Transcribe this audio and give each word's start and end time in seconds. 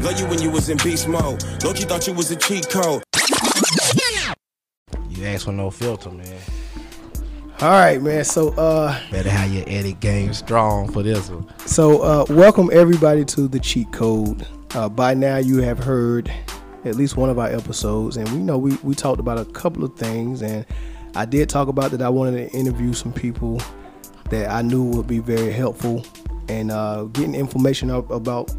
Love 0.00 0.18
you 0.18 0.26
when 0.26 0.40
you 0.40 0.50
was 0.50 0.68
in 0.68 0.78
beast 0.78 1.06
mode. 1.08 1.42
Loki 1.62 1.84
thought 1.84 2.06
you 2.06 2.14
was 2.14 2.30
a 2.30 2.36
cheat 2.36 2.68
code. 2.70 3.02
You 5.10 5.26
ask 5.26 5.44
for 5.44 5.52
no 5.52 5.70
filter, 5.70 6.10
man. 6.10 6.38
All 7.60 7.68
right, 7.70 8.00
man. 8.00 8.24
So, 8.24 8.50
uh, 8.54 8.98
Better 9.10 9.28
have 9.28 9.52
your 9.52 9.64
edit 9.66 10.00
game 10.00 10.32
strong 10.32 10.90
for 10.90 11.02
this 11.02 11.28
one. 11.28 11.46
so 11.66 12.00
uh, 12.02 12.24
welcome 12.30 12.70
everybody 12.72 13.24
to 13.26 13.46
the 13.46 13.60
cheat 13.60 13.92
code. 13.92 14.46
Uh, 14.74 14.88
by 14.88 15.12
now, 15.12 15.36
you 15.36 15.58
have 15.58 15.78
heard 15.78 16.32
at 16.86 16.94
least 16.94 17.18
one 17.18 17.28
of 17.28 17.38
our 17.38 17.48
episodes, 17.48 18.16
and 18.16 18.26
we 18.30 18.38
know 18.38 18.56
we 18.56 18.76
we 18.82 18.94
talked 18.94 19.20
about 19.20 19.38
a 19.38 19.44
couple 19.44 19.84
of 19.84 19.94
things, 19.96 20.40
and 20.40 20.64
I 21.14 21.26
did 21.26 21.50
talk 21.50 21.68
about 21.68 21.90
that 21.90 22.00
I 22.00 22.08
wanted 22.08 22.48
to 22.50 22.56
interview 22.56 22.94
some 22.94 23.12
people 23.12 23.60
that 24.30 24.48
I 24.48 24.62
knew 24.62 24.84
would 24.84 25.06
be 25.06 25.18
very 25.18 25.52
helpful, 25.52 26.06
and 26.48 26.70
uh, 26.70 27.04
getting 27.12 27.34
information 27.34 27.90
up 27.90 28.10
about 28.10 28.50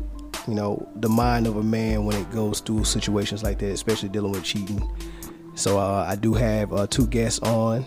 you 0.48 0.54
know 0.56 0.88
the 0.98 1.10
mind 1.10 1.48
of 1.48 1.58
a 1.58 1.64
man 1.64 2.06
when 2.06 2.18
it 2.18 2.30
goes 2.32 2.60
through 2.60 2.84
situations 2.84 3.44
like 3.44 3.60
that, 3.60 3.72
especially 3.72 4.10
dealing 4.10 4.32
with 4.32 4.44
cheating. 4.44 4.90
So 5.56 5.80
uh, 5.80 6.06
I 6.08 6.16
do 6.16 6.34
have 6.34 6.74
uh, 6.74 6.88
two 6.88 7.08
guests 7.08 7.40
on, 7.40 7.86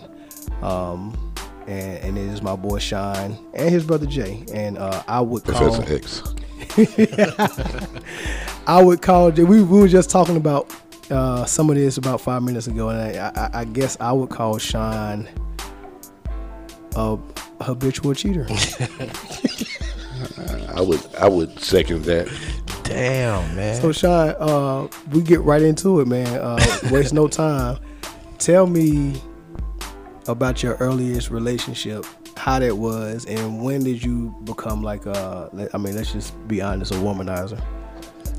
um, 0.61 1.33
and, 1.67 1.97
and 1.99 2.17
it 2.17 2.25
is 2.25 2.41
my 2.41 2.55
boy 2.55 2.79
Sean 2.79 3.37
and 3.53 3.69
his 3.69 3.85
brother 3.85 4.05
Jay. 4.05 4.45
And 4.53 4.77
uh, 4.77 5.03
I 5.07 5.21
would 5.21 5.43
call 5.43 5.83
Professor 5.83 5.93
X. 5.93 6.35
I 8.67 8.83
would 8.83 9.01
call 9.01 9.31
Jay. 9.31 9.43
We, 9.43 9.63
we 9.63 9.79
were 9.79 9.87
just 9.87 10.09
talking 10.09 10.37
about 10.37 10.73
uh, 11.09 11.45
some 11.45 11.69
of 11.69 11.75
this 11.75 11.97
about 11.97 12.21
five 12.21 12.43
minutes 12.43 12.67
ago, 12.67 12.89
and 12.89 13.17
I, 13.17 13.31
I, 13.35 13.61
I 13.61 13.65
guess 13.65 13.97
I 13.99 14.11
would 14.11 14.29
call 14.29 14.57
Sean 14.57 15.27
a 16.95 17.17
habitual 17.61 18.13
cheater. 18.13 18.47
I 20.75 20.81
would 20.81 21.15
I 21.19 21.27
would 21.27 21.59
second 21.59 22.03
that. 22.03 22.27
Damn, 22.83 23.55
man. 23.55 23.81
so 23.81 23.91
Sean, 23.91 24.35
uh, 24.39 24.87
we 25.11 25.21
get 25.21 25.41
right 25.41 25.61
into 25.61 25.99
it, 26.01 26.07
man. 26.07 26.27
Uh, 26.27 26.59
waste 26.91 27.13
no 27.13 27.27
time. 27.27 27.77
Tell 28.37 28.67
me 28.67 29.21
about 30.27 30.61
your 30.61 30.75
earliest 30.75 31.31
relationship, 31.31 32.05
how 32.37 32.59
that 32.59 32.75
was, 32.75 33.25
and 33.25 33.63
when 33.63 33.83
did 33.83 34.03
you 34.03 34.35
become 34.43 34.83
like 34.83 35.05
a? 35.05 35.69
I 35.73 35.77
mean, 35.77 35.95
let's 35.95 36.11
just 36.11 36.47
be 36.47 36.61
honest, 36.61 36.91
a 36.91 36.95
womanizer. 36.95 37.61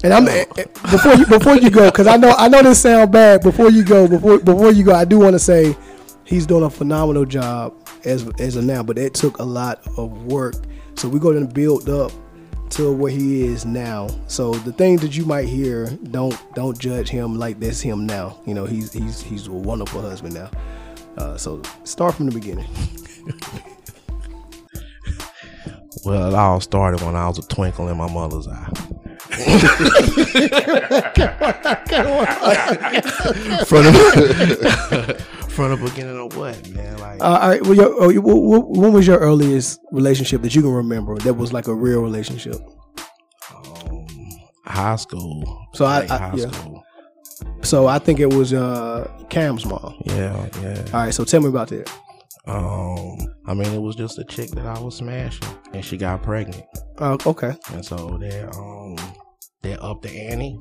And 0.05 0.13
I'm 0.13 0.29
eh, 0.29 0.45
eh, 0.59 0.65
before 0.91 1.15
you 1.15 1.27
before 1.27 1.57
you 1.57 1.71
go, 1.71 1.91
because 1.91 2.07
I 2.07 2.17
know 2.17 2.35
I 2.37 2.49
know 2.49 2.63
this 2.63 2.81
sound 2.81 3.13
bad. 3.13 3.43
Before 3.43 3.71
you 3.71 3.83
go, 3.83 4.07
before 4.07 4.39
before 4.39 4.73
you 4.73 4.85
go, 4.85 4.95
I 4.95 5.05
do 5.05 5.19
want 5.19 5.33
to 5.33 5.39
say 5.39 5.77
he's 6.25 6.47
doing 6.47 6.65
a 6.65 6.71
phenomenal 6.71 7.25
job 7.25 7.75
as 8.05 8.29
as 8.39 8.57
of 8.57 8.65
now, 8.65 8.83
but 8.83 8.99
it 8.99 9.15
took 9.15 9.39
a 9.39 9.45
lot 9.45 9.81
of 9.97 10.27
work. 10.27 10.55
So 10.97 11.09
we're 11.09 11.19
going 11.19 11.47
to 11.47 11.53
build 11.53 11.89
up 11.89 12.13
to 12.71 12.93
where 12.93 13.13
he 13.13 13.45
is 13.45 13.65
now. 13.65 14.09
So 14.27 14.53
the 14.53 14.73
things 14.73 15.01
that 15.03 15.17
you 15.17 15.25
might 15.25 15.47
hear, 15.47 15.87
don't 16.11 16.37
don't 16.55 16.79
judge 16.79 17.09
him 17.09 17.39
like 17.39 17.61
that's 17.61 17.81
him 17.81 18.07
now. 18.07 18.39
You 18.47 18.55
know, 18.55 18.65
he's 18.65 18.93
he's 18.93 19.23
he's 19.23 19.47
a 19.47 19.53
wonderful 19.53 20.01
husband 20.01 20.35
now. 20.35 20.51
Uh, 21.17 21.37
so 21.37 21.63
start 21.85 22.15
from 22.15 22.27
the 22.27 22.33
beginning. 22.33 22.69
Well, 26.05 26.29
it 26.29 26.35
all 26.35 26.61
started 26.61 27.01
when 27.01 27.17
I 27.17 27.27
was 27.27 27.39
a 27.39 27.43
twinkle 27.43 27.89
in 27.89 27.97
my 27.97 28.09
mother's 28.09 28.47
eye. 28.47 28.67
from 33.67 33.83
the 33.83 35.27
from 35.57 35.71
the 35.71 35.77
beginning 35.91 36.19
of 36.19 36.37
what, 36.37 36.69
man? 36.71 36.99
Like 36.99 37.21
Uh, 37.21 37.25
all 37.25 37.49
right. 37.49 37.63
Well, 37.63 37.75
your, 37.75 37.95
oh, 38.03 38.09
you- 38.11 38.21
wh- 38.23 38.61
wh- 38.65 38.71
when 38.79 38.93
was 38.93 39.07
your 39.07 39.19
earliest 39.19 39.81
relationship 39.91 40.43
that 40.43 40.55
you 40.55 40.63
can 40.63 40.71
remember 40.73 41.17
that 41.19 41.35
was 41.35 41.53
like 41.53 41.67
a 41.67 41.75
real 41.75 42.03
relationship? 42.03 42.57
um, 43.55 44.07
high 44.65 44.97
school. 44.97 45.67
So 45.75 45.85
I- 45.85 46.03
I- 46.03 46.07
high 46.07 46.33
yeah. 46.37 46.51
school. 46.51 46.83
So 47.63 47.87
I 47.87 47.99
think 47.99 48.21
it 48.21 48.33
was 48.33 48.53
uh, 48.53 49.11
Cam's 49.31 49.65
mom. 49.67 49.95
Yeah, 50.05 50.49
yeah. 50.63 50.85
All 50.93 51.01
right. 51.01 51.15
So 51.15 51.25
tell 51.25 51.41
me 51.41 51.49
about 51.49 51.69
that. 51.69 51.91
Um, 52.47 53.17
I 53.47 53.55
mean, 53.55 53.73
it 53.73 53.81
was 53.83 53.97
just 53.97 54.19
a 54.19 54.25
chick 54.25 54.51
that 54.51 54.65
I 54.67 54.79
was 54.81 54.95
smashing, 54.97 55.49
and 55.73 55.85
she 55.85 55.97
got 55.97 56.23
pregnant, 56.23 56.63
Uh, 56.99 57.17
okay. 57.27 57.55
and 57.73 57.85
so 57.85 58.17
they 58.21 58.43
um 58.43 58.97
they 59.63 59.75
upped 59.77 60.03
the 60.03 60.11
ante, 60.11 60.57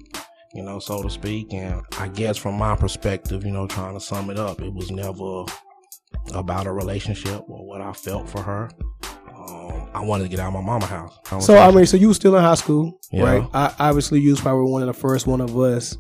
you 0.56 0.64
know, 0.64 0.80
so 0.80 1.04
to 1.04 1.10
speak. 1.10 1.54
And 1.54 1.82
I 2.00 2.08
guess 2.08 2.38
from 2.38 2.56
my 2.58 2.76
perspective, 2.76 3.46
you 3.46 3.52
know, 3.52 3.68
trying 3.68 3.94
to 3.94 4.00
sum 4.00 4.30
it 4.30 4.40
up, 4.40 4.62
it 4.62 4.74
was 4.74 4.90
never 4.90 5.44
about 6.34 6.66
a 6.66 6.72
relationship 6.72 7.42
or 7.48 7.68
what 7.68 7.82
I 7.82 7.92
felt 7.94 8.30
for 8.30 8.42
her. 8.42 8.70
Um, 9.36 9.90
I 9.94 10.02
wanted 10.04 10.24
to 10.24 10.30
get 10.30 10.40
out 10.40 10.48
of 10.48 10.54
my 10.54 10.62
mama 10.62 10.86
house. 10.86 11.46
So 11.46 11.58
I 11.58 11.70
mean, 11.72 11.86
so 11.86 11.98
you 11.98 12.08
were 12.08 12.14
still 12.14 12.36
in 12.36 12.42
high 12.44 12.56
school, 12.56 13.00
Yeah. 13.12 13.24
right? 13.24 13.50
I, 13.54 13.74
obviously, 13.80 14.20
you 14.22 14.32
was 14.32 14.42
probably 14.42 14.72
one 14.72 14.82
of 14.82 14.88
the 14.88 14.94
first 14.94 15.28
one 15.28 15.42
of 15.42 15.56
us 15.58 15.98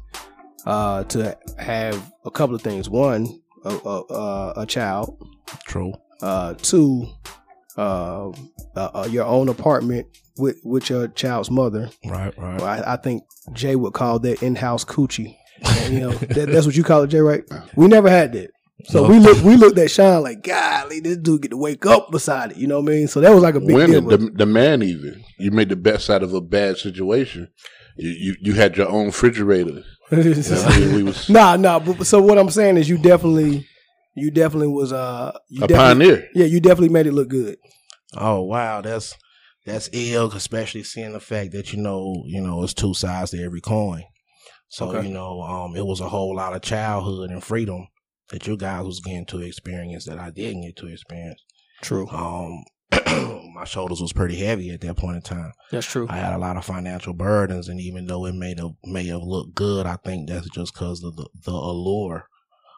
uh, 0.65 1.03
to 1.05 1.37
have 1.59 2.11
a 2.25 2.31
couple 2.31 2.55
of 2.55 2.61
things. 2.61 2.89
One, 2.89 3.27
a, 3.65 3.69
a, 3.69 4.01
a, 4.13 4.53
a 4.61 4.65
child. 4.65 5.15
true. 5.67 5.93
Uh, 6.21 6.53
two, 6.55 7.07
uh, 7.77 8.31
uh, 8.75 8.89
uh, 8.93 9.07
your 9.09 9.25
own 9.25 9.49
apartment 9.49 10.07
with 10.37 10.57
with 10.63 10.89
your 10.89 11.07
child's 11.09 11.49
mother. 11.51 11.89
Right, 12.05 12.37
right. 12.37 12.59
Well, 12.59 12.65
I, 12.67 12.93
I 12.93 12.97
think 12.97 13.23
Jay 13.53 13.75
would 13.75 13.93
call 13.93 14.19
that 14.19 14.41
in-house 14.43 14.83
coochie. 14.85 15.35
And, 15.63 15.93
you 15.93 15.99
know, 16.01 16.11
that, 16.35 16.49
that's 16.49 16.65
what 16.65 16.75
you 16.75 16.83
call 16.83 17.03
it, 17.03 17.07
Jay, 17.07 17.19
right? 17.19 17.43
We 17.75 17.87
never 17.87 18.09
had 18.09 18.33
that. 18.33 18.51
So 18.85 19.03
No. 19.03 19.09
we 19.09 19.19
look 19.19 19.41
we 19.43 19.55
looked 19.55 19.77
at 19.79 19.89
Sean 19.89 20.21
like, 20.23 20.43
golly, 20.43 20.99
this 20.99 21.17
dude 21.17 21.43
get 21.43 21.51
to 21.51 21.57
wake 21.57 21.85
up 21.85 22.11
beside 22.11 22.51
it. 22.51 22.57
You 22.57 22.67
know 22.67 22.81
what 22.81 22.91
I 22.91 22.95
mean? 22.95 23.07
So 23.07 23.21
that 23.21 23.31
was 23.33 23.41
like 23.41 23.55
a 23.55 23.59
big 23.61 23.75
Women, 23.75 24.07
deal. 24.07 24.17
the, 24.17 24.31
the 24.31 24.45
man 24.45 24.83
even. 24.83 25.23
You 25.39 25.51
made 25.51 25.69
the 25.69 25.75
best 25.77 26.09
out 26.09 26.21
of 26.23 26.33
a 26.33 26.41
bad 26.41 26.77
situation. 26.77 27.47
You 27.97 28.09
you, 28.09 28.35
you 28.41 28.53
had 28.53 28.75
your 28.77 28.89
own 28.89 29.07
refrigerator. 29.07 29.83
You 30.11 30.17
know 30.23 30.29
what 30.35 30.93
We 30.93 31.03
was 31.09 31.29
Nah, 31.29 31.55
nah. 31.55 31.79
But, 31.79 32.05
so 32.05 32.21
what 32.21 32.37
I'm 32.37 32.51
saying 32.51 32.77
is, 32.77 32.87
you 32.87 32.99
definitely, 32.99 33.65
you 34.15 34.29
definitely 34.29 34.67
was 34.67 34.93
uh, 34.93 35.35
you 35.49 35.63
a 35.63 35.67
pioneer. 35.67 36.29
Yeah, 36.35 36.45
you 36.45 36.59
definitely 36.59 36.89
made 36.89 37.07
it 37.07 37.13
look 37.13 37.27
good. 37.29 37.57
Oh 38.15 38.41
wow, 38.41 38.81
that's 38.81 39.15
that's 39.65 39.89
ill, 39.93 40.31
especially 40.31 40.83
seeing 40.83 41.13
the 41.13 41.19
fact 41.19 41.51
that 41.53 41.73
you 41.73 41.81
know, 41.81 42.23
you 42.25 42.41
know, 42.41 42.63
it's 42.63 42.73
two 42.73 42.93
sides 42.93 43.31
to 43.31 43.43
every 43.43 43.61
coin. 43.61 44.03
So 44.69 44.89
Okay. 44.89 45.07
you 45.07 45.13
know, 45.13 45.41
um, 45.41 45.75
it 45.75 45.85
was 45.85 45.99
a 46.01 46.09
whole 46.09 46.35
lot 46.35 46.55
of 46.55 46.61
childhood 46.61 47.29
and 47.31 47.43
freedom 47.43 47.87
that 48.29 48.47
you 48.47 48.57
guys 48.57 48.85
was 48.85 48.99
getting 48.99 49.25
to 49.27 49.41
experience 49.41 50.05
that 50.05 50.19
I 50.19 50.29
didn't 50.31 50.61
get 50.61 50.75
to 50.77 50.87
experience. 50.87 51.41
True. 51.81 52.07
Um, 52.09 52.63
my 53.53 53.65
shoulders 53.65 54.01
was 54.01 54.13
pretty 54.13 54.35
heavy 54.35 54.71
at 54.71 54.81
that 54.81 54.97
point 54.97 55.17
in 55.17 55.21
time. 55.21 55.51
That's 55.71 55.85
true. 55.85 56.07
I 56.09 56.17
had 56.17 56.33
a 56.33 56.37
lot 56.37 56.57
of 56.57 56.65
financial 56.65 57.13
burdens, 57.13 57.67
and 57.67 57.79
even 57.79 58.07
though 58.07 58.25
it 58.25 58.33
may 58.35 58.55
have 58.57 58.71
may 58.83 59.05
have 59.07 59.21
looked 59.21 59.55
good, 59.55 59.85
I 59.85 59.97
think 59.97 60.29
that's 60.29 60.49
just 60.49 60.73
because 60.73 61.03
of 61.03 61.15
the 61.15 61.27
the 61.45 61.51
allure 61.51 62.27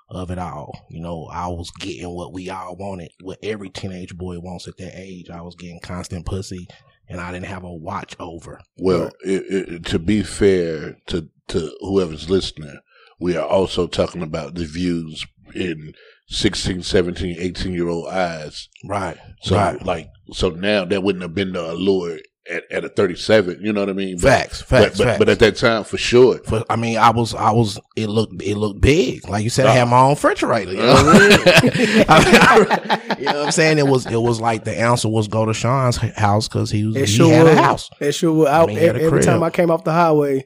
of 0.10 0.32
it 0.32 0.40
all. 0.40 0.86
You 0.90 1.02
know, 1.02 1.28
I 1.32 1.48
was 1.48 1.72
getting 1.72 2.10
what 2.10 2.34
we 2.34 2.50
all 2.50 2.76
wanted, 2.76 3.12
what 3.22 3.40
every 3.44 3.70
teenage 3.70 4.16
boy 4.16 4.40
wants 4.40 4.68
at 4.68 4.78
that 4.78 4.94
age. 4.96 5.30
I 5.30 5.42
was 5.42 5.56
getting 5.56 5.80
constant 5.80 6.26
pussy, 6.26 6.68
and 7.10 7.20
I 7.20 7.32
didn't 7.32 7.46
have 7.48 7.64
a 7.64 7.74
watch 7.74 8.16
over. 8.20 8.60
Well, 8.78 9.12
it, 9.22 9.44
it, 9.50 9.86
to 9.86 10.00
be 10.00 10.24
fair 10.24 10.98
to 11.08 11.30
to 11.50 11.72
whoever's 11.82 12.30
listening, 12.30 12.80
we 13.20 13.36
are 13.36 13.48
also 13.48 13.88
talking 13.88 14.22
about 14.22 14.56
the 14.56 14.66
views 14.66 15.26
in 15.56 15.94
16, 16.30 16.84
17, 16.84 17.38
18 17.40 17.74
year 17.74 17.88
old 17.88 18.10
eyes. 18.10 18.68
Right. 18.86 19.18
So 19.42 19.56
right. 19.56 19.82
like 19.84 20.10
so 20.34 20.50
now 20.50 20.86
that 20.86 21.04
wouldn't 21.04 21.22
have 21.22 21.36
been 21.36 21.54
the 21.54 21.72
allure 21.72 22.20
at, 22.50 22.72
at 22.72 22.86
a 22.86 22.90
thirty 22.90 23.16
seven. 23.16 23.60
You 23.62 23.74
know 23.74 23.82
what 23.82 23.90
I 23.90 23.94
mean? 23.94 24.16
But, 24.18 24.24
Facts. 24.24 24.62
Facts. 24.62 24.98
but, 24.98 24.98
but, 24.98 25.04
facts. 25.06 25.20
but 25.20 25.30
at 25.30 25.40
that 25.40 25.56
time, 25.58 25.84
for 25.84 25.98
sure. 25.98 26.40
But, 26.50 26.66
I 26.70 26.76
mean, 26.76 26.98
I 26.98 27.10
was, 27.12 27.34
I 27.36 27.52
was. 27.52 27.80
It 27.96 28.08
looked, 28.08 28.42
it 28.42 28.56
looked 28.56 28.82
big. 28.82 29.28
Like 29.28 29.44
you 29.44 29.50
said, 29.50 29.66
I 29.66 29.72
uh. 29.72 29.74
had 29.74 29.88
my 29.90 30.00
own 30.02 30.12
refrigerator. 30.12 30.72
You 30.72 30.78
know 30.78 30.94
what 30.94 31.06
I 31.06 31.28
mean? 31.30 31.40
I 32.10 32.26
mean, 32.26 32.36
I- 32.42 33.16
you 33.20 33.26
know 33.26 33.34
what 33.38 33.46
I'm 33.48 33.52
saying? 33.52 33.78
It 33.80 33.88
was, 33.88 34.06
it 34.06 34.22
was 34.22 34.40
like 34.40 34.64
the 34.64 34.78
answer 34.80 35.10
was 35.10 35.28
go 35.28 35.46
to 35.46 35.54
Sean's 35.54 35.98
house 35.98 36.48
because 36.48 36.70
he 36.72 36.86
was, 36.86 36.96
It 36.96 37.08
he 37.10 37.16
sure 37.16 37.34
had 37.34 37.44
was. 37.46 37.54
a 37.54 37.62
house. 37.62 37.90
It 38.00 38.12
sure 38.14 38.34
was. 38.34 38.48
I, 38.48 38.64
I 38.64 38.66
mean, 38.68 38.78
he 38.78 38.84
had 38.86 38.96
a 38.96 39.02
every 39.02 39.22
time. 39.22 39.44
I 39.44 39.50
came 39.50 39.72
off 39.72 39.84
the 39.84 39.92
highway, 39.94 40.46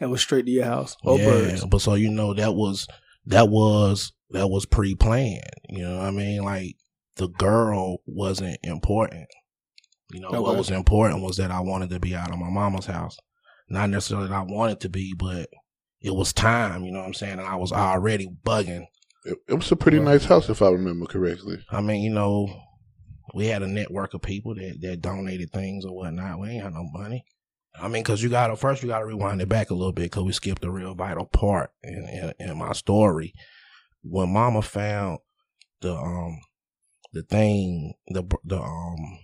it 0.00 0.06
was 0.06 0.20
straight 0.20 0.46
to 0.46 0.50
your 0.50 0.64
house. 0.64 0.96
Oh, 1.04 1.16
yeah, 1.18 1.24
birds. 1.24 1.64
but 1.66 1.80
so 1.80 1.94
you 1.94 2.10
know 2.10 2.34
that 2.34 2.54
was 2.54 2.86
that 3.26 3.48
was 3.48 4.12
that 4.30 4.48
was 4.48 4.66
pre 4.66 4.94
planned. 4.94 5.42
You 5.68 5.82
know 5.82 5.98
what 5.98 6.06
I 6.06 6.10
mean? 6.10 6.42
Like 6.44 6.76
the 7.16 7.28
girl 7.28 7.98
wasn't 8.06 8.58
important. 8.62 9.28
You 10.12 10.20
know 10.20 10.42
what 10.42 10.56
was 10.56 10.70
important 10.70 11.22
was 11.22 11.36
that 11.36 11.50
I 11.50 11.60
wanted 11.60 11.90
to 11.90 12.00
be 12.00 12.14
out 12.14 12.30
of 12.30 12.38
my 12.38 12.50
mama's 12.50 12.86
house. 12.86 13.16
Not 13.68 13.90
necessarily 13.90 14.28
that 14.28 14.34
I 14.34 14.42
wanted 14.42 14.80
to 14.80 14.88
be, 14.88 15.14
but 15.14 15.48
it 16.00 16.14
was 16.14 16.32
time. 16.32 16.84
You 16.84 16.92
know 16.92 16.98
what 16.98 17.06
I'm 17.06 17.14
saying? 17.14 17.38
And 17.38 17.48
I 17.48 17.56
was 17.56 17.72
already 17.72 18.28
bugging. 18.44 18.86
It, 19.24 19.38
it 19.48 19.54
was 19.54 19.70
a 19.70 19.76
pretty 19.76 20.00
nice 20.00 20.24
house, 20.24 20.48
if 20.48 20.62
I 20.62 20.70
remember 20.70 21.06
correctly. 21.06 21.58
I 21.70 21.80
mean, 21.80 22.02
you 22.02 22.10
know, 22.10 22.48
we 23.34 23.46
had 23.46 23.62
a 23.62 23.68
network 23.68 24.14
of 24.14 24.22
people 24.22 24.54
that, 24.54 24.80
that 24.80 25.02
donated 25.02 25.52
things 25.52 25.84
or 25.84 25.94
whatnot. 25.94 26.40
We 26.40 26.48
ain't 26.48 26.64
had 26.64 26.72
no 26.72 26.88
money. 26.92 27.24
I 27.80 27.88
mean, 27.88 28.02
because 28.02 28.22
you 28.22 28.28
got 28.28 28.48
to 28.48 28.56
first 28.56 28.82
you 28.82 28.88
got 28.88 29.00
to 29.00 29.06
rewind 29.06 29.40
it 29.40 29.48
back 29.48 29.70
a 29.70 29.74
little 29.74 29.92
bit 29.92 30.04
because 30.04 30.24
we 30.24 30.32
skipped 30.32 30.64
a 30.64 30.70
real 30.70 30.94
vital 30.94 31.26
part 31.26 31.70
in, 31.82 32.32
in 32.38 32.50
in 32.50 32.58
my 32.58 32.72
story. 32.72 33.32
When 34.02 34.32
Mama 34.32 34.62
found 34.62 35.18
the 35.80 35.94
um 35.94 36.40
the 37.12 37.22
thing 37.22 37.94
the 38.08 38.24
the 38.44 38.60
um 38.60 39.18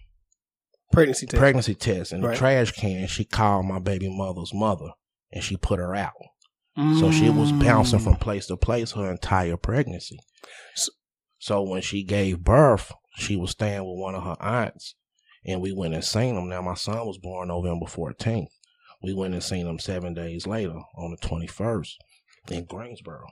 Pregnancy 0.97 1.27
test. 1.27 1.39
pregnancy 1.39 1.75
test 1.75 2.13
in 2.13 2.21
the 2.23 2.29
Right. 2.29 2.37
trash 2.37 2.73
can, 2.73 3.07
she 3.07 3.25
called 3.25 3.67
my 3.67 3.79
baby 3.79 4.09
mother's 4.09 4.53
mother 4.55 4.91
and 5.33 5.45
she 5.45 5.57
put 5.57 5.79
her 5.79 5.95
out. 5.95 6.15
So 6.99 7.11
she 7.11 7.31
was 7.31 7.53
mm. 7.53 7.61
bouncing 7.65 8.01
from 8.01 8.17
place 8.17 8.47
to 8.49 8.57
place 8.57 8.93
her 8.93 9.11
entire 9.11 9.57
pregnancy. 9.57 10.19
S- 10.75 10.91
So 11.39 11.63
when 11.63 11.81
she 11.81 12.03
gave 12.05 12.41
birth, 12.41 12.93
she 13.17 13.37
was 13.37 13.53
staying 13.53 13.81
with 13.85 13.99
one 13.99 14.15
of 14.15 14.25
her 14.25 14.37
aunts, 14.41 14.95
and 15.47 15.63
we 15.63 15.73
went 15.73 15.95
and 15.95 16.05
seen 16.05 16.35
them. 16.35 16.49
Now 16.51 16.61
my 16.61 16.75
son 16.75 17.07
was 17.07 17.17
born 17.19 17.49
November 17.49 17.87
fourteenth. 17.87 18.51
We 19.03 19.15
went 19.15 19.33
and 19.33 19.43
seen 19.43 19.67
him 19.67 19.79
seven 19.79 20.13
days 20.13 20.47
later 20.47 20.79
on 20.97 21.13
the 21.13 21.17
twenty 21.27 21.47
first 21.47 21.97
in 22.51 22.67
Greensboro. 22.67 23.27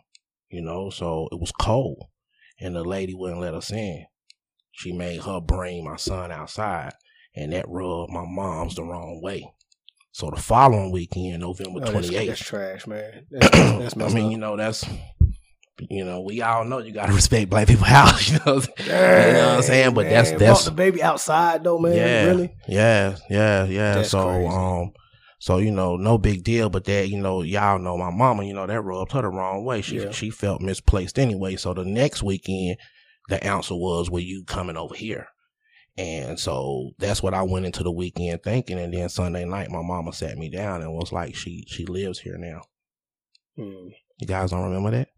You 0.49 0.63
know, 0.63 0.89
so 0.89 1.29
it 1.31 1.39
was 1.39 1.53
cold, 1.53 2.05
and 2.61 2.75
the 2.75 2.83
lady 2.85 3.15
wouldn't 3.15 3.41
let 3.41 3.53
us 3.55 3.71
in. 3.71 4.07
She 4.73 4.93
made 4.93 5.21
her 5.23 5.41
bring 5.41 5.85
my 5.85 5.97
son 5.97 6.33
outside, 6.33 6.93
and 7.37 7.53
that 7.53 7.67
rubbed 7.69 8.13
my 8.13 8.25
mom's 8.27 8.75
the 8.75 8.83
wrong 8.83 9.21
way. 9.23 9.49
So 10.13 10.31
the 10.31 10.41
following 10.41 10.93
weekend, 10.93 11.41
November 11.41 11.81
Oh, 11.83 11.93
that's, 11.93 12.09
that's 12.11 12.41
trash, 12.41 12.87
man. 12.87 13.27
That's, 13.31 13.95
that's 13.95 13.97
I 13.97 14.09
mean, 14.15 14.27
up. 14.27 14.31
you 14.33 14.39
know, 14.39 14.57
that's 14.57 14.85
you 15.91 16.05
know, 16.05 16.21
we 16.21 16.41
all 16.41 16.65
know 16.65 16.79
you 16.79 16.93
gotta 16.93 17.13
respect 17.21 17.51
black 17.51 17.67
people 17.67 17.85
house, 17.85 18.31
you 18.31 18.39
know. 18.47 18.55
you 18.79 18.85
know 18.87 19.49
what 19.49 19.57
I'm 19.57 19.63
saying? 19.63 19.95
But 19.95 20.09
that's 20.09 20.31
Man, 20.31 20.39
that's 20.39 20.63
brought 20.63 20.71
the 20.71 20.77
baby 20.77 21.03
outside 21.03 21.65
though, 21.65 21.79
man. 21.81 21.97
yeah, 21.97 22.25
Really? 22.27 22.55
yeah, 22.69 23.17
yeah, 23.29 23.65
yeah. 23.65 23.95
That's 23.97 24.11
so 24.11 24.25
crazy. 24.25 24.47
um 24.49 24.93
so 25.41 25.59
you 25.59 25.73
know, 25.73 25.97
no 25.97 26.17
big 26.17 26.45
deal, 26.45 26.71
but 26.71 26.85
that, 26.85 27.09
you 27.09 27.21
know, 27.21 27.43
y'all 27.43 27.79
know 27.81 27.99
my 27.99 28.11
mama, 28.11 28.45
you 28.45 28.55
know, 28.55 28.67
that 28.69 28.81
rubbed 28.81 29.13
her 29.13 29.23
the 29.23 29.29
wrong 29.29 29.65
way. 29.65 29.83
She 29.83 29.99
Yeah. 29.99 30.13
she 30.13 30.31
felt 30.31 30.61
misplaced 30.63 31.19
anyway. 31.19 31.57
So 31.57 31.75
the 31.75 31.85
next 31.85 32.23
weekend 32.23 32.77
the 33.29 33.43
answer 33.45 33.75
was, 33.75 34.09
Well, 34.11 34.23
you 34.23 34.45
coming 34.47 34.77
over 34.77 34.95
here? 34.95 35.27
And 35.97 36.41
so 36.41 36.91
that's 36.99 37.23
what 37.23 37.35
I 37.35 37.43
went 37.43 37.67
into 37.67 37.83
the 37.85 37.93
weekend 37.93 38.43
thinking. 38.43 38.79
And 38.79 38.93
then 38.93 39.09
Sunday 39.09 39.45
night 39.45 39.71
my 39.71 39.83
mama 39.83 40.13
sat 40.13 40.37
me 40.37 40.49
down 40.51 40.83
and 40.83 40.93
was 40.93 41.13
like, 41.13 41.37
She 41.37 41.65
she 41.69 41.87
lives 41.87 42.19
here 42.19 42.37
now. 42.37 42.63
Hmm. 43.57 43.89
You 44.19 44.27
guys 44.27 44.51
don't 44.51 44.65
remember 44.65 44.91
that? 44.91 45.09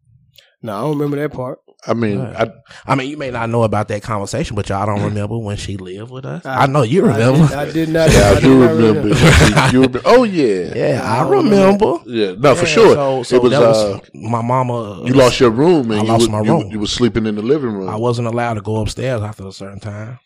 No, 0.63 0.77
I 0.77 0.81
don't 0.83 0.99
remember 0.99 1.17
that 1.17 1.33
part. 1.35 1.61
I 1.87 1.95
mean, 1.95 2.19
Right. 2.19 2.49
I, 2.49 2.93
I 2.93 2.95
mean, 2.95 3.09
you 3.11 3.17
may 3.17 3.31
not 3.31 3.49
know 3.51 3.63
about 3.63 3.89
that 3.89 4.03
conversation, 4.03 4.57
but 4.57 4.69
y'all 4.69 4.85
don't 4.87 5.03
remember 5.11 5.39
when 5.39 5.57
she 5.57 5.77
lived 5.77 6.11
with 6.11 6.25
us. 6.25 6.45
I- 6.45 6.65
I, 6.65 6.67
know 6.67 6.83
you 6.83 7.07
I 7.07 7.13
remember. 7.17 7.47
did, 7.49 7.57
I 7.59 7.73
did 7.73 7.89
not. 7.91 8.11
yeah, 8.13 8.31
I 8.31 8.35
did 8.35 8.43
do 8.43 8.59
not 8.61 8.71
remember. 8.75 9.09
you 9.73 9.81
remember. 9.83 10.01
Oh 10.05 10.25
yeah, 10.25 10.75
yeah, 10.75 11.01
I 11.05 11.19
I 11.25 11.29
remember 11.29 11.87
remember. 11.87 11.99
yeah. 12.07 12.35
No, 12.39 12.55
for 12.55 12.67
sure. 12.67 12.95
So, 12.95 13.23
so 13.23 13.37
it 13.37 13.43
was. 13.43 13.51
that 13.53 13.63
uh, 13.63 14.01
my 14.15 14.43
mama. 14.43 15.03
you 15.07 15.15
lost 15.15 15.39
your 15.41 15.51
room, 15.51 15.91
and 15.91 16.01
I 16.01 16.03
you 16.05 16.09
lost 16.09 16.23
was, 16.23 16.29
my 16.31 16.41
room. 16.41 16.71
you 16.71 16.81
were 16.81 16.87
sleeping 16.87 17.25
in 17.27 17.35
the 17.37 17.43
living 17.43 17.71
room. 17.73 17.89
I 17.89 17.97
wasn't 17.97 18.27
allowed 18.29 18.55
to 18.55 18.63
go 18.63 18.77
upstairs 18.83 19.23
after 19.23 19.47
a 19.47 19.53
certain 19.53 19.81
time 19.81 20.19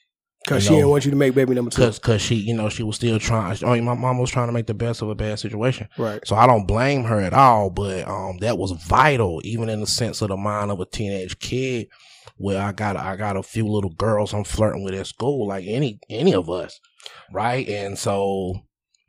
Because 0.45 0.65
You 0.65 0.69
she 0.69 0.75
didn't 0.77 0.89
want 0.91 1.05
you 1.05 1.11
to 1.11 1.17
make 1.17 1.35
baby 1.35 1.55
number 1.55 1.71
two. 1.71 1.83
because 1.83 1.99
cause 1.99 2.23
she, 2.23 2.35
you 2.37 2.55
know, 2.55 2.69
she 2.71 2.83
was 2.83 2.97
still 2.97 3.19
trying. 3.19 3.63
I 3.63 3.75
mean, 3.75 3.85
my 3.85 3.95
mama 3.95 4.21
was 4.21 4.31
trying 4.31 4.49
to 4.49 4.53
make 4.53 4.67
the 4.67 4.75
best 4.75 5.03
of 5.03 5.11
a 5.11 5.15
bad 5.15 5.39
situation. 5.39 5.89
Right. 5.99 6.27
So 6.27 6.35
I 6.35 6.47
don't 6.47 6.67
blame 6.67 7.05
her 7.05 7.21
at 7.21 7.35
all, 7.35 7.69
but 7.71 8.09
um, 8.09 8.39
that 8.39 8.57
was 8.57 8.73
vital, 8.73 9.41
even 9.45 9.69
in 9.69 9.81
the 9.81 9.87
sense 9.87 10.23
of 10.23 10.29
the 10.29 10.37
mind 10.37 10.71
of 10.71 10.81
a 10.81 10.87
teenage 10.87 11.39
kid. 11.39 11.89
Where 12.37 12.61
I 12.63 12.73
got 12.73 12.97
I 12.97 13.17
got 13.17 13.37
a 13.37 13.43
few 13.43 13.67
little 13.69 13.91
girls 13.91 14.33
I'm 14.33 14.45
flirting 14.45 14.83
with 14.83 14.95
at 14.95 15.07
school, 15.07 15.47
like 15.47 15.67
any 15.67 16.01
any 16.09 16.33
of 16.35 16.49
us, 16.49 16.81
right? 17.31 17.69
And 17.69 17.99
so 17.99 18.55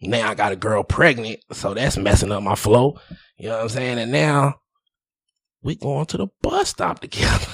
now 0.02 0.30
I 0.30 0.36
got 0.36 0.52
a 0.52 0.58
girl 0.58 0.84
pregnant, 0.84 1.40
so 1.54 1.74
that's 1.74 1.98
messing 1.98 2.34
up 2.34 2.44
my 2.44 2.56
flow. 2.56 3.00
You 3.38 3.48
know 3.48 3.56
what 3.56 3.64
I'm 3.64 3.70
saying? 3.70 4.00
And 4.00 4.12
now 4.12 4.56
we 5.64 5.76
going 5.76 6.06
to 6.08 6.18
the 6.18 6.28
bus 6.42 6.70
stop 6.70 7.00
together. 7.00 7.48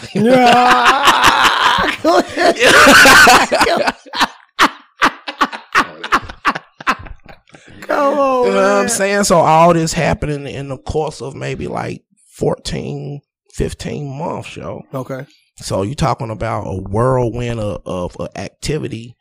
Come 7.82 8.18
on. 8.18 8.48
You 8.48 8.54
know 8.54 8.62
what 8.62 8.82
I'm 8.82 8.90
saying? 8.90 9.24
So 9.26 9.38
all 9.38 9.74
this 9.74 9.94
happening 9.94 10.48
in 10.48 10.70
the 10.70 10.78
course 10.78 11.22
of 11.22 11.36
maybe 11.36 11.68
like 11.68 12.04
14, 12.36 13.22
15 13.54 14.18
months, 14.18 14.56
yo. 14.56 14.84
Okay. 14.94 15.26
So 15.58 15.82
you 15.82 15.96
talking 15.96 16.30
about 16.30 16.68
a 16.68 16.82
whirlwind 16.82 17.60
of, 17.60 17.82
of, 17.86 18.16
of 18.18 18.30
activity 18.36 19.16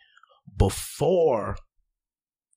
before 0.57 1.57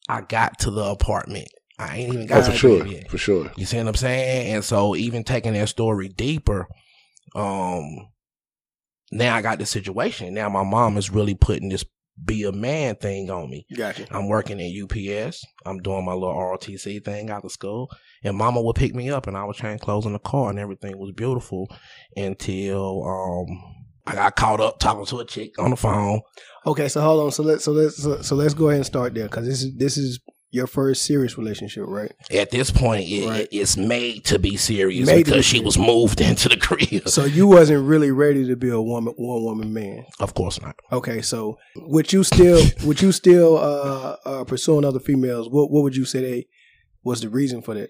I 0.07 0.21
got 0.21 0.59
to 0.59 0.71
the 0.71 0.83
apartment. 0.83 1.47
I 1.79 1.97
ain't 1.97 2.13
even 2.13 2.25
oh, 2.25 2.27
got 2.27 2.45
for 2.45 2.51
sure, 2.51 2.85
yet. 2.85 3.09
for 3.09 3.17
sure. 3.17 3.51
You 3.55 3.65
see 3.65 3.77
what 3.77 3.87
I'm 3.87 3.95
saying? 3.95 4.53
And 4.53 4.63
so 4.63 4.95
even 4.95 5.23
taking 5.23 5.53
that 5.53 5.69
story 5.69 6.09
deeper, 6.09 6.67
um, 7.35 8.09
now 9.11 9.35
I 9.35 9.41
got 9.41 9.59
the 9.59 9.65
situation. 9.65 10.33
Now 10.33 10.49
my 10.49 10.63
mom 10.63 10.97
is 10.97 11.09
really 11.09 11.35
putting 11.35 11.69
this 11.69 11.85
be 12.23 12.43
a 12.43 12.51
man 12.51 12.95
thing 12.95 13.29
on 13.29 13.49
me. 13.49 13.65
Gotcha. 13.75 14.05
I'm 14.11 14.27
working 14.27 14.59
at 14.59 14.71
UPS. 14.71 15.45
I'm 15.65 15.79
doing 15.79 16.05
my 16.05 16.13
little 16.13 16.35
ROTC 16.35 17.03
thing 17.03 17.29
after 17.29 17.49
school. 17.49 17.89
And 18.23 18.37
mama 18.37 18.61
would 18.61 18.75
pick 18.75 18.93
me 18.93 19.09
up 19.09 19.27
and 19.27 19.37
I 19.37 19.45
was 19.45 19.57
change 19.57 19.81
clothes 19.81 20.05
in 20.05 20.13
the 20.13 20.19
car 20.19 20.49
and 20.49 20.59
everything 20.59 20.97
was 20.97 21.13
beautiful 21.13 21.67
until 22.17 23.05
um 23.05 23.75
I 24.05 24.15
got 24.15 24.35
caught 24.35 24.59
up 24.59 24.79
talking 24.79 25.05
to 25.05 25.19
a 25.19 25.25
chick 25.25 25.57
on 25.59 25.69
the 25.69 25.77
phone. 25.77 26.21
Okay, 26.65 26.89
so 26.89 26.99
hold 26.99 27.25
on. 27.25 27.31
So 27.31 27.43
let's 27.43 27.63
so 27.63 27.71
let's 27.71 27.95
so, 27.95 28.21
so 28.21 28.35
let's 28.35 28.53
go 28.53 28.67
ahead 28.67 28.77
and 28.77 28.85
start 28.85 29.13
there 29.13 29.25
because 29.25 29.47
this 29.47 29.63
is 29.63 29.75
this 29.75 29.97
is 29.97 30.19
your 30.51 30.65
first 30.67 31.03
serious 31.05 31.37
relationship, 31.37 31.83
right? 31.87 32.11
At 32.31 32.49
this 32.49 32.71
point, 32.71 33.07
it, 33.07 33.27
Right. 33.27 33.47
it's 33.51 33.77
made 33.77 34.25
to 34.25 34.39
be 34.39 34.57
serious 34.57 35.05
Made 35.05 35.25
because 35.25 35.37
be 35.39 35.41
she 35.43 35.57
serious. 35.57 35.77
was 35.77 35.85
moved 35.85 36.21
into 36.29 36.49
the 36.49 36.57
crib. 36.57 37.07
So 37.07 37.25
you 37.25 37.45
wasn't 37.47 37.85
really 37.87 38.09
ready 38.11 38.47
to 38.47 38.55
be 38.55 38.69
a 38.69 38.81
woman, 38.81 39.13
one 39.17 39.43
woman 39.43 39.73
man. 39.73 40.05
Of 40.19 40.33
course 40.33 40.59
not. 40.61 40.75
Okay, 40.91 41.21
so 41.21 41.57
would 41.75 42.11
you 42.11 42.23
still 42.23 42.63
would 42.85 43.01
you 43.01 43.11
still 43.11 43.57
uh, 43.59 44.15
uh 44.25 44.43
pursuing 44.45 44.85
other 44.85 44.99
females? 44.99 45.49
What 45.49 45.69
what 45.71 45.83
would 45.83 45.95
you 45.95 46.05
say 46.05 46.21
they 46.21 46.47
was 47.03 47.21
the 47.21 47.29
reason 47.29 47.61
for 47.61 47.75
that 47.75 47.89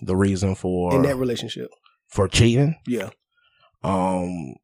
The 0.00 0.16
reason 0.16 0.54
for 0.54 0.94
in 0.94 1.02
that 1.02 1.16
relationship? 1.16 1.68
for 2.08 2.26
cheating, 2.28 2.74
Yeah. 2.86 3.10
um, 3.84 4.54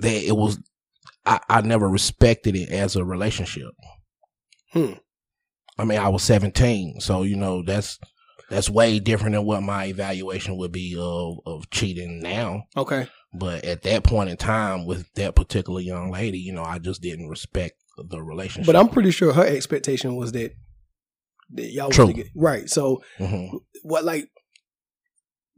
that 0.00 0.22
it 0.26 0.36
was 0.36 0.58
I, 1.26 1.40
I 1.48 1.60
never 1.62 1.88
respected 1.88 2.54
it 2.56 2.70
as 2.70 2.96
a 2.96 3.04
relationship. 3.04 3.70
Hmm. 4.72 4.94
I 5.78 5.84
mean, 5.84 5.98
I 5.98 6.08
was 6.08 6.22
17, 6.22 7.00
so 7.00 7.22
you 7.22 7.36
know 7.36 7.62
that's 7.64 7.98
that's 8.50 8.70
way 8.70 8.98
different 9.00 9.34
than 9.34 9.44
what 9.44 9.62
my 9.62 9.86
evaluation 9.86 10.56
would 10.58 10.72
be 10.72 10.96
of 10.98 11.38
of 11.46 11.70
cheating 11.70 12.20
now. 12.20 12.64
Okay. 12.76 13.08
But 13.32 13.64
at 13.64 13.82
that 13.82 14.04
point 14.04 14.30
in 14.30 14.36
time, 14.36 14.86
with 14.86 15.12
that 15.14 15.34
particular 15.34 15.80
young 15.80 16.10
lady, 16.12 16.38
you 16.38 16.52
know, 16.52 16.62
I 16.62 16.78
just 16.78 17.02
didn't 17.02 17.28
respect 17.28 17.74
the 17.96 18.22
relationship. 18.22 18.66
But 18.66 18.76
I'm 18.76 18.88
pretty 18.88 19.10
sure 19.10 19.32
her 19.32 19.44
expectation 19.46 20.14
was 20.14 20.30
that, 20.32 20.52
that 21.54 21.72
y'all 21.72 21.88
was 21.88 21.96
True. 21.96 22.06
together. 22.08 22.28
right. 22.36 22.68
So 22.70 23.02
Mhm. 23.18 23.58
what 23.82 24.04
like 24.04 24.28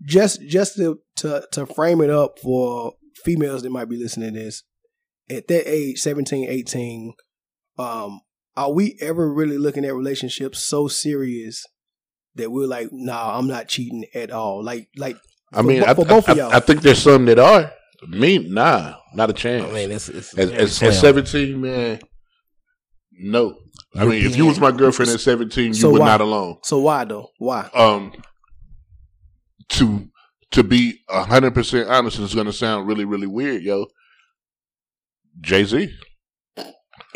just 0.03 0.41
just 0.43 0.77
to, 0.77 0.99
to 1.17 1.47
to 1.52 1.67
frame 1.67 2.00
it 2.00 2.11
up 2.11 2.38
for 2.38 2.93
females 3.25 3.62
that 3.62 3.71
might 3.71 3.88
be 3.88 3.97
listening 3.97 4.35
to 4.35 4.40
this 4.40 4.62
at 5.31 5.49
that 5.49 5.69
age 5.71 5.99
17 5.99 6.49
18 6.49 7.14
um 7.79 8.21
are 8.57 8.73
we 8.73 8.97
ever 9.01 9.33
really 9.33 9.59
looking 9.59 9.85
at 9.85 9.95
relationships 9.95 10.63
so 10.63 10.89
serious 10.89 11.65
that 12.35 12.51
we're 12.51 12.67
like 12.67 12.89
nah 12.93 13.39
i'm 13.39 13.47
not 13.49 13.69
cheating 13.69 14.05
at 14.15 14.31
all 14.31 14.63
like 14.65 14.89
like 14.97 15.17
I 15.53 15.59
For 15.59 15.63
mean, 15.63 15.81
bo- 15.83 15.87
I, 15.87 15.95
for 15.95 16.05
both 16.05 16.29
I, 16.29 16.33
of 16.33 16.39
y'all. 16.39 16.53
I, 16.53 16.57
I 16.57 16.61
think 16.61 16.83
there's 16.83 16.99
some 17.01 17.25
that 17.27 17.39
are. 17.39 17.73
Me, 18.09 18.39
nah, 18.39 18.97
not 19.15 19.31
a 19.31 19.33
chance. 19.33 19.65
I 19.65 19.73
mean, 19.73 19.93
it's, 19.93 20.09
it's 20.09 20.35
as, 20.37 20.51
very 20.51 20.59
as, 20.63 20.83
at 20.83 20.93
17, 20.95 21.61
man, 21.61 22.01
no. 23.13 23.57
I 23.95 24.05
mean, 24.05 24.27
if 24.27 24.37
you 24.37 24.47
was 24.47 24.59
my 24.59 24.73
girlfriend 24.73 25.13
at 25.13 25.21
17, 25.21 25.67
you 25.69 25.75
So 25.75 25.93
were 25.93 26.01
why? 26.01 26.07
not 26.07 26.21
alone. 26.21 26.59
so 26.65 26.81
why 26.81 27.05
though 27.05 27.29
why 27.39 27.71
Um, 27.75 28.13
to 29.71 30.09
to 30.51 30.65
be 30.65 31.01
hundred 31.09 31.55
percent 31.55 31.89
honest, 31.89 32.19
it's 32.19 32.35
gonna 32.35 32.53
sound 32.53 32.87
really, 32.89 33.05
really 33.05 33.29
weird, 33.29 33.63
yo. 33.63 33.87
Jay 35.41 35.65
Z. 35.65 35.91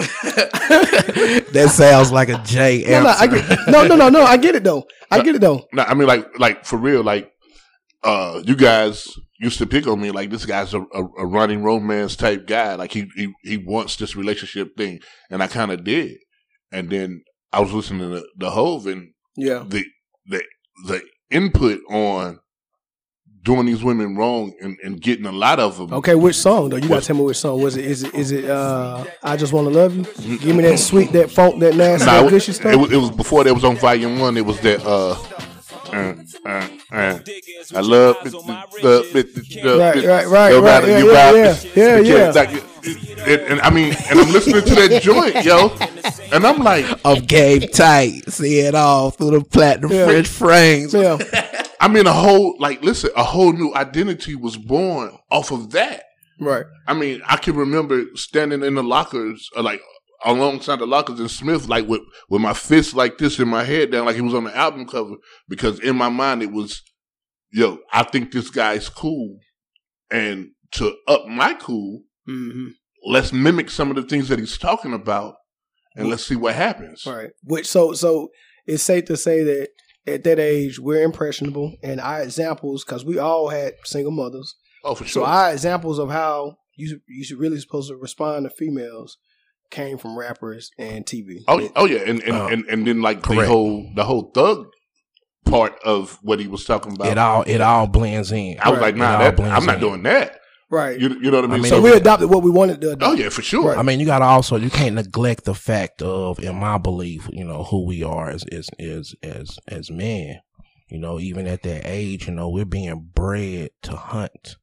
that 1.53 1.71
sounds 1.73 2.13
like 2.13 2.29
a 2.29 2.41
J 2.45 2.85
no, 2.89 3.03
no, 3.03 3.09
I 3.09 3.27
get, 3.27 3.59
no 3.69 3.87
no 3.87 3.97
no 3.97 4.09
no 4.09 4.23
i 4.25 4.37
get 4.37 4.55
it 4.55 4.65
though 4.65 4.87
i 5.11 5.23
get 5.23 5.35
it 5.35 5.41
though 5.41 5.67
No, 5.73 5.83
I 5.83 5.95
mean, 5.95 6.07
like, 6.09 6.39
like 6.39 6.65
for 6.65 6.77
real, 6.77 7.03
like, 7.03 7.31
uh, 8.03 8.43
you 8.45 8.57
guys 8.57 9.09
used 9.39 9.59
to 9.59 9.67
pick 9.67 9.87
on 9.87 10.01
me 10.01 10.11
like 10.11 10.31
this 10.31 10.47
guy's 10.47 10.75
a, 10.75 10.81
a, 10.81 11.03
a 11.19 11.27
running 11.27 11.63
romance 11.63 12.17
type 12.17 12.47
guy. 12.47 12.75
Like 12.75 12.93
he 12.93 13.09
he 13.17 13.33
he 13.43 13.57
wants 13.57 13.97
this 13.97 14.17
relationship 14.17 14.77
thing, 14.77 15.01
and 15.31 15.43
I 15.43 15.49
kind 15.49 15.71
of 15.71 15.85
did. 15.85 16.17
And 16.73 16.89
then 16.89 17.23
I 17.53 17.61
was 17.61 17.73
listening 17.73 18.11
to 18.11 18.25
the 18.37 18.51
Hov, 18.51 18.87
and 18.87 19.13
yeah 19.37 19.65
the 19.67 19.85
the 20.27 20.43
the 20.87 21.03
input 21.31 21.81
on 21.91 22.41
doing 23.43 23.67
these 23.67 23.83
women 23.83 24.17
wrong 24.17 24.53
and, 24.61 24.77
and 24.85 25.01
getting 25.01 25.27
a 25.27 25.33
lot 25.33 25.59
of 25.59 25.77
them. 25.79 25.93
Okay, 25.95 26.15
which 26.15 26.37
song 26.37 26.69
though? 26.69 26.77
You 26.77 26.89
gotta 26.89 27.05
tell 27.07 27.17
me 27.17 27.23
which 27.23 27.39
song. 27.39 27.61
Was 27.63 27.77
it? 27.77 27.85
Is 27.85 28.03
it? 28.05 28.15
Is 28.15 28.33
it? 28.33 28.45
Uh, 28.49 29.05
I 29.23 29.37
just 29.37 29.53
want 29.53 29.69
to 29.69 29.75
love 29.75 29.97
you. 30.21 30.39
Give 30.39 30.55
me 30.57 30.63
that 30.65 30.79
sweet, 30.79 31.13
that 31.13 31.31
funk, 31.31 31.59
that 31.61 31.75
nasty, 31.75 32.07
Nah, 32.07 32.21
that 32.23 32.27
it, 32.27 32.31
gushy 32.31 32.53
it, 32.69 32.77
was, 32.77 32.93
it 32.93 32.97
was 32.97 33.11
before 33.11 33.45
that 33.45 33.55
was 33.55 33.65
on 33.65 33.77
volume 33.77 34.19
one. 34.19 34.37
It 34.37 34.45
was 34.45 34.61
that 34.61 34.85
uh, 34.85 35.17
uh, 35.93 36.15
uh, 36.47 36.69
uh, 36.93 37.19
I 37.75 37.81
love 37.81 38.17
it, 38.25 38.33
love 38.85 39.17
it, 39.17 39.65
love 39.65 39.79
Right, 39.81 39.97
it. 39.97 40.07
right, 40.07 40.27
right, 40.27 40.51
No 40.51 40.63
right. 40.63 40.65
matter 40.65 40.87
Yeah, 40.89 40.99
you 40.99 41.13
yeah, 41.13 41.25
ride 41.31 41.35
yeah. 41.35 41.57
Yeah, 41.75 41.99
yeah. 41.99 42.31
like, 42.31 42.51
it- 42.53 42.65
it- 42.83 43.51
and 43.51 43.61
I 43.61 43.71
mean, 43.71 43.95
and 44.09 44.19
I'm 44.21 44.33
listening 44.33 44.63
to 44.65 44.75
that 44.75 45.03
joint, 45.03 45.45
yo, 45.45 45.69
and 46.33 46.47
I'm 46.47 46.59
like, 46.63 46.87
of 47.05 47.27
Gabe 47.27 47.71
Tight. 47.73 48.31
See 48.31 48.61
it 48.61 48.75
all 48.75 49.11
through 49.11 49.33
the 49.39 49.45
platinum 49.45 49.91
Yeah. 49.93 50.07
French 50.07 50.29
frames. 50.29 50.95
Yeah. 50.95 51.19
I 51.81 51.89
mean, 51.89 52.07
a 52.07 52.13
whole 52.13 52.57
like 52.59 52.83
listen, 52.83 53.11
a 53.17 53.25
whole 53.25 53.53
new 53.53 53.75
identity 53.75 54.35
was 54.35 54.57
born 54.57 55.17
off 55.31 55.51
of 55.51 55.71
that. 55.71 56.05
Right. 56.39 56.67
I 56.87 56.95
mean, 56.95 57.23
I 57.27 57.37
can 57.37 57.57
remember 57.57 58.05
standing 58.15 58.63
in 58.63 58.75
the 58.75 58.83
lockers, 58.83 59.49
or 59.57 59.63
like 59.63 59.81
alongside 60.25 60.79
the 60.79 60.87
lockers 60.87 61.19
in 61.19 61.29
Smith, 61.29 61.69
like 61.69 61.89
with 61.89 62.03
with 62.29 62.43
my 62.43 62.53
fist 62.53 62.95
like 62.95 63.19
this 63.19 63.39
in 63.39 63.49
my 63.49 63.65
head 63.65 63.91
down, 63.91 64.05
like 64.07 64.15
he 64.15 64.21
was 64.21 64.35
on 64.35 64.45
the 64.45 64.57
album 64.57 64.87
cover, 64.87 65.17
because 65.49 65.81
in 65.81 65.97
my 65.97 66.09
mind 66.11 66.43
it 66.43 66.53
was, 66.53 66.83
yo, 67.51 67.79
I 67.93 68.03
think 68.05 68.31
this 68.31 68.51
guy's 68.51 68.89
cool, 68.89 69.39
and 70.11 70.51
to 70.73 70.95
up 71.09 71.27
my 71.27 71.55
cool, 71.55 72.03
hmm 72.27 72.69
let's 73.07 73.33
mimic 73.33 73.71
some 73.71 73.89
of 73.89 73.97
the 73.97 74.03
things 74.03 74.29
that 74.29 74.39
he's 74.39 74.59
talking 74.59 74.93
about, 74.93 75.37
and 75.97 76.09
let's 76.09 76.27
see 76.27 76.37
what 76.37 76.55
happens. 76.55 77.05
Right. 77.07 77.31
Which 77.43 77.67
so 77.67 77.95
so 77.95 78.29
it's 78.67 78.83
safe 78.83 79.07
to 79.07 79.17
say 79.17 79.43
that 79.43 79.69
at 80.15 80.25
that 80.25 80.39
age 80.39 80.79
we're 80.79 81.03
impressionable, 81.03 81.75
and 81.83 82.01
our 82.01 82.23
examples 82.23 82.85
because 82.85 83.05
we 83.05 83.19
all 83.19 83.49
had 83.49 83.75
single 83.85 84.13
mothers. 84.13 84.55
Oh, 84.85 84.95
for 84.95 85.05
sure. 85.05 85.25
So 85.25 85.27
our 85.27 85.53
examples 85.53 85.99
of 85.99 86.11
how 86.11 86.57
you 86.77 87.01
you 87.09 87.25
should 87.25 87.39
really 87.39 87.59
supposed 87.61 87.91
to 87.91 87.97
respond 87.97 88.45
to 88.45 88.51
females 88.51 89.19
came 89.71 89.99
from 89.99 90.19
rappers 90.19 90.71
and 90.79 91.05
TV. 91.07 91.43
Oh, 91.47 91.69
oh 91.77 91.85
yeah, 91.87 92.01
and 92.01 92.23
and, 92.23 92.37
Uh, 92.37 92.47
and 92.51 92.65
and 92.67 92.87
then 92.87 93.03
like 93.03 93.23
the 93.23 93.47
whole 93.47 93.91
the 93.95 94.05
whole 94.05 94.31
thug 94.35 94.67
part 95.45 95.75
of 95.85 96.19
what 96.23 96.39
he 96.41 96.47
was 96.47 96.65
talking 96.65 96.93
about. 96.93 97.09
It 97.09 97.19
all 97.19 97.43
it 97.47 97.61
all 97.61 97.87
blends 97.87 98.33
in. 98.33 98.59
I 98.61 98.71
was 98.71 98.79
Right. 98.79 98.95
like, 98.95 98.97
nah, 98.97 99.19
that, 99.19 99.41
I'm 99.41 99.65
not 99.67 99.77
in. 99.77 99.81
doing 99.81 100.03
that. 100.05 100.39
Right. 100.71 100.99
You, 100.99 101.09
you 101.21 101.31
know 101.31 101.41
what 101.43 101.45
I 101.45 101.49
mean? 101.49 101.61
I 101.61 101.63
mean, 101.63 101.71
so 101.71 101.83
we 101.83 101.93
adopted 101.93 102.31
what 102.31 102.43
we 102.43 102.51
wanted 102.51 102.81
to 102.81 102.93
adopt. 102.93 103.13
oh 103.13 103.15
yeah, 103.15 103.29
for 103.29 103.43
sure. 103.43 103.69
Right. 103.71 103.79
I 103.79 103.83
mean, 103.83 104.01
you 104.01 104.07
got 104.07 104.21
to 104.21 104.25
also 104.25 104.57
you 104.57 104.71
can't 104.71 104.95
neglect 104.95 105.45
the 105.45 105.55
fact 105.55 106.01
of, 106.03 106.39
in 106.39 106.57
my 106.57 106.79
belief, 106.79 107.29
you 107.33 107.45
know, 107.45 107.65
who 107.65 107.85
we 107.87 108.03
are 108.03 108.31
as 108.31 108.45
as 108.53 108.71
as 108.79 109.15
as 109.23 109.59
as 109.69 109.91
men. 109.91 110.41
You 110.89 110.99
know, 110.99 111.21
even 111.21 111.47
at 111.47 111.63
that 111.63 111.83
age, 111.85 112.27
you 112.27 112.35
know, 112.35 112.49
we're 112.49 112.65
being 112.65 113.11
bred 113.15 113.71
to 113.83 113.95
hunt, 113.97 114.57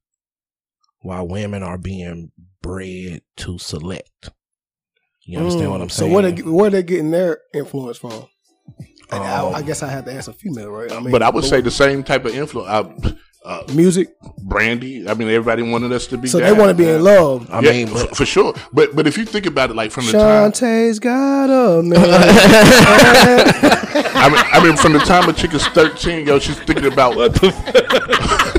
while 1.00 1.26
women 1.26 1.62
are 1.62 1.78
being 1.78 2.32
bred 2.60 3.22
to 3.38 3.58
select. 3.58 4.30
You 5.22 5.38
understand 5.38 5.70
what 5.70 5.80
I'm 5.80 5.88
Mm, 5.88 5.92
saying? 5.92 6.10
So 6.10 6.14
where 6.14 6.30
they 6.30 6.42
where 6.42 6.70
they 6.70 6.82
getting 6.82 7.10
their 7.10 7.38
influence 7.54 7.98
from? 7.98 8.26
And 9.10 9.24
Um, 9.24 9.54
I, 9.54 9.58
I 9.58 9.62
guess 9.62 9.82
I 9.82 9.88
have 9.88 10.04
to 10.04 10.12
ask 10.12 10.28
a 10.28 10.32
female, 10.34 10.70
right? 10.70 10.92
I 10.92 11.00
mean, 11.00 11.12
but 11.12 11.22
I 11.22 11.30
would 11.30 11.44
say 11.44 11.60
the 11.62 11.70
same 11.70 12.02
type 12.02 12.24
of 12.26 12.34
influence. 12.34 12.68
Uh, 12.68 13.12
uh, 13.48 13.64
music. 13.72 14.14
Brandy. 14.42 15.08
I 15.08 15.14
mean, 15.14 15.28
everybody 15.28 15.62
wanted 15.62 15.90
us 15.92 16.06
to 16.08 16.18
be. 16.18 16.28
So 16.28 16.38
they 16.38 16.52
want 16.52 16.68
to 16.68 16.74
be 16.74 16.88
in 16.88 17.02
love. 17.02 17.50
I 17.50 17.60
yeah, 17.60 17.70
mean, 17.70 17.86
for, 17.86 17.94
but, 17.94 18.16
for 18.16 18.26
sure. 18.26 18.54
But 18.72 18.94
but 18.94 19.06
if 19.06 19.16
you 19.16 19.24
think 19.24 19.46
about 19.46 19.70
it, 19.70 19.76
like 19.76 19.90
from 19.90 20.04
the 20.06 20.12
time, 20.12 20.52
Shantae's 20.52 20.98
got 20.98 21.46
a 21.46 21.82
man. 21.84 21.98
I 24.14 24.28
mean, 24.28 24.44
I 24.52 24.62
mean, 24.62 24.76
from 24.76 24.92
the 24.92 24.98
time 24.98 25.28
a 25.30 25.32
chick 25.32 25.54
is 25.54 25.66
thirteen, 25.68 26.26
yo, 26.26 26.38
she's 26.38 26.58
thinking 26.58 26.92
about 26.92 27.16
what 27.16 27.34
the. 27.34 28.48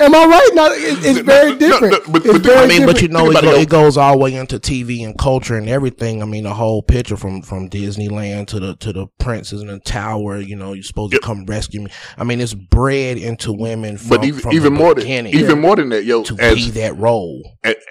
Am 0.00 0.14
I 0.14 0.24
right? 0.26 0.50
No, 0.54 0.66
it, 0.72 1.04
it's 1.04 1.18
very 1.20 1.52
no, 1.52 1.58
different. 1.58 1.92
no, 2.06 2.12
but- 2.12 2.24
it's 2.24 2.32
but 2.32 2.42
very 2.42 2.58
I 2.58 2.66
mean, 2.66 2.86
but 2.86 3.02
you 3.02 3.08
know, 3.08 3.30
it, 3.30 3.44
it, 3.44 3.68
goes 3.68 3.96
all 3.96 4.12
the 4.12 4.18
way 4.18 4.34
into 4.34 4.58
TV 4.58 5.04
and 5.04 5.16
culture 5.18 5.56
and 5.56 5.68
everything. 5.68 6.22
I 6.22 6.26
mean, 6.26 6.44
the 6.44 6.54
whole 6.54 6.82
picture 6.82 7.16
from 7.16 7.42
from 7.42 7.68
Disneyland 7.68 8.46
to 8.48 8.60
the 8.60 8.76
to 8.76 8.92
the 8.92 9.06
princes 9.18 9.60
in 9.60 9.68
the 9.68 9.80
tower. 9.80 10.38
You 10.38 10.56
know, 10.56 10.72
you're 10.72 10.82
supposed 10.82 11.12
to 11.12 11.20
come 11.20 11.44
rescue 11.46 11.82
me. 11.82 11.90
I 12.16 12.24
mean, 12.24 12.40
it's 12.40 12.54
bred 12.54 13.18
into 13.18 13.52
women. 13.52 13.98
From, 13.98 14.08
But 14.08 14.24
even 14.24 14.40
from 14.40 14.52
even 14.52 14.74
the 14.74 14.78
more 14.78 14.94
than 14.94 15.04
beginning 15.04 15.34
even 15.34 15.60
more 15.60 15.76
than 15.76 15.88
that, 15.90 16.04
yo, 16.04 16.22
to 16.24 16.36
as 16.38 16.54
be 16.54 16.70
that 16.72 16.96
role. 16.96 17.42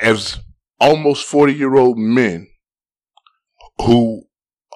as 0.02 0.40
almost 0.80 1.26
40 1.26 1.54
year 1.54 1.76
old 1.76 1.98
men 1.98 2.48
who 3.80 4.24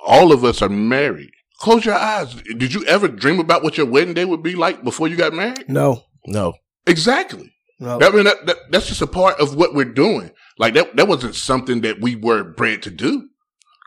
all 0.06 0.32
of 0.32 0.44
us 0.44 0.62
are 0.62 0.70
married. 0.70 1.32
Close 1.60 1.86
your 1.86 1.96
eyes. 1.96 2.34
Did 2.44 2.74
you 2.74 2.86
ever 2.86 3.08
dream 3.08 3.40
about 3.40 3.64
what 3.64 3.78
your 3.78 3.88
wedding 3.88 4.14
day 4.14 4.26
would 4.26 4.44
be 4.44 4.56
like 4.56 4.84
before 4.84 5.08
you 5.08 5.16
got 5.16 5.34
married? 5.34 5.68
no, 5.68 6.04
No, 6.28 6.54
Exactly. 6.88 7.52
no. 7.80 8.00
I 8.02 8.10
mean, 8.12 8.24
that, 8.26 8.46
that, 8.46 8.58
that's 8.72 8.88
just 8.88 9.02
a 9.02 9.08
part 9.08 9.40
of 9.40 9.56
what 9.56 9.74
we're 9.74 9.86
doing. 9.94 10.32
Like 10.58 10.74
that, 10.76 10.96
that 10.96 11.08
wasn't 11.08 11.36
something 11.36 11.82
that 11.82 12.02
we 12.02 12.16
were 12.16 12.44
bred 12.44 12.82
to 12.84 12.90
do. 12.92 13.30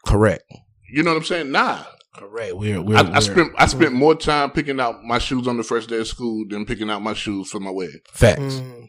correct, 0.07 0.45
You 0.93 1.03
know 1.03 1.11
what 1.11 1.17
I'm 1.19 1.25
saying? 1.25 1.51
Nah. 1.51 1.85
correct. 2.15 2.55
We're 2.57 2.81
we're, 2.83 2.97
I, 2.97 3.03
we're 3.03 3.13
I 3.17 3.21
spent 3.21 3.53
I 3.59 3.67
spent 3.67 3.93
more 3.95 4.15
time 4.15 4.51
picking 4.51 4.79
out 4.81 5.03
my 5.05 5.19
shoes 5.19 5.49
on 5.49 5.57
the 5.57 5.63
first 5.65 5.89
day 5.89 5.99
of 5.99 6.07
school 6.07 6.45
than 6.49 6.65
picking 6.67 6.91
out 6.91 7.03
my 7.03 7.15
shoes 7.15 7.49
for 7.51 7.59
my 7.61 7.71
wedding. 7.71 8.01
facts. 8.13 8.41
Mm. 8.61 8.87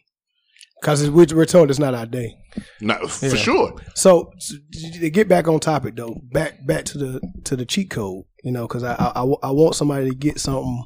Because 0.82 1.10
we, 1.12 1.26
we're 1.36 1.46
told 1.46 1.70
it's 1.70 1.78
not 1.78 1.94
our 1.94 2.08
day. 2.08 2.36
Not 2.82 3.08
for 3.10 3.28
Yeah. 3.28 3.36
sure. 3.36 3.74
So, 3.94 4.32
so 4.40 4.56
to 5.00 5.10
get 5.12 5.28
back 5.28 5.48
on 5.48 5.60
topic 5.60 5.96
though, 5.96 6.16
back 6.32 6.66
back 6.66 6.86
to 6.86 6.98
the 6.98 7.22
to 7.46 7.56
the 7.56 7.66
cheat 7.66 7.92
code, 7.92 8.24
you 8.44 8.52
know, 8.52 8.68
because 8.68 8.84
I, 8.84 8.94
I 8.96 9.12
I 9.22 9.24
I 9.44 9.52
want 9.52 9.76
somebody 9.76 10.10
to 10.10 10.16
get 10.16 10.40
something 10.40 10.84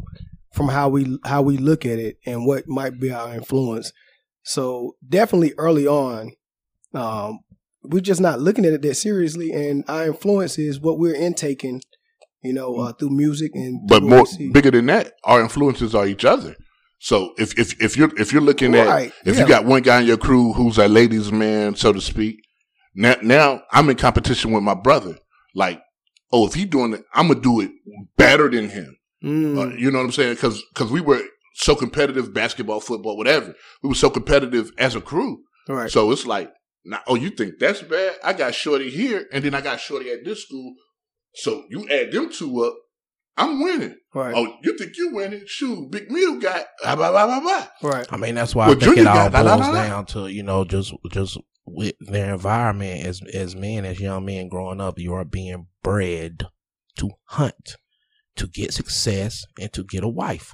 from 0.55 0.69
how 0.69 0.89
we 0.89 1.19
how 1.25 1.41
we 1.41 1.57
look 1.57 1.85
at 1.85 2.00
it 2.00 2.17
and 2.25 2.45
what 2.47 2.67
might 2.67 3.00
be 3.00 3.12
our 3.12 3.35
influence. 3.35 3.91
So 4.43 4.95
definitely 5.07 5.53
early 5.57 5.85
on, 5.85 6.31
um, 6.93 7.39
we're 7.83 8.00
just 8.00 8.21
not 8.21 8.39
looking 8.39 8.65
at 8.65 8.74
it 8.74 8.81
that 8.83 8.95
seriously, 8.95 9.51
and 9.51 9.83
our 9.88 10.07
influence 10.07 10.57
is 10.57 10.79
what 10.79 10.97
we're 10.97 11.15
intaking, 11.15 11.81
you 12.41 12.53
know, 12.53 12.75
uh, 12.77 12.93
through 12.93 13.09
music 13.09 13.51
and 13.53 13.88
But 13.88 14.03
more 14.03 14.25
bigger 14.53 14.71
than 14.71 14.85
that, 14.88 15.13
our 15.24 15.41
influences 15.41 15.93
are 15.93 16.07
each 16.07 16.25
other. 16.25 16.55
So 17.00 17.33
if 17.38 17.57
if 17.59 17.79
if 17.81 17.97
you're 17.97 18.12
if 18.17 18.31
you're 18.31 18.41
looking 18.41 18.71
Right, 18.71 19.09
at 19.09 19.27
if 19.27 19.35
yeah. 19.35 19.41
you 19.41 19.47
got 19.47 19.65
one 19.65 19.81
guy 19.81 20.01
in 20.01 20.07
your 20.07 20.17
crew 20.17 20.53
who's 20.53 20.77
a 20.77 20.88
ladies' 20.88 21.31
man, 21.31 21.75
so 21.75 21.91
to 21.91 22.00
speak, 22.01 22.38
now 22.95 23.15
now 23.21 23.62
I'm 23.71 23.89
in 23.89 23.97
competition 23.97 24.51
with 24.51 24.63
my 24.63 24.74
brother. 24.75 25.17
Like, 25.53 25.81
oh, 26.31 26.47
if 26.47 26.53
he's 26.53 26.65
doing 26.67 26.93
it, 26.93 27.03
I'm 27.13 27.27
gonna 27.27 27.41
do 27.41 27.62
it 27.62 27.71
better 28.17 28.50
than 28.50 28.69
him. 28.69 28.94
Mm, 29.25 29.58
Uh, 29.58 29.75
you 29.75 29.91
know 29.91 29.98
what 30.00 30.05
I'm 30.05 30.12
saying? 30.12 30.36
Because 30.36 30.63
because 30.74 30.91
we 30.91 31.01
were 31.01 31.22
so 31.55 31.75
competitive, 31.75 32.34
basketball, 32.34 32.79
football, 32.79 33.17
whatever. 33.17 33.55
We 33.82 33.89
were 33.89 33.96
so 33.96 34.10
competitive 34.10 34.72
as 34.77 34.96
a 34.96 35.01
crew. 35.01 35.39
right. 35.67 35.89
So 35.89 36.12
it's 36.12 36.25
like, 36.25 36.51
now, 36.86 37.00
oh, 37.08 37.15
you 37.15 37.29
think 37.32 37.55
that's 37.60 37.82
bad? 37.82 38.13
I 38.24 38.34
got 38.34 38.53
Shorty 38.53 38.89
here, 38.91 39.25
and 39.34 39.44
then 39.44 39.55
I 39.55 39.62
got 39.62 39.79
Shorty 39.79 40.12
at 40.12 40.24
this 40.25 40.44
school. 40.44 40.74
So 41.34 41.63
you 41.70 41.88
add 41.89 42.12
them 42.12 42.29
two 42.32 42.63
up, 42.63 42.75
I'm 43.38 43.62
winning. 43.63 43.96
right. 44.13 44.34
Oh, 44.36 44.55
you 44.63 44.77
think 44.77 44.96
you 44.98 45.13
winning? 45.13 45.44
Shoot, 45.48 45.91
Big 45.91 46.10
Meal 46.12 46.38
got 46.39 46.65
blah 46.84 46.96
blah 46.96 47.12
blah 47.12 47.25
blah 47.25 47.39
blah. 47.41 47.89
right. 47.89 48.08
I 48.12 48.17
mean, 48.17 48.36
that's 48.36 48.53
why 48.55 48.67
Well, 48.67 48.77
I 48.77 48.79
think 48.79 48.98
it 49.00 49.08
all 49.08 49.29
got 49.29 49.34
la, 49.34 49.41
la, 49.41 49.58
boils 49.58 49.67
la, 49.67 49.74
la. 49.74 49.88
down 49.88 50.05
to 50.08 50.27
you 50.27 50.44
know 50.44 50.63
just 50.65 50.94
just 51.12 51.38
with 51.65 51.96
their 52.00 52.34
environment 52.34 53.05
as 53.05 53.22
as 53.34 53.55
men 53.55 53.86
as 53.86 54.00
young 54.00 54.24
men 54.25 54.48
growing 54.50 54.79
up, 54.79 55.00
you 55.00 55.13
are 55.13 55.25
being 55.25 55.67
bred 55.84 56.44
to 57.00 57.10
hunt, 57.25 57.75
to 58.37 58.47
get 58.47 58.73
success, 58.73 59.43
and 59.59 59.71
to 59.73 59.83
get 59.83 60.03
a 60.03 60.07
wife. 60.09 60.53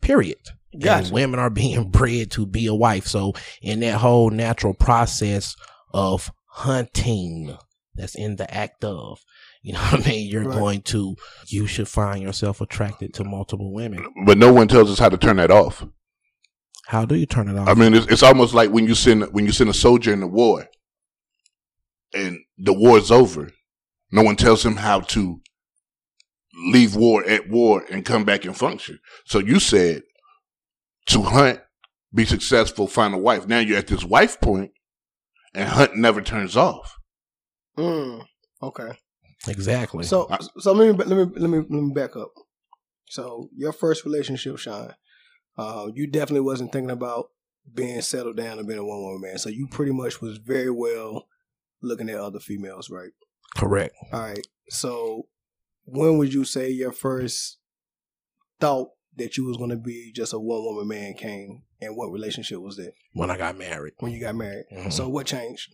Period. 0.00 0.38
Gotcha. 0.78 1.04
And 1.06 1.12
women 1.14 1.40
are 1.40 1.50
being 1.64 1.90
bred 1.90 2.30
to 2.32 2.46
be 2.46 2.66
a 2.66 2.74
wife. 2.74 3.06
So 3.06 3.32
in 3.62 3.80
that 3.80 3.98
whole 3.98 4.30
natural 4.30 4.74
process 4.74 5.54
of 5.92 6.30
hunting, 6.46 7.56
that's 7.94 8.14
in 8.16 8.36
the 8.36 8.52
act 8.52 8.84
of. 8.84 9.20
You 9.62 9.72
know 9.74 9.78
what 9.90 10.06
I 10.06 10.08
mean? 10.10 10.30
You're 10.30 10.44
Right. 10.44 10.58
going 10.58 10.82
to, 10.82 11.16
you 11.46 11.66
should 11.66 11.88
find 11.88 12.22
yourself 12.22 12.60
attracted 12.60 13.14
to 13.14 13.24
multiple 13.24 13.72
women. 13.72 14.06
But 14.26 14.36
no 14.38 14.52
one 14.52 14.68
tells 14.68 14.90
us 14.90 14.98
how 14.98 15.08
to 15.08 15.16
turn 15.16 15.36
that 15.36 15.50
off. 15.50 15.86
How 16.88 17.06
do 17.06 17.14
you 17.14 17.24
turn 17.24 17.48
it 17.48 17.56
off? 17.56 17.66
I 17.68 17.72
mean, 17.74 17.94
it's, 17.94 18.06
it's 18.08 18.22
almost 18.22 18.52
like 18.52 18.70
when 18.70 18.86
you 18.86 18.94
send 18.94 19.22
when 19.32 19.46
you 19.46 19.52
send 19.52 19.70
a 19.70 19.74
soldier 19.74 20.12
in 20.12 20.20
the 20.20 20.26
war, 20.26 20.66
and 22.12 22.38
the 22.58 22.74
war's 22.74 23.10
over. 23.10 23.50
No 24.12 24.22
one 24.22 24.36
tells 24.36 24.64
him 24.64 24.76
how 24.76 25.00
to 25.00 25.40
leave 26.56 26.94
war 26.96 27.24
at 27.24 27.48
war 27.48 27.84
and 27.90 28.04
come 28.04 28.24
back 28.24 28.44
and 28.44 28.56
function. 28.56 28.98
So 29.26 29.38
you 29.38 29.58
said 29.60 30.02
to 31.06 31.22
hunt, 31.22 31.60
be 32.14 32.24
successful, 32.24 32.86
find 32.86 33.14
a 33.14 33.18
wife. 33.18 33.46
Now 33.46 33.58
you're 33.58 33.78
at 33.78 33.88
this 33.88 34.04
wife 34.04 34.40
point, 34.40 34.70
and 35.54 35.68
hunt 35.68 35.96
never 35.96 36.20
turns 36.20 36.56
off. 36.56 36.96
Mm, 37.76 38.24
okay. 38.62 38.92
exactly. 39.48 40.04
So 40.04 40.28
so 40.58 40.72
let 40.72 40.96
me 40.96 41.04
let 41.04 41.08
me 41.08 41.40
let 41.40 41.50
me 41.50 41.58
let 41.58 41.70
me 41.70 41.92
back 41.92 42.16
up. 42.16 42.30
So 43.06 43.48
your 43.56 43.72
first 43.72 44.04
relationship, 44.04 44.58
Sean, 44.58 44.94
uh, 45.58 45.88
you 45.94 46.06
definitely 46.06 46.40
wasn't 46.40 46.72
thinking 46.72 46.90
about 46.90 47.26
being 47.72 48.00
settled 48.00 48.36
down 48.36 48.58
and 48.58 48.66
being 48.66 48.78
a 48.78 48.84
one 48.84 49.02
woman 49.02 49.20
man. 49.22 49.38
So 49.38 49.48
you 49.50 49.66
pretty 49.70 49.92
much 49.92 50.20
was 50.20 50.38
very 50.38 50.70
well 50.70 51.26
looking 51.82 52.08
at 52.08 52.16
other 52.16 52.40
females, 52.40 52.90
right? 52.90 53.10
Correct. 53.56 53.94
All 54.12 54.20
right. 54.20 54.46
So 54.68 55.28
when 55.84 56.18
would 56.18 56.32
you 56.34 56.44
say 56.44 56.70
your 56.70 56.92
first 56.92 57.58
thought 58.60 58.88
that 59.16 59.36
you 59.36 59.44
was 59.44 59.56
going 59.56 59.70
to 59.70 59.76
be 59.76 60.12
just 60.14 60.32
a 60.32 60.38
one 60.38 60.64
woman 60.64 60.88
man 60.88 61.14
came, 61.14 61.62
and 61.80 61.96
what 61.96 62.10
relationship 62.10 62.58
was 62.58 62.76
that 62.76 62.92
When 63.12 63.30
I 63.30 63.36
got 63.36 63.56
married, 63.56 63.92
when 63.98 64.12
you 64.12 64.20
got 64.20 64.34
married? 64.34 64.64
Mhm. 64.72 64.92
So 64.92 65.08
what 65.08 65.26
changed? 65.26 65.70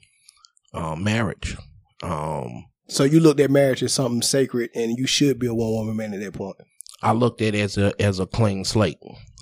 um, 0.73 1.03
marriage. 1.03 1.57
Um, 2.03 2.67
So 2.89 3.03
you 3.05 3.19
looked 3.21 3.41
at 3.41 3.51
marriage 3.51 3.83
as 3.83 3.93
something 3.93 4.23
sacred, 4.23 4.71
and 4.75 4.97
you 4.99 5.07
should 5.07 5.39
be 5.39 5.47
a 5.49 5.55
one 5.55 5.71
woman 5.73 5.97
man 5.97 6.15
at 6.15 6.21
that 6.21 6.33
point. 6.35 6.57
I 7.03 7.13
looked 7.13 7.41
at 7.43 7.55
it 7.55 7.61
as 7.61 7.77
a 7.79 7.93
as 8.01 8.19
a 8.21 8.27
clean 8.27 8.65
slate. 8.65 8.99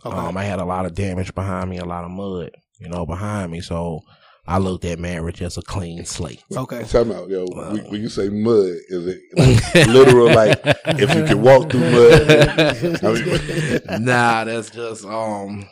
Okay. 0.07 0.17
Um, 0.17 0.37
I 0.37 0.45
had 0.45 0.59
a 0.61 0.65
lot 0.65 0.87
of 0.87 0.95
damage 0.95 1.35
behind 1.35 1.69
me, 1.71 1.79
a 1.79 1.85
lot 1.85 2.05
of 2.05 2.11
mud, 2.11 2.51
you 2.79 2.89
know, 2.89 3.05
behind 3.05 3.51
me. 3.53 3.61
So 3.61 4.01
I 4.49 4.57
looked 4.57 4.87
at 4.87 4.99
marriage 4.99 5.43
as 5.43 5.59
a 5.59 5.63
clean 5.63 6.07
slate. 6.07 6.43
Okay. 6.57 6.83
Time 6.85 7.13
out, 7.13 7.29
yo. 7.29 7.45
When, 7.47 7.85
when 7.91 8.01
you 8.01 8.09
say 8.09 8.31
mud, 8.31 8.75
is 8.89 9.07
it 9.07 9.21
like 9.37 9.87
literal? 9.87 10.27
Like 10.27 10.59
if 10.65 11.15
you 11.15 11.25
can 11.25 11.43
walk 11.43 11.71
through 11.71 11.81
mud? 11.81 13.05
I 13.05 13.13
mean, 13.13 14.05
nah, 14.05 14.45
that's 14.45 14.71
just 14.71 15.05
um 15.05 15.69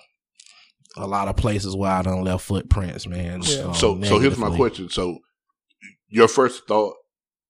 a 0.97 1.07
lot 1.07 1.29
of 1.29 1.37
places 1.37 1.75
where 1.75 1.91
I 1.91 2.03
done 2.03 2.23
left 2.23 2.45
footprints, 2.45 3.07
man. 3.07 3.41
Yeah. 3.45 3.63
um, 3.63 3.75
so 3.75 4.01
so 4.03 4.19
here's 4.19 4.39
my 4.39 4.55
question. 4.55 4.91
So 4.91 5.19
your 6.09 6.29
first 6.29 6.69
thought 6.69 6.95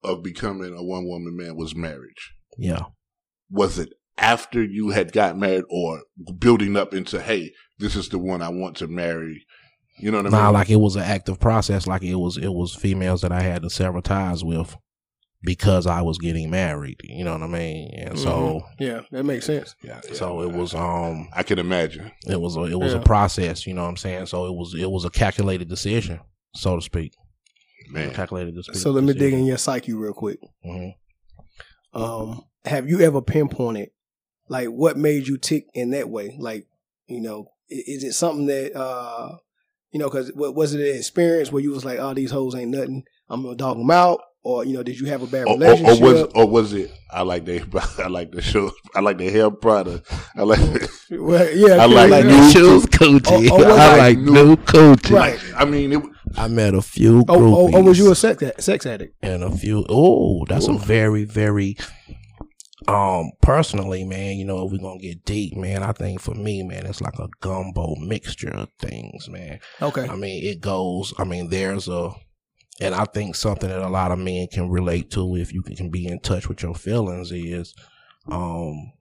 of 0.05 0.23
becoming 0.23 0.75
a 0.75 0.83
one 0.83 1.07
woman 1.07 1.37
man 1.37 1.57
was 1.57 1.75
marriage. 1.75 2.35
Yeah. 2.57 2.85
Was 3.51 3.79
it 3.79 3.91
after 4.19 4.63
you 4.63 4.91
had 4.91 5.13
got 5.13 5.37
married 5.37 5.65
or 5.69 6.03
building 6.39 6.77
up 6.77 6.95
into 6.95 7.21
hey, 7.21 7.53
this 7.79 7.97
is 7.97 8.09
the 8.09 8.19
one 8.19 8.41
I 8.43 8.49
want 8.49 8.77
to 8.79 8.87
marry? 8.87 9.45
You 9.99 10.11
know 10.11 10.19
what 10.19 10.27
I 10.27 10.31
Nah, 10.31 10.45
mean? 10.47 10.53
like 10.55 10.71
it 10.71 10.77
was 10.77 10.97
an 10.97 11.03
active 11.03 11.39
process. 11.41 11.87
Like 11.87 12.03
it 12.03 12.17
was, 12.17 12.37
it 12.37 12.53
was 12.53 12.75
females 12.75 13.23
that 13.23 13.33
I 13.33 13.41
had 13.41 13.63
to 13.63 13.71
sever 13.71 14.01
ties 14.01 14.45
with 14.45 14.77
because 15.43 15.87
I 15.87 16.03
was 16.03 16.19
getting 16.19 16.51
married. 16.51 17.01
You 17.05 17.25
know 17.25 17.33
what 17.33 17.43
I 17.43 17.47
mean? 17.47 17.95
And 17.95 18.19
so, 18.19 18.63
Yeah, 18.79 19.03
that 19.13 19.25
makes 19.25 19.47
sense. 19.47 19.75
yeah, 19.83 20.01
yeah. 20.09 20.15
so 20.15 20.43
it 20.43 20.51
was, 20.53 20.75
um, 20.75 21.29
I 21.33 21.43
can 21.43 21.59
imagine. 21.59 22.11
it 22.27 22.41
was, 22.41 22.57
a, 22.57 22.65
it 22.65 22.79
was 22.79 22.93
Yeah. 22.93 23.01
a 23.01 23.03
process. 23.03 23.67
You 23.67 23.75
know 23.75 23.83
what 23.85 23.89
I'm 23.91 23.97
saying? 23.97 24.27
So 24.27 24.47
it 24.47 24.53
was, 24.55 24.75
it 24.75 24.91
was 24.91 25.05
a 25.05 25.11
calculated 25.11 25.69
decision, 25.69 26.21
so 26.55 26.77
to 26.77 26.83
speak. 26.83 27.13
Man. 27.89 28.13
calculated 28.13 28.55
decision. 28.55 28.81
So 28.81 28.91
let 28.91 29.05
me 29.05 29.13
dig 29.15 29.33
in 29.33 29.45
your 29.47 29.59
psyche 29.59 29.93
real 29.93 30.13
quick. 30.13 30.41
hmm 30.65 30.89
Um, 31.95 32.43
have 32.65 32.89
you 32.89 33.01
ever 33.01 33.23
pinpointed 33.23 33.91
like 34.49 34.69
what 34.69 34.97
made 34.97 35.27
you 35.29 35.39
tick 35.39 35.67
in 35.73 35.91
that 35.91 36.09
way? 36.11 36.37
Like, 36.39 36.67
you 37.07 37.21
know, 37.21 37.53
is 37.69 38.03
it 38.05 38.13
something 38.15 38.47
that 38.47 38.75
uh, 38.77 39.37
you 39.93 40.01
know, 40.01 40.09
because 40.09 40.31
what 40.35 40.55
was 40.55 40.75
it 40.75 40.81
an 40.81 40.97
experience 40.97 41.51
where 41.53 41.63
you 41.63 41.71
was 41.71 41.85
like, 41.85 41.99
oh, 41.99 42.15
these 42.15 42.31
hoes 42.31 42.55
ain't 42.55 42.71
nothing. 42.71 43.05
I'm 43.29 43.43
gonna 43.43 43.57
dog 43.57 43.79
them 43.79 43.91
out, 43.91 44.21
or 44.45 44.65
you 44.65 44.73
know, 44.75 44.83
did 44.83 44.99
you 45.01 45.07
have 45.07 45.23
a 45.23 45.27
bad 45.27 45.47
Or, 45.49 45.55
or, 45.55 45.59
relationship? 45.59 46.01
or 46.01 46.13
was 46.13 46.23
or 46.35 46.47
was 46.49 46.73
it? 46.73 46.93
I 47.11 47.23
like 47.23 47.45
the 47.45 47.61
I 48.05 48.09
like 48.09 48.31
the 48.33 48.43
show. 48.43 48.71
I 48.95 49.01
like 49.01 49.19
the 49.19 49.31
hair 49.31 49.51
product. 49.51 50.13
I 50.37 50.43
like. 50.43 50.61
well, 51.11 51.51
yeah, 51.55 51.77
I 51.83 51.87
like 51.87 52.11
like 52.11 52.25
new- 52.25 52.31
that. 52.33 52.53
shoes 52.53 52.87
Gucci. 52.87 53.49
Oh, 53.51 53.63
oh, 53.65 53.77
I 53.77 53.95
it- 53.95 53.99
like 53.99 54.19
new- 54.19 54.33
new 54.33 54.57
Gucci. 54.57 55.11
Right. 55.13 55.41
I 55.57 55.65
mean, 55.65 55.93
it, 55.93 56.03
I 56.37 56.49
met 56.49 56.75
a 56.75 56.83
few 56.83 57.21
Oh, 57.29 57.55
oh, 57.57 57.71
oh, 57.75 57.83
was 57.83 57.99
you 57.99 58.11
a 58.13 58.15
sex 58.15 58.43
sex 58.65 58.87
addict? 58.87 59.17
and 59.23 59.43
a 59.43 59.51
few. 59.57 59.85
Oh, 59.89 60.45
that's 60.47 60.69
Ooh. 60.69 60.75
a 60.77 60.79
very, 60.79 61.25
very. 61.25 61.77
Um, 62.89 63.33
personally, 63.43 64.05
man, 64.05 64.37
you 64.37 64.45
know, 64.45 64.65
if 64.65 64.73
we're 64.73 64.79
gonna 64.79 65.01
get 65.01 65.25
deep, 65.25 65.57
man, 65.57 65.83
I 65.83 65.93
think 65.93 66.21
for 66.21 66.35
me, 66.35 66.63
man, 66.63 66.87
it's 66.87 67.01
like 67.01 67.19
a 67.19 67.29
gumbo 67.41 67.97
mixture 67.97 68.55
of 68.55 68.69
things, 68.79 69.29
man. 69.29 69.59
Okay, 69.83 70.09
I 70.09 70.15
mean, 70.15 70.45
it 70.45 70.61
goes. 70.61 71.13
I 71.19 71.25
mean, 71.25 71.51
there's 71.51 71.89
a, 71.89 72.13
and 72.81 72.95
I 72.95 73.05
think 73.05 73.35
something 73.35 73.69
that 73.69 73.83
a 73.83 73.89
lot 73.89 74.13
of 74.13 74.21
men 74.21 74.47
can 74.53 74.69
relate 74.69 75.11
to 75.13 75.37
if 75.37 75.53
you 75.53 75.63
can 75.63 75.91
be 75.91 76.07
in 76.07 76.21
touch 76.21 76.49
with 76.49 76.63
your 76.63 76.75
feelings 76.75 77.33
is, 77.33 77.75
um, 78.31 78.93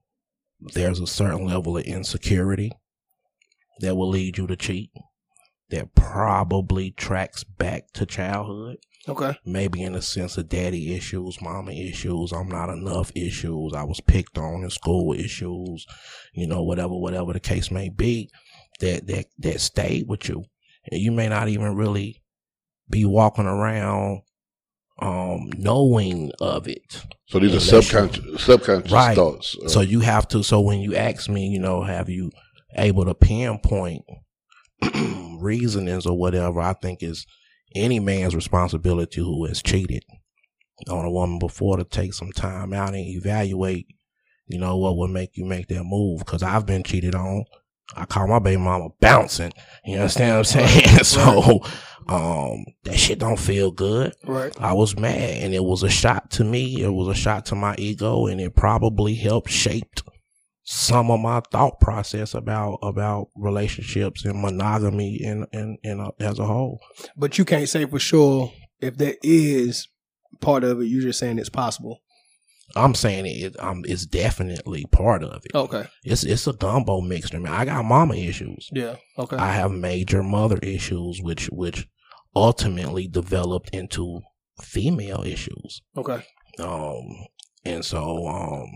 there's 0.73 0.99
a 0.99 1.07
certain 1.07 1.45
level 1.45 1.77
of 1.77 1.83
insecurity 1.83 2.71
that 3.81 3.95
will 3.95 4.09
lead 4.09 4.37
you 4.37 4.47
to 4.47 4.55
cheat. 4.55 4.89
That 5.69 5.93
probably 5.95 6.91
tracks 6.91 7.43
back 7.43 7.91
to 7.93 8.05
childhood 8.05 8.77
okay, 9.07 9.37
maybe 9.45 9.83
in 9.83 9.93
the 9.93 10.01
sense 10.01 10.37
of 10.37 10.49
daddy 10.49 10.93
issues, 10.95 11.41
mama 11.41 11.71
issues, 11.71 12.31
I'm 12.31 12.49
not 12.49 12.69
enough 12.69 13.11
issues, 13.15 13.73
I 13.73 13.83
was 13.83 14.01
picked 14.01 14.37
on 14.37 14.63
in 14.63 14.69
school 14.69 15.13
issues, 15.13 15.85
you 16.33 16.47
know, 16.47 16.63
whatever, 16.63 16.95
whatever 16.95 17.33
the 17.33 17.39
case 17.39 17.71
may 17.71 17.89
be, 17.89 18.29
that 18.79 19.07
that 19.07 19.25
that 19.39 19.61
stayed 19.61 20.07
with 20.07 20.27
you. 20.29 20.43
And 20.91 21.01
you 21.01 21.11
may 21.11 21.27
not 21.29 21.47
even 21.47 21.75
really 21.75 22.21
be 22.89 23.05
walking 23.05 23.47
around 23.47 24.21
um 25.01 25.49
knowing 25.57 26.31
of 26.39 26.67
it. 26.67 27.03
so 27.27 27.39
these 27.39 27.53
are 27.55 27.59
subconscious 27.59 28.43
subconscious 28.43 28.91
Right. 28.91 29.15
thoughts. 29.15 29.57
Uh, 29.63 29.67
So 29.67 29.81
you 29.81 29.99
have 30.01 30.27
to. 30.29 30.41
So 30.43 30.61
when 30.61 30.79
you 30.79 30.95
ask 30.95 31.27
me, 31.29 31.47
you 31.47 31.59
know, 31.59 31.83
have 31.83 32.09
you 32.09 32.31
able 32.77 33.03
to 33.05 33.13
pinpoint 33.13 34.03
reasonings 35.39 36.05
or 36.05 36.17
whatever? 36.17 36.61
I 36.61 36.73
think 36.73 37.03
is 37.03 37.25
any 37.75 37.99
man's 37.99 38.35
responsibility 38.35 39.21
who 39.21 39.45
has 39.45 39.61
cheated 39.61 40.03
on 40.89 41.05
a 41.05 41.11
woman 41.11 41.39
before 41.39 41.77
to 41.77 41.83
take 41.83 42.13
some 42.13 42.31
time 42.31 42.73
out 42.73 42.89
and 42.89 43.05
evaluate. 43.07 43.87
You 44.47 44.59
know 44.59 44.77
what 44.77 44.97
would 44.97 45.11
make 45.11 45.37
you 45.37 45.45
make 45.45 45.67
that 45.67 45.83
move? 45.83 46.19
Because 46.19 46.43
I've 46.43 46.65
been 46.65 46.83
cheated 46.83 47.15
on. 47.15 47.45
I 47.95 48.05
call 48.05 48.27
my 48.27 48.39
baby 48.39 48.57
mama 48.57 48.89
bouncing. 48.99 49.51
You 49.85 49.97
understand 49.97 50.31
what 50.31 50.37
I'm 50.37 50.43
saying? 50.67 51.03
so, 51.03 51.61
um, 52.07 52.65
that 52.83 52.97
shit 52.97 53.19
don't 53.19 53.39
feel 53.39 53.71
good. 53.71 54.13
right. 54.23 54.53
I 54.59 54.73
was 54.73 54.97
mad 54.97 55.43
and 55.43 55.53
it 55.53 55.63
was 55.63 55.83
a 55.83 55.89
shot 55.89 56.31
to 56.31 56.43
me. 56.43 56.81
It 56.81 56.89
was 56.89 57.07
a 57.07 57.19
shot 57.19 57.47
to 57.47 57.55
my 57.55 57.75
ego 57.77 58.27
and 58.27 58.39
it 58.39 58.55
probably 58.55 59.15
helped 59.15 59.49
shaped 59.49 60.03
some 60.65 61.11
of 61.11 61.19
my 61.19 61.41
thought 61.51 61.79
process 61.79 62.33
about, 62.33 62.79
about 62.81 63.27
relationships 63.35 64.25
and 64.25 64.41
monogamy 64.41 65.21
and 65.23 65.45
and 65.53 65.77
in 65.83 65.99
a, 65.99 66.09
as 66.19 66.39
a 66.39 66.45
whole. 66.45 66.79
But 67.15 67.37
you 67.37 67.45
can't 67.45 67.69
say 67.69 67.85
for 67.85 67.99
sure 67.99 68.51
if 68.81 68.97
that 68.97 69.17
is 69.23 69.87
part 70.41 70.63
of 70.63 70.81
it. 70.81 70.85
You're 70.85 71.03
just 71.03 71.19
saying 71.19 71.37
it's 71.37 71.49
possible. 71.49 72.01
I'm 72.75 72.95
saying 72.95 73.25
it, 73.27 73.55
um, 73.59 73.83
it's 73.85 74.07
definitely 74.07 74.85
part 74.91 75.23
of 75.23 75.45
it. 75.45 75.55
Okay. 75.55 75.85
It's, 76.03 76.23
it's 76.23 76.47
a 76.47 76.53
gumbo 76.53 76.99
mixture, 76.99 77.39
man. 77.39 77.53
I 77.53 77.63
got 77.65 77.85
mama 77.85 78.15
issues. 78.15 78.69
Yeah. 78.73 78.95
Okay. 79.19 79.37
I 79.37 79.51
have 79.51 79.71
major 79.71 80.23
mother 80.23 80.57
issues, 80.57 81.21
which, 81.21 81.45
which 81.51 81.87
ultimately 82.35 83.07
developed 83.07 83.69
into 83.71 84.21
female 84.61 85.23
issues. 85.23 85.83
okay. 85.95 86.25
Um, 86.59 87.27
and 87.63 87.85
so, 87.85 88.27
um, 88.27 88.67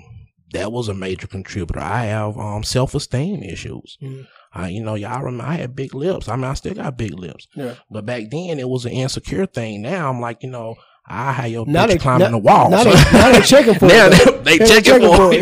that 0.54 0.72
was 0.72 0.88
a 0.88 0.94
major 0.94 1.28
contributor. 1.28 1.80
I 1.80 2.06
have, 2.06 2.38
um, 2.38 2.64
self-esteem 2.64 3.44
issues. 3.44 3.98
Mhm. 4.02 4.28
I, 4.54 4.70
you 4.70 4.84
know, 4.84 4.96
y'all 4.96 5.22
remember 5.22 5.44
I 5.52 5.56
had 5.58 5.76
big 5.76 5.94
lips. 5.94 6.28
I 6.28 6.36
mean, 6.36 6.46
I 6.46 6.56
still 6.56 6.74
got 6.74 6.98
big 6.98 7.14
lips, 7.14 7.48
Yeah. 7.56 7.76
but 7.92 8.06
back 8.06 8.32
then 8.32 8.60
it 8.60 8.68
was 8.68 8.86
an 8.86 8.92
insecure 8.94 9.46
thing. 9.46 9.82
Now 9.84 10.10
I'm 10.10 10.20
like, 10.20 10.42
you 10.42 10.50
know, 10.50 10.76
I 11.12 11.32
had 11.32 11.52
your 11.52 11.66
Now 11.66 11.86
bitch 11.86 11.90
they 11.90 11.98
climbing 11.98 12.26
now, 12.26 12.32
the 12.32 12.38
wall. 12.38 12.70
Now 12.70 12.84
So- 12.84 12.92
they, 12.92 13.12
now 13.18 13.32
they 13.32 13.42
checking 13.42 13.74
for 13.76 13.86
Now 13.88 14.10
it. 14.12 14.44
they, 14.44 14.58
they 14.60 14.66
checking 14.82 15.02
for 15.16 15.34
it. 15.34 15.40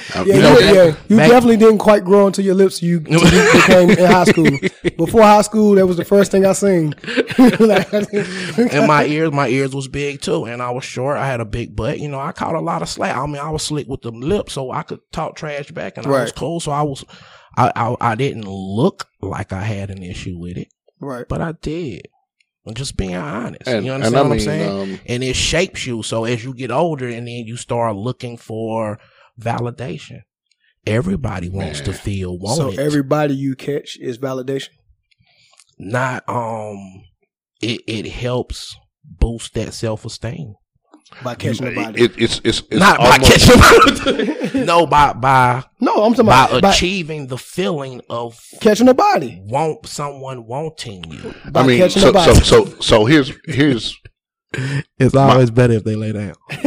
Yeah, 0.10 0.24
yeah, 0.24 0.34
you 0.34 0.42
know, 0.42 0.58
yeah. 0.58 0.96
You 1.08 1.16
definitely 1.16 1.56
didn't 1.56 1.78
quite 1.78 2.04
grow 2.04 2.26
into 2.26 2.42
your 2.42 2.54
lips. 2.54 2.82
You, 2.82 3.04
you 3.08 3.18
became 3.52 3.90
in 3.90 3.98
high 3.98 4.24
school. 4.24 4.50
Before 4.96 5.22
high 5.22 5.42
school, 5.42 5.76
that 5.76 5.86
was 5.86 5.96
the 5.96 6.04
first 6.04 6.32
thing 6.32 6.44
I 6.44 6.52
seen. 6.52 6.94
Like, 7.38 7.92
and 7.92 8.86
my 8.88 9.04
ears, 9.06 9.32
my 9.32 9.48
ears 9.48 9.74
was 9.74 9.86
big 9.88 10.20
too, 10.20 10.44
and 10.46 10.60
I 10.62 10.70
was 10.70 10.84
short. 10.84 11.16
I 11.16 11.26
had 11.26 11.40
a 11.40 11.44
big 11.44 11.76
butt. 11.76 12.00
You 12.00 12.08
know, 12.08 12.18
I 12.18 12.32
caught 12.32 12.54
a 12.54 12.60
lot 12.60 12.82
of 12.82 12.88
slack. 12.88 13.16
I 13.16 13.24
mean, 13.26 13.36
I 13.38 13.50
was 13.50 13.62
slick 13.62 13.86
with 13.88 14.02
the 14.02 14.10
lips, 14.10 14.54
so 14.54 14.70
I 14.72 14.82
could 14.82 15.00
talk 15.12 15.36
trash 15.36 15.70
back, 15.70 15.96
and 15.96 16.06
I 16.06 16.10
was 16.10 16.18
Right. 16.30 16.34
cool. 16.34 16.60
So 16.60 16.72
I 16.72 16.82
was, 16.82 17.04
I, 17.56 17.72
I, 17.76 17.96
I 18.00 18.14
didn't 18.14 18.46
look 18.48 19.06
like 19.22 19.52
I 19.52 19.62
had 19.62 19.90
an 19.90 20.02
issue 20.02 20.38
with 20.38 20.56
it, 20.56 20.68
right. 21.00 21.26
but 21.28 21.40
I 21.40 21.52
did. 21.52 22.08
I'm 22.66 22.74
just 22.74 22.96
being 22.96 23.14
honest. 23.14 23.66
and, 23.66 23.86
you 23.86 23.92
and 23.92 24.02
understand 24.04 24.26
I 24.26 24.28
what 24.28 24.34
I'm 24.34 24.40
saying? 24.40 24.70
um, 24.92 25.00
and 25.06 25.24
it 25.24 25.34
shapes 25.36 25.86
you. 25.86 26.02
So 26.02 26.24
as 26.24 26.44
you 26.44 26.52
get 26.54 26.70
older, 26.70 27.08
and 27.08 27.26
then 27.26 27.44
you 27.46 27.56
start 27.56 27.96
looking 27.96 28.36
for 28.36 28.98
validation. 29.40 30.20
Everybody 30.86 31.48
wants 31.48 31.80
to 31.82 31.90
Man. 31.90 31.98
feel 32.00 32.38
So 32.54 32.64
wanted. 32.66 32.78
everybody 32.80 33.34
you 33.34 33.54
catch 33.54 33.96
is 33.98 34.18
validation. 34.18 34.70
not 35.78 36.22
um, 36.28 37.02
it 37.60 37.80
it 37.86 38.06
helps 38.06 38.76
boost 39.04 39.54
that 39.54 39.72
self 39.74 40.04
esteem. 40.04 40.54
By 41.22 41.34
catching 41.34 41.66
a 41.68 41.74
body. 41.74 42.04
it, 42.04 42.12
it's 42.16 42.40
it's 42.44 42.60
it's 42.70 42.80
not 42.80 42.98
by 42.98 43.18
almost- 43.18 44.04
catching 44.04 44.60
no 44.66 44.86
by 44.86 45.12
by 45.12 45.64
no, 45.80 46.04
I'm 46.04 46.12
talking 46.12 46.26
by 46.26 46.46
about 46.46 46.62
by 46.62 46.70
achieving 46.72 47.26
the 47.26 47.38
feeling 47.38 48.00
of 48.08 48.40
catching 48.60 48.86
the 48.86 48.94
body. 48.94 49.40
want 49.44 49.86
someone 49.86 50.46
wanting 50.46 51.04
you 51.10 51.34
By 51.50 51.62
I 51.62 51.66
mean, 51.66 51.78
catching 51.78 52.02
so, 52.02 52.10
a 52.10 52.12
body. 52.12 52.34
so 52.34 52.64
so 52.64 52.80
so 52.80 53.04
here's 53.06 53.32
here's 53.46 53.98
it's 54.98 55.14
always 55.14 55.50
better 55.50 55.74
if 55.74 55.84
they 55.84 55.96
lay 55.96 56.12
down 56.12 56.34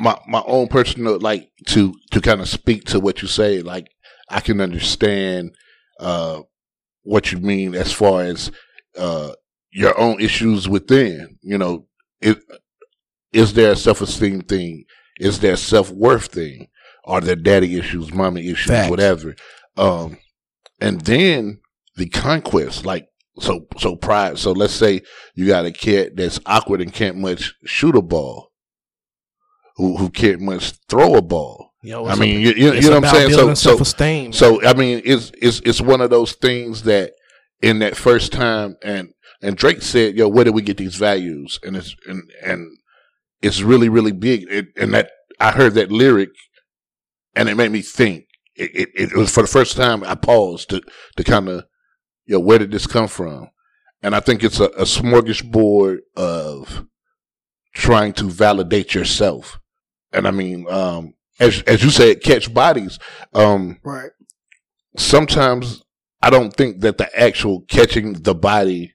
my 0.00 0.18
my 0.28 0.42
own 0.46 0.68
personal 0.68 1.18
like 1.18 1.50
to 1.66 1.94
to 2.10 2.20
kind 2.20 2.40
of 2.40 2.48
speak 2.48 2.84
to 2.84 3.00
what 3.00 3.22
you 3.22 3.28
say. 3.28 3.60
Like 3.62 3.88
I 4.30 4.40
can 4.40 4.60
understand 4.60 5.54
uh 6.00 6.42
what 7.02 7.32
you 7.32 7.38
mean 7.38 7.74
as 7.74 7.92
far 7.92 8.22
as 8.22 8.50
uh 8.96 9.32
your 9.70 9.98
own 9.98 10.20
issues 10.20 10.68
within. 10.68 11.38
You 11.42 11.58
know, 11.58 11.86
it 12.20 12.38
is 13.32 13.54
there 13.54 13.72
a 13.72 13.76
self 13.76 14.00
esteem 14.00 14.42
thing? 14.42 14.84
Is 15.20 15.40
there 15.40 15.54
a 15.54 15.58
self 15.58 15.90
worth 15.90 16.26
thing? 16.26 16.68
Are 17.04 17.20
there 17.20 17.36
daddy 17.36 17.78
issues, 17.78 18.12
mommy 18.12 18.48
issues, 18.48 18.66
Facts. 18.66 18.90
whatever? 18.90 19.34
Um, 19.76 20.18
and 20.80 21.00
then 21.02 21.60
the 21.96 22.08
conquest, 22.08 22.84
like 22.86 23.08
so 23.40 23.66
so 23.78 23.96
pride. 23.96 24.38
So 24.38 24.52
let's 24.52 24.74
say 24.74 25.02
you 25.34 25.46
got 25.46 25.64
a 25.66 25.70
kid 25.72 26.16
that's 26.16 26.40
awkward 26.46 26.80
and 26.80 26.92
can't 26.92 27.16
much 27.16 27.54
shoot 27.64 27.96
a 27.96 28.02
ball. 28.02 28.50
who 29.76 29.96
who 29.96 30.10
can't 30.10 30.40
much 30.40 30.72
throw 30.88 31.14
a 31.14 31.22
ball. 31.22 31.70
Yo, 31.82 32.06
I 32.06 32.16
mean, 32.16 32.36
a- 32.36 32.40
you, 32.40 32.72
you, 32.72 32.90
know 32.90 33.00
what 33.00 33.04
I'm 33.04 33.14
saying. 33.30 33.54
So 33.54 33.54
so 33.54 34.30
so 34.32 34.66
I 34.66 34.74
mean, 34.74 35.00
it's 35.04 35.30
it's 35.40 35.60
it's 35.64 35.80
one 35.80 36.00
of 36.00 36.10
those 36.10 36.32
things 36.32 36.82
that 36.82 37.12
in 37.62 37.78
that 37.78 37.96
first 37.96 38.32
time, 38.32 38.76
and 38.82 39.10
and 39.42 39.56
Drake 39.56 39.82
said, 39.82 40.16
"Yo, 40.16 40.28
where 40.28 40.44
did 40.44 40.54
we 40.54 40.62
get 40.62 40.76
these 40.76 40.96
values?" 40.96 41.58
And 41.62 41.76
it's 41.76 41.94
and 42.06 42.22
and 42.44 42.76
it's 43.42 43.60
really 43.62 43.88
really 43.88 44.12
big. 44.12 44.46
It, 44.50 44.66
and 44.76 44.92
that 44.94 45.10
I 45.40 45.52
heard 45.52 45.74
that 45.74 45.92
lyric, 45.92 46.30
and 47.34 47.48
it 47.48 47.56
made 47.56 47.70
me 47.72 47.82
think. 47.82 48.24
It, 48.56 48.70
it, 48.74 48.88
it 49.12 49.16
was 49.16 49.32
for 49.32 49.42
the 49.42 49.48
first 49.48 49.76
time 49.76 50.02
I 50.02 50.16
paused 50.16 50.70
to 50.70 50.82
to 51.16 51.22
kind 51.24 51.48
of, 51.48 51.64
yo, 52.26 52.40
where 52.40 52.58
did 52.58 52.72
this 52.72 52.86
come 52.88 53.06
from? 53.06 53.50
And 54.02 54.14
I 54.16 54.20
think 54.20 54.42
it's 54.42 54.58
a, 54.60 54.64
a 54.64 54.82
smorgasbord 54.82 55.98
of 56.16 56.84
trying 57.74 58.12
to 58.14 58.24
validate 58.24 58.94
yourself. 58.94 59.60
And 60.12 60.26
I 60.26 60.32
mean, 60.32 60.66
um, 60.68 61.14
as 61.38 61.62
as 61.62 61.84
you 61.84 61.90
said, 61.90 62.22
catch 62.22 62.52
bodies. 62.52 62.98
Um, 63.32 63.78
Right. 63.84 64.10
sometimes 64.96 65.82
I 66.22 66.30
don't 66.30 66.52
think 66.54 66.80
that 66.80 66.98
the 66.98 67.08
actual 67.18 67.62
catching 67.68 68.14
the 68.14 68.34
body. 68.34 68.94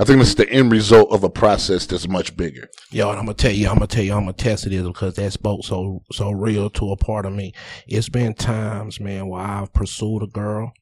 I 0.00 0.04
think 0.04 0.20
it's 0.20 0.34
the 0.34 0.48
end 0.48 0.70
result 0.70 1.10
of 1.10 1.24
a 1.24 1.28
process 1.28 1.84
that's 1.84 2.06
much 2.06 2.36
bigger. 2.36 2.68
Yo, 2.92 3.10
and 3.10 3.18
I'm 3.18 3.24
gonna 3.24 3.34
tell 3.34 3.50
you, 3.50 3.66
I'm 3.68 3.74
gonna 3.74 3.88
tell 3.88 4.04
you, 4.04 4.12
I'm 4.14 4.20
gonna 4.20 4.32
test 4.32 4.64
it 4.64 4.72
is 4.72 4.86
because 4.86 5.14
that 5.16 5.32
spoke 5.32 5.64
so 5.64 6.02
so 6.12 6.30
real 6.30 6.70
to 6.70 6.92
a 6.92 6.96
part 6.96 7.26
of 7.26 7.32
me. 7.32 7.52
It's 7.88 8.08
been 8.08 8.34
times, 8.34 9.00
man, 9.00 9.26
where 9.26 9.42
I've 9.42 9.72
pursued 9.72 10.22
a 10.22 10.28
girl, 10.28 10.72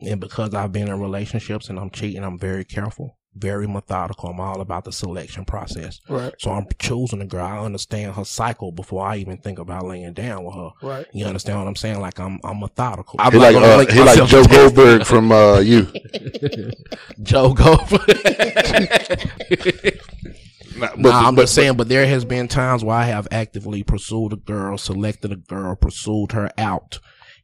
and 0.00 0.18
because 0.18 0.54
I've 0.54 0.72
been 0.72 0.88
in 0.88 0.98
relationships 0.98 1.68
and 1.68 1.78
I'm 1.78 1.90
cheating, 1.90 2.24
I'm 2.24 2.38
very 2.38 2.64
careful, 2.64 3.18
very 3.34 3.66
methodical. 3.66 4.28
I'm 4.28 4.40
all 4.40 4.60
about 4.60 4.84
the 4.84 4.92
selection 4.92 5.44
process. 5.44 6.00
Right. 6.08 6.34
So 6.38 6.50
I'm 6.50 6.66
choosing 6.78 7.20
a 7.22 7.26
girl. 7.26 7.46
I 7.46 7.58
understand 7.58 8.14
her 8.14 8.24
cycle 8.24 8.72
before 8.72 9.06
I 9.06 9.16
even 9.16 9.38
think 9.38 9.58
about 9.58 9.86
laying 9.86 10.12
down 10.12 10.44
with 10.44 10.54
her. 10.54 10.70
Right. 10.82 11.06
You 11.12 11.24
understand 11.24 11.58
what 11.58 11.66
I'm 11.66 11.76
saying? 11.76 12.00
Like 12.00 12.20
I'm 12.20 12.38
I'm 12.44 12.60
methodical. 12.60 13.18
He 13.30 13.38
like 13.38 13.56
uh, 13.56 13.86
he 13.92 14.00
like 14.02 14.24
Joe 14.28 14.44
Goldberg 14.44 15.04
from 15.06 15.32
uh, 15.32 15.60
you. 15.60 15.86
Joe 17.22 17.54
Goldberg. 17.54 18.00
Nah, 20.74 20.88
but- 20.96 20.98
nah, 21.00 21.28
I'm 21.28 21.34
but- 21.34 21.42
just 21.42 21.54
saying, 21.54 21.76
but 21.76 21.88
there 21.88 22.06
has 22.06 22.24
been 22.24 22.48
times 22.48 22.82
where 22.82 22.96
I 22.96 23.04
have 23.04 23.28
actively 23.30 23.82
pursued 23.82 24.32
a 24.32 24.36
girl, 24.36 24.78
selected 24.78 25.30
a 25.30 25.36
girl, 25.36 25.76
pursued 25.76 26.32
her 26.32 26.50
out, 26.56 26.98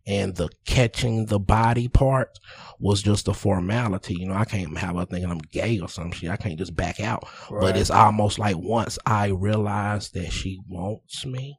and 0.09 0.35
the 0.37 0.49
catching 0.67 1.27
the 1.27 1.39
body 1.39 1.87
part 1.89 2.39
was 2.81 3.03
just 3.03 3.29
a 3.29 3.35
formality. 3.35 4.15
You 4.19 4.29
know, 4.29 4.35
I 4.35 4.45
can't 4.47 4.77
have 4.79 4.97
her 4.97 5.05
thinking 5.05 5.31
I'm 5.31 5.39
gay 5.39 5.79
or 5.81 5.89
some 5.89 6.11
shit. 6.13 6.31
I 6.31 6.37
can't 6.37 6.59
just 6.59 6.75
back 6.75 6.99
out. 7.01 7.29
But 7.51 7.77
it's 7.77 7.91
almost 7.91 8.39
like 8.39 8.57
once 8.57 8.99
I 9.05 9.27
realized 9.29 10.15
that 10.15 10.33
she 10.33 10.59
wants 10.69 11.27
me 11.27 11.59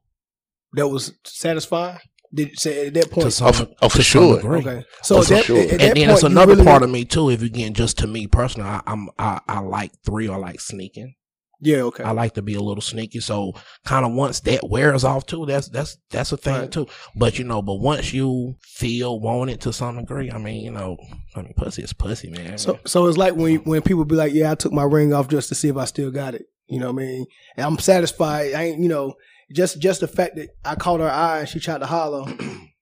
That 0.74 0.88
was 0.88 1.14
satisfying. 1.26 2.00
Did 2.34 2.60
say 2.60 2.88
at 2.88 2.94
that 2.94 3.04
to 3.06 3.10
oh, 3.10 3.14
point? 3.22 3.34
some, 3.34 3.48
Oh, 3.48 3.52
for- 3.54 3.68
oh, 3.82 3.90
for 3.90 3.98
to 3.98 4.04
sure. 4.04 4.36
degree. 4.38 4.60
Okay. 4.60 4.84
Oh, 4.88 4.94
so 5.04 5.16
Oh, 5.16 5.20
at 5.20 5.26
for 5.28 5.34
that, 5.34 5.46
sure. 5.46 5.58
at 5.62 5.70
that 5.70 5.82
And 5.82 5.98
then 5.98 6.10
it's 6.12 6.24
another 6.24 6.54
really- 6.54 6.66
part 6.66 6.84
of 6.84 6.90
me 6.92 7.04
too. 7.06 7.30
If 7.32 7.42
you 7.42 7.50
get 7.50 7.74
just 7.74 7.98
to 8.00 8.08
me 8.08 8.28
personally, 8.28 8.70
I, 8.70 8.82
I'm 8.86 9.10
I, 9.18 9.40
I 9.48 9.60
like 9.62 9.92
three 10.06 10.28
or 10.28 10.38
like 10.40 10.60
sneaking. 10.62 11.16
Yeah. 11.62 11.82
Okay. 11.84 12.04
I 12.04 12.12
like 12.12 12.36
to 12.36 12.42
be 12.42 12.54
a 12.56 12.62
little 12.62 12.82
sneaky. 12.82 13.20
So 13.20 13.54
kind 13.86 14.06
of 14.06 14.14
once 14.14 14.40
that 14.42 14.70
wears 14.70 15.04
off 15.04 15.26
too, 15.26 15.46
that's 15.46 15.68
that's 15.70 15.98
that's 16.10 16.32
a 16.32 16.38
thing 16.38 16.54
Right. 16.56 16.72
too. 16.72 16.88
But 17.16 17.38
you 17.38 17.44
know, 17.46 17.62
but 17.62 17.76
once 17.76 18.14
you 18.14 18.56
feel 18.62 19.20
wanted 19.20 19.60
to 19.62 19.74
some 19.74 19.98
degree, 19.98 20.32
I 20.32 20.38
mean, 20.38 20.64
you 20.64 20.72
know, 20.72 20.98
I 21.36 21.42
mean, 21.42 21.54
pussy 21.58 21.84
is 21.84 21.94
pussy, 21.94 22.30
man. 22.30 22.58
So 22.58 22.80
so 22.86 23.08
it's 23.08 23.18
like 23.18 23.36
when 23.36 23.58
when 23.66 23.82
people 23.82 24.06
be 24.06 24.16
like, 24.16 24.34
"Yeah, 24.34 24.52
I 24.52 24.56
took 24.56 24.72
my 24.72 24.84
ring 24.84 25.14
off 25.14 25.28
just 25.28 25.50
to 25.50 25.56
see 25.56 25.68
if 25.68 25.76
I 25.78 25.86
still 25.86 26.12
got 26.12 26.34
it." 26.36 26.46
You 26.68 26.80
know 26.80 26.92
what 26.94 27.02
I 27.02 27.06
mean? 27.06 27.26
And 27.58 27.66
I'm 27.66 27.80
satisfied. 27.80 28.54
I 28.54 28.64
ain't 28.64 28.80
you 28.80 28.88
know 28.90 29.16
just 29.52 29.80
just 29.80 30.00
the 30.02 30.08
fact 30.08 30.36
that 30.38 30.50
I 30.64 30.76
caught 30.76 31.00
her 31.00 31.10
eye 31.10 31.40
and 31.40 31.50
she 31.50 31.60
tried 31.60 31.80
to 31.80 31.88
holler 31.88 32.26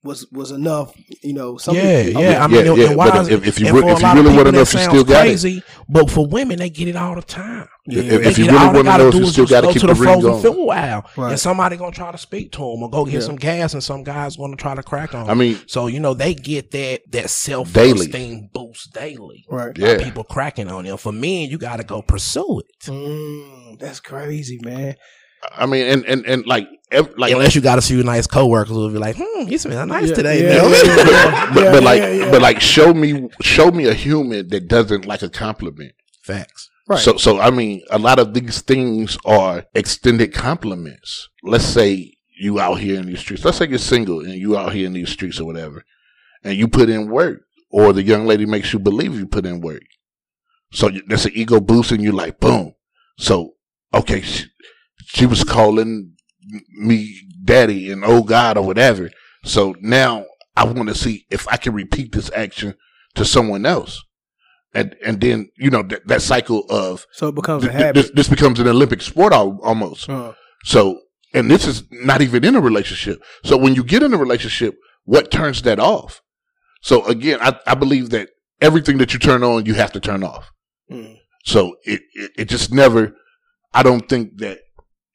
was 0.08 0.26
was 0.32 0.52
enough. 0.52 0.93
You 1.22 1.34
know, 1.34 1.58
some 1.58 1.76
yeah, 1.76 2.04
people- 2.06 2.22
yeah. 2.24 2.43
I 2.43 2.48
mean, 2.48 2.65
and- 2.67 2.78
yeah, 2.78 2.88
and 2.88 2.96
why 2.98 3.12
but 3.12 3.22
is- 3.22 3.28
if- 3.30 3.46
if 3.48 3.60
you 3.60 3.67
and 3.67 3.76
re- 3.76 3.91
if 3.91 4.00
you 4.00 4.04
lot 4.04 4.15
really 4.15 4.30
people, 4.30 4.38
wanna 4.38 4.52
know 4.54 4.58
that 4.58 4.62
if 4.67 4.74
you 4.74 4.80
sounds 4.80 4.89
still 4.93 5.04
got 5.04 5.26
it. 5.26 5.30
crazy, 5.30 5.63
But 5.89 6.10
for 6.12 6.26
women, 6.26 6.60
they 6.60 6.70
get 6.70 6.88
it 6.88 6.96
all 6.96 7.15
the 7.15 7.22
time. 7.22 7.67
Yeah, 7.89 8.02
If- 8.04 8.26
if 8.26 8.38
you 8.38 8.46
get- 8.46 8.52
really 8.54 8.65
all 8.65 8.72
they 8.74 8.78
wanna 8.80 8.89
gotta 8.89 9.04
know 9.06 9.12
do 9.12 9.17
you 9.20 9.24
is 9.24 9.32
still 9.32 9.46
just 9.46 9.52
gotta 9.52 9.67
go 9.67 9.74
keep 9.74 9.82
to 9.82 9.88
the 9.88 9.93
the 9.93 10.00
ring 10.02 10.13
frozen 10.13 10.32
on. 10.32 10.41
fuel 10.41 10.65
wow, 10.67 11.04
Right. 11.15 11.30
and 11.32 11.39
somebody 11.39 11.78
gonna 11.78 11.91
try 11.91 12.12
to 12.12 12.17
speak 12.17 12.52
to 12.54 12.58
them 12.60 12.84
or 12.84 12.89
go 12.89 13.06
get 13.06 13.13
Yeah. 13.15 13.20
some 13.22 13.36
gas, 13.38 13.74
and 13.74 13.84
some 13.84 14.04
guys 14.04 14.36
gonna 14.36 14.56
try 14.58 14.76
to 14.76 14.84
crack 14.84 15.13
on. 15.15 15.22
'em. 15.26 15.30
I 15.30 15.34
mean, 15.36 15.58
So 15.67 15.88
you 15.88 16.00
know 16.02 16.13
they 16.13 16.34
get 16.34 16.72
that 16.72 17.02
that 17.12 17.30
self 17.30 17.74
esteem 17.76 18.50
boost 18.54 18.93
daily. 18.93 19.46
right. 19.50 19.72
Yeah. 19.78 19.98
people 20.04 20.24
cracking 20.26 20.67
on 20.70 20.84
them. 20.86 20.98
For 20.98 21.12
men, 21.13 21.50
you 21.50 21.58
got 21.58 21.78
to 21.78 21.84
go 21.84 22.02
pursue 22.02 22.60
it. 22.60 22.86
Mm, 22.88 23.80
that's 23.80 24.00
crazy, 24.02 24.60
man. 24.63 24.96
I 25.56 25.65
mean, 25.65 25.86
and 25.86 26.06
and 26.06 26.26
and 26.26 26.45
like, 26.45 26.67
ev- 26.91 27.13
like, 27.17 27.32
Unless 27.34 27.56
you 27.56 27.62
got 27.62 27.78
a 27.78 27.82
few 27.82 28.04
nice 28.04 28.28
coworkers 28.28 28.69
who'll 28.69 28.89
be 28.91 28.97
like, 28.97 29.15
"Hmm, 29.19 29.47
you 29.47 29.58
smell 29.58 29.86
nice 29.86 30.10
Yeah, 30.10 30.15
today, 30.15 30.43
yeah, 30.43 30.62
man." 30.62 30.71
yeah, 30.71 30.95
yeah. 30.95 31.52
but, 31.54 31.63
Yeah, 31.63 31.71
but 31.71 31.84
like, 31.84 32.02
yeah, 32.02 32.10
yeah. 32.12 32.32
but 32.32 32.41
like, 32.41 32.60
show 32.62 32.93
me, 32.93 33.30
show 33.41 33.71
me 33.71 33.86
a 33.86 33.93
human 33.93 34.47
that 34.50 34.67
doesn't 34.67 35.06
like 35.06 35.21
a 35.21 35.30
compliment. 35.30 35.93
Facts. 36.23 36.69
Right. 36.88 37.00
So, 37.00 37.17
so 37.17 37.39
I 37.39 37.50
mean, 37.52 37.82
a 37.91 37.97
lot 38.00 38.17
of 38.19 38.34
these 38.34 38.62
things 38.62 39.17
are 39.26 39.65
extended 39.76 40.34
compliments. 40.34 41.30
Let's 41.43 41.65
say 41.65 42.13
you 42.39 42.60
out 42.60 42.76
here 42.80 43.00
in 43.00 43.08
these 43.08 43.19
streets. 43.19 43.43
Let's 43.45 43.58
say 43.58 43.67
you're 43.67 43.78
single 43.80 44.19
and 44.21 44.34
you 44.36 44.58
out 44.58 44.73
here 44.73 44.86
in 44.88 44.93
these 44.93 45.10
streets 45.10 45.39
or 45.39 45.45
whatever, 45.45 45.84
and 46.43 46.56
you 46.58 46.67
put 46.67 46.89
in 46.89 47.10
work, 47.10 47.41
or 47.69 47.93
the 47.93 48.04
young 48.04 48.26
lady 48.26 48.45
makes 48.45 48.71
you 48.73 48.80
believe 48.80 49.15
you 49.15 49.28
put 49.28 49.45
in 49.45 49.60
work. 49.62 49.84
So 50.71 50.89
you- 50.89 51.04
that's 51.08 51.26
an 51.26 51.32
ego 51.36 51.60
boost, 51.60 51.91
and 51.91 52.02
you're 52.02 52.13
like, 52.13 52.39
boom. 52.39 52.73
So 53.17 53.56
okay, 53.93 54.23
she, 55.08 55.26
was 55.26 55.43
calling 55.43 56.13
me 56.78 57.20
daddy 57.43 57.91
and 57.91 58.04
oh 58.06 58.24
God 58.24 58.58
or 58.58 58.65
whatever. 58.65 59.10
So 59.43 59.76
now 59.82 60.26
I 60.56 60.65
want 60.65 60.89
to 60.89 60.96
see 60.96 61.26
if 61.30 61.48
I 61.48 61.58
can 61.58 61.74
repeat 61.74 62.12
this 62.12 62.32
action 62.36 62.76
to 63.15 63.26
someone 63.26 63.65
else. 63.65 64.04
And 64.74 64.96
and 65.06 65.20
then 65.22 65.50
you 65.58 65.70
know 65.70 65.82
that, 65.84 66.08
that 66.08 66.22
cycle 66.22 66.65
of 66.70 67.06
so 67.12 67.30
it 67.30 67.36
becomes 67.36 67.63
th- 67.63 67.72
th- 67.72 67.82
habit. 67.84 68.02
this, 68.02 68.12
this 68.12 68.30
becomes 68.30 68.60
an 68.60 68.67
Olympic 68.67 69.02
sport 69.02 69.34
al- 69.34 69.60
almost. 69.63 70.10
Uh, 70.10 70.34
So, 70.65 71.00
and 71.34 71.50
this 71.50 71.65
is 71.65 71.84
not 71.91 72.22
even 72.22 72.43
in 72.43 72.56
a 72.56 72.60
relationship. 72.62 73.24
So 73.46 73.56
when 73.58 73.76
you 73.76 73.84
get 73.84 74.04
in 74.04 74.13
a 74.13 74.17
relationship, 74.17 74.76
what 75.06 75.32
turns 75.32 75.62
that 75.63 75.80
off? 75.80 76.22
So 76.82 77.06
again, 77.08 77.39
I, 77.41 77.58
I 77.65 77.76
believe 77.76 78.10
that 78.10 78.30
everything 78.62 78.98
that 78.98 79.13
you 79.13 79.20
turn 79.20 79.41
on, 79.43 79.65
you 79.65 79.74
have 79.76 79.93
to 79.93 80.00
turn 80.00 80.24
off. 80.24 80.52
mm, 80.91 81.15
So 81.46 81.78
it, 81.84 82.02
it, 82.13 82.32
it 82.39 82.46
just 82.50 82.72
never, 82.74 83.15
I 83.74 83.84
don't 83.84 84.08
think 84.10 84.38
that 84.39 84.60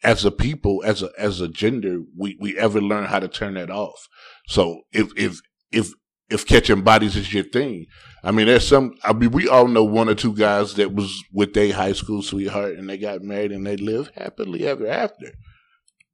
as 0.03 0.25
a 0.25 0.31
people, 0.31 0.83
as 0.85 1.03
a, 1.03 1.11
as 1.19 1.41
a 1.41 1.49
gender, 1.49 2.01
we, 2.17 2.37
we 2.41 2.59
ever 2.59 2.81
learn 2.81 3.05
how 3.05 3.21
to 3.21 3.29
turn 3.29 3.55
that 3.55 3.71
off. 3.71 4.09
So 4.49 4.83
if, 4.93 5.13
if, 5.17 5.41
if, 5.71 5.93
if 6.29 6.47
catching 6.47 6.83
bodies 6.83 7.17
is 7.17 7.33
your 7.33 7.45
thing, 7.45 7.87
I 8.25 8.31
mean, 8.31 8.47
there's 8.47 8.67
some, 8.67 8.95
I 9.05 9.13
mean, 9.13 9.31
we 9.31 9.49
all 9.49 9.69
know 9.69 9.85
one 9.85 10.09
or 10.09 10.15
two 10.15 10.35
guys 10.35 10.75
that 10.75 10.95
was 10.95 11.23
with 11.33 11.55
their 11.55 11.73
high 11.73 11.93
school 11.93 12.23
sweetheart 12.23 12.77
and 12.77 12.89
they 12.89 12.99
got 12.99 13.23
married 13.23 13.53
and 13.53 13.67
they 13.67 13.77
live 13.77 14.11
happily 14.17 14.67
ever 14.67 14.87
after. 14.87 15.33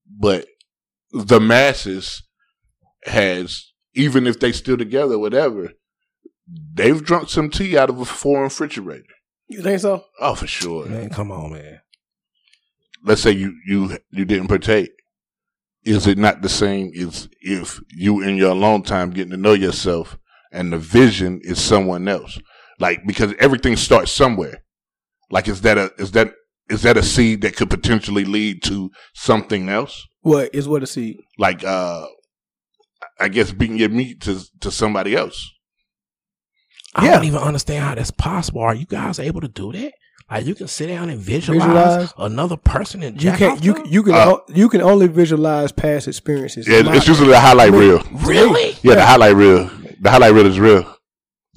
But 0.07 0.47
the 1.13 1.41
masses 1.41 2.23
has, 3.05 3.73
even 3.95 4.27
if 4.27 4.41
they 4.41 4.53
still 4.53 4.77
together, 4.77 5.19
whatever, 5.19 5.73
they've 6.75 7.03
drunk 7.03 7.29
some 7.29 7.51
tea 7.51 7.79
out 7.79 7.91
of 7.91 8.01
a 8.01 8.05
foreign 8.05 8.45
refrigerator. 8.45 9.15
you 9.49 9.63
think 9.63 9.81
so? 9.81 10.05
Oh, 10.21 10.35
for 10.35 10.47
sure. 10.47 10.87
Man, 10.87 11.11
come 11.11 11.31
on, 11.31 11.53
man. 11.53 11.81
Let's 13.05 13.23
say 13.23 13.31
you 13.33 13.55
you 13.67 13.99
you 14.11 14.25
didn't 14.25 14.49
partake. 14.49 14.91
Is 15.85 16.07
it 16.07 16.19
not 16.19 16.43
the 16.43 16.49
same 16.49 16.91
as 16.99 17.29
if 17.41 17.81
you 17.93 18.21
in 18.23 18.37
your 18.37 18.51
alone 18.51 18.83
time 18.83 19.11
getting 19.11 19.31
to 19.31 19.37
know 19.37 19.53
yourself 19.55 20.19
and 20.53 20.73
the 20.73 20.79
vision 20.79 21.41
is 21.43 21.61
someone 21.61 22.09
else? 22.09 22.39
Like 22.79 23.07
because 23.07 23.35
everything 23.39 23.77
starts 23.77 24.11
somewhere. 24.13 24.63
Like 25.31 25.49
is 25.49 25.61
that 25.63 25.79
a 25.79 25.93
is 25.99 26.13
that 26.13 26.33
is 26.69 26.83
that 26.83 26.97
a 26.97 27.03
seed 27.03 27.43
that 27.43 27.57
could 27.57 27.71
potentially 27.71 28.25
lead 28.25 28.63
to 28.65 28.91
something 29.15 29.69
else? 29.69 30.07
What 30.21 30.55
is 30.55 30.69
what 30.69 30.83
a 30.83 30.87
seed? 30.87 31.17
Like 31.39 31.65
uh 31.65 32.07
I 33.21 33.29
guess 33.29 33.53
beating 33.53 33.79
your 33.79 33.89
meat 33.89 34.21
to 34.23 34.41
to 34.61 34.71
somebody 34.71 35.15
else. 35.17 35.49
I 36.95 37.07
Yeah. 37.07 37.15
don't 37.17 37.25
even 37.25 37.41
understand 37.41 37.85
how 37.85 37.95
that's 37.95 38.11
possible. 38.11 38.61
Are 38.63 38.75
you 38.75 38.87
guys 38.87 39.19
able 39.19 39.41
to 39.41 39.49
do 39.49 39.73
that? 39.73 39.93
Like 40.31 40.45
you 40.47 40.55
can 40.55 40.69
sit 40.69 40.89
down 40.89 41.09
and 41.09 41.19
visualize, 41.21 41.65
Visualize. 41.67 42.13
another 42.19 42.57
person 42.57 43.03
and 43.03 43.23
You 43.23 43.33
can't. 43.33 43.65
You 43.65 43.83
you 43.87 44.03
can 44.03 44.15
Uh, 44.15 44.37
you 44.49 44.69
can 44.69 44.83
only 44.83 45.07
visualize 45.09 45.73
past 45.73 46.07
experiences. 46.07 46.69
Yeah, 46.69 46.83
My- 46.83 46.97
it's 46.97 47.09
usually 47.09 47.31
the 47.31 47.41
highlight 47.41 47.73
reel. 47.73 48.03
really? 48.13 48.77
Yeah, 48.83 48.97
the 48.97 49.07
highlight 49.07 49.37
reel. 49.37 49.71
The 50.01 50.11
highlight 50.11 50.35
reel 50.35 50.47
is 50.47 50.61
real. 50.61 50.85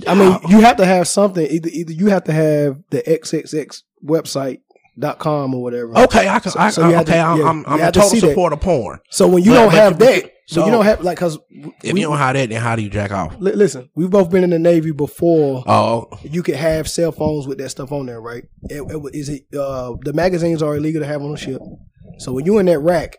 I 0.08 0.16
mean, 0.16 0.38
you 0.50 0.62
have 0.62 0.78
to 0.78 0.86
have 0.86 1.08
something. 1.08 1.46
Either 1.46 1.70
either 1.72 1.92
you 1.94 2.08
have 2.08 2.24
to 2.24 2.32
have 2.34 2.78
the 2.92 3.04
XXX 3.08 3.84
website 4.04 4.62
dot 4.98 5.20
com 5.20 5.54
or 5.56 5.62
whatever. 5.64 5.98
Okay, 6.00 6.28
I 6.28 6.40
can. 6.40 6.52
So- 6.52 6.60
I, 6.60 6.70
so 6.70 6.84
okay, 6.84 7.04
to- 7.04 7.18
I'm, 7.20 7.40
yeah, 7.40 7.46
I'm, 7.46 7.66
I'm 7.66 7.80
a 7.80 7.84
have 7.84 7.94
to 7.94 8.00
total 8.02 8.10
see 8.20 8.20
that. 8.28 8.54
of 8.54 8.62
porn. 8.62 9.00
So 9.10 9.28
when 9.28 9.44
you 9.44 9.52
But- 9.52 9.56
don't 9.64 9.72
have 9.74 10.00
that, 10.00 10.32
so- 10.48 10.66
you 10.66 10.72
don't 10.72 10.86
have 10.86 11.02
like 11.02 11.18
because 11.18 11.38
If 11.84 11.98
you 11.98 12.04
don't 12.04 12.18
have 12.18 12.34
that, 12.36 12.50
then 12.50 12.62
how 12.62 12.76
do 12.76 12.82
you 12.82 12.90
jack 12.90 13.12
off? 13.12 13.36
li- 13.40 13.54
listen, 13.54 13.90
we've 13.96 14.10
both 14.10 14.30
been 14.30 14.44
in 14.44 14.50
the 14.50 14.60
Navy 14.60 14.92
before. 14.92 15.64
Oh, 15.66 16.08
you 16.24 16.44
could 16.44 16.56
have 16.56 16.88
cell 16.90 17.12
phones 17.12 17.48
with 17.48 17.58
that 17.60 17.70
stuff 17.70 17.92
on 17.92 18.06
there, 18.06 18.20
right? 18.22 18.44
It, 18.64 18.82
it, 18.82 19.16
is 19.16 19.30
it 19.30 19.44
uh, 19.58 19.96
the 20.04 20.14
magazines 20.14 20.62
are 20.62 20.76
illegal 20.76 21.02
to 21.02 21.08
have 21.08 21.22
on 21.22 21.32
the 21.32 21.38
ship. 21.38 21.62
So 22.20 22.34
when 22.34 22.46
you 22.46 22.58
in 22.60 22.66
that 22.68 22.80
rack, 22.80 23.18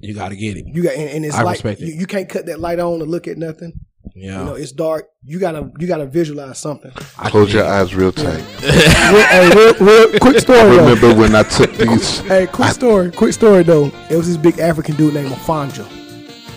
You 0.00 0.14
got 0.14 0.28
to 0.28 0.36
get 0.36 0.56
it. 0.56 0.64
You 0.68 0.82
got 0.84 0.94
and, 0.94 1.08
and 1.10 1.24
it's 1.24 1.34
I 1.34 1.42
like 1.42 1.62
you, 1.80 1.86
you 1.88 2.06
can't 2.06 2.28
cut 2.28 2.46
that 2.46 2.60
light 2.60 2.78
on 2.78 3.00
to 3.00 3.04
look 3.04 3.26
at 3.26 3.36
nothing. 3.36 3.72
Yeah. 4.14 4.38
You 4.38 4.44
know, 4.44 4.54
it's 4.54 4.70
dark. 4.70 5.08
You 5.24 5.40
gotta 5.40 5.70
you 5.78 5.86
gotta 5.88 6.06
visualize 6.06 6.58
something. 6.58 6.92
I 7.18 7.30
Close 7.30 7.48
can 7.48 7.56
your 7.58 7.66
eyes 7.66 7.94
real 7.94 8.12
tight. 8.12 8.40
hey, 8.60 9.50
real, 9.54 9.74
real, 9.80 10.18
quick 10.20 10.38
story. 10.38 10.60
I 10.60 10.64
though. 10.66 10.78
remember 10.88 11.14
when 11.14 11.34
I 11.34 11.42
took 11.42 11.72
these. 11.76 12.20
Hey, 12.20 12.46
quick 12.46 12.68
story. 12.68 13.10
Quick 13.10 13.32
story 13.32 13.64
though. 13.64 13.90
It 14.08 14.16
was 14.16 14.28
this 14.28 14.36
big 14.36 14.60
African 14.60 14.94
dude 14.94 15.14
named 15.14 15.30
Afonja. 15.30 15.84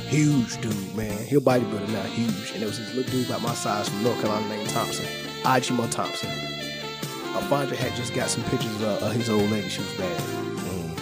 Huge 0.07 0.61
dude, 0.61 0.95
man. 0.95 1.25
He'll 1.25 1.41
bodybuilder 1.41 1.89
now, 1.89 2.03
huge. 2.03 2.51
And 2.53 2.61
it 2.61 2.65
was 2.65 2.77
this 2.77 2.93
little 2.93 3.11
dude 3.11 3.25
about 3.27 3.41
my 3.41 3.53
size 3.53 3.89
from 3.89 4.03
North 4.03 4.21
Carolina 4.21 4.47
named 4.49 4.69
Thompson. 4.69 5.05
Ajimo 5.43 5.89
Thompson. 5.89 6.29
Afonja 7.33 7.75
had 7.75 7.95
just 7.95 8.13
got 8.13 8.29
some 8.29 8.43
pictures 8.45 8.73
of, 8.75 8.83
uh, 9.03 9.05
of 9.07 9.13
his 9.13 9.29
old 9.29 9.49
lady. 9.49 9.67
She 9.67 9.81
was 9.81 9.93
bad. 9.93 10.47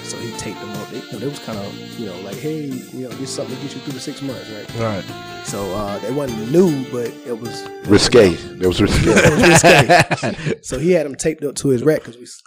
So 0.06 0.18
he 0.18 0.32
taped 0.38 0.60
them 0.60 0.70
up. 0.72 0.88
They, 0.90 0.98
you 1.00 1.12
know, 1.14 1.20
they 1.20 1.28
was 1.28 1.40
kind 1.40 1.58
of, 1.58 2.00
you 2.00 2.06
know, 2.06 2.20
like, 2.22 2.36
hey, 2.38 2.66
you 2.66 3.04
know, 3.04 3.10
this 3.10 3.22
is 3.22 3.30
something 3.36 3.56
to 3.56 3.62
get 3.64 3.74
you 3.76 3.82
through 3.82 3.94
the 3.94 4.00
six 4.00 4.22
months, 4.22 4.50
right? 4.52 4.80
Right. 4.80 5.46
So 5.46 5.74
uh, 5.74 5.98
they 6.00 6.12
wasn't 6.12 6.52
new, 6.52 6.86
but 6.92 7.08
it 7.26 7.40
was 7.40 7.68
Risque. 7.88 8.34
That 8.36 8.68
was 8.68 8.82
risque. 8.82 9.02
it 9.10 9.40
was 9.40 10.44
risque. 10.44 10.60
so 10.64 10.78
he 10.80 10.92
had 10.92 11.06
them 11.06 11.16
taped 11.16 11.44
up 11.44 11.56
to 11.56 11.70
his 11.70 11.84
rack 11.84 12.00
because 12.02 12.18
we 12.18 12.24
s- 12.24 12.42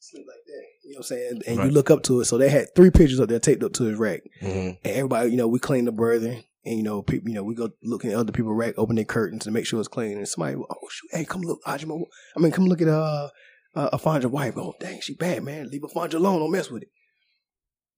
sleep 0.00 0.24
like 0.26 0.36
that. 0.46 0.62
You 0.84 0.92
know 0.92 0.98
what 0.98 0.98
I'm 0.98 1.02
saying? 1.04 1.42
And 1.46 1.56
you 1.68 1.70
look 1.74 1.90
up 1.90 2.02
to 2.04 2.20
it. 2.20 2.24
So 2.26 2.38
they 2.38 2.48
had 2.48 2.74
three 2.74 2.90
pictures 2.90 3.20
up 3.20 3.28
there 3.28 3.38
taped 3.38 3.62
up 3.62 3.72
to 3.74 3.84
his 3.84 3.98
rack. 3.98 4.22
Mhm. 4.42 4.78
And 4.84 4.94
everybody, 4.96 5.30
you 5.30 5.36
know, 5.36 5.48
we 5.48 5.58
clean 5.58 5.84
the 5.84 5.92
brother. 5.92 6.38
And 6.64 6.76
you 6.76 6.82
know, 6.82 7.02
people, 7.02 7.28
you 7.28 7.34
know, 7.34 7.44
we 7.44 7.54
go 7.54 7.70
looking 7.82 8.10
at 8.10 8.16
other 8.16 8.32
people 8.32 8.52
rack, 8.52 8.74
open 8.76 8.96
their 8.96 9.04
curtains 9.04 9.44
to 9.44 9.50
make 9.50 9.64
sure 9.64 9.78
it's 9.78 9.88
clean. 9.88 10.18
And 10.18 10.28
somebody, 10.28 10.56
oh 10.56 10.88
shoot, 10.90 11.08
hey, 11.12 11.24
come 11.24 11.42
look, 11.42 11.60
Ajima. 11.64 12.02
I 12.36 12.40
mean, 12.40 12.52
come 12.52 12.66
look 12.66 12.82
at 12.82 12.88
uh, 12.88 13.28
uh 13.74 13.96
Afonja's 13.96 14.26
wife. 14.26 14.54
Oh 14.56 14.74
dang, 14.80 15.00
she 15.00 15.14
bad 15.14 15.42
man. 15.44 15.68
Leave 15.70 15.82
Afonja 15.82 16.14
alone. 16.14 16.40
Don't 16.40 16.50
mess 16.52 16.70
with 16.70 16.82
it. 16.82 16.88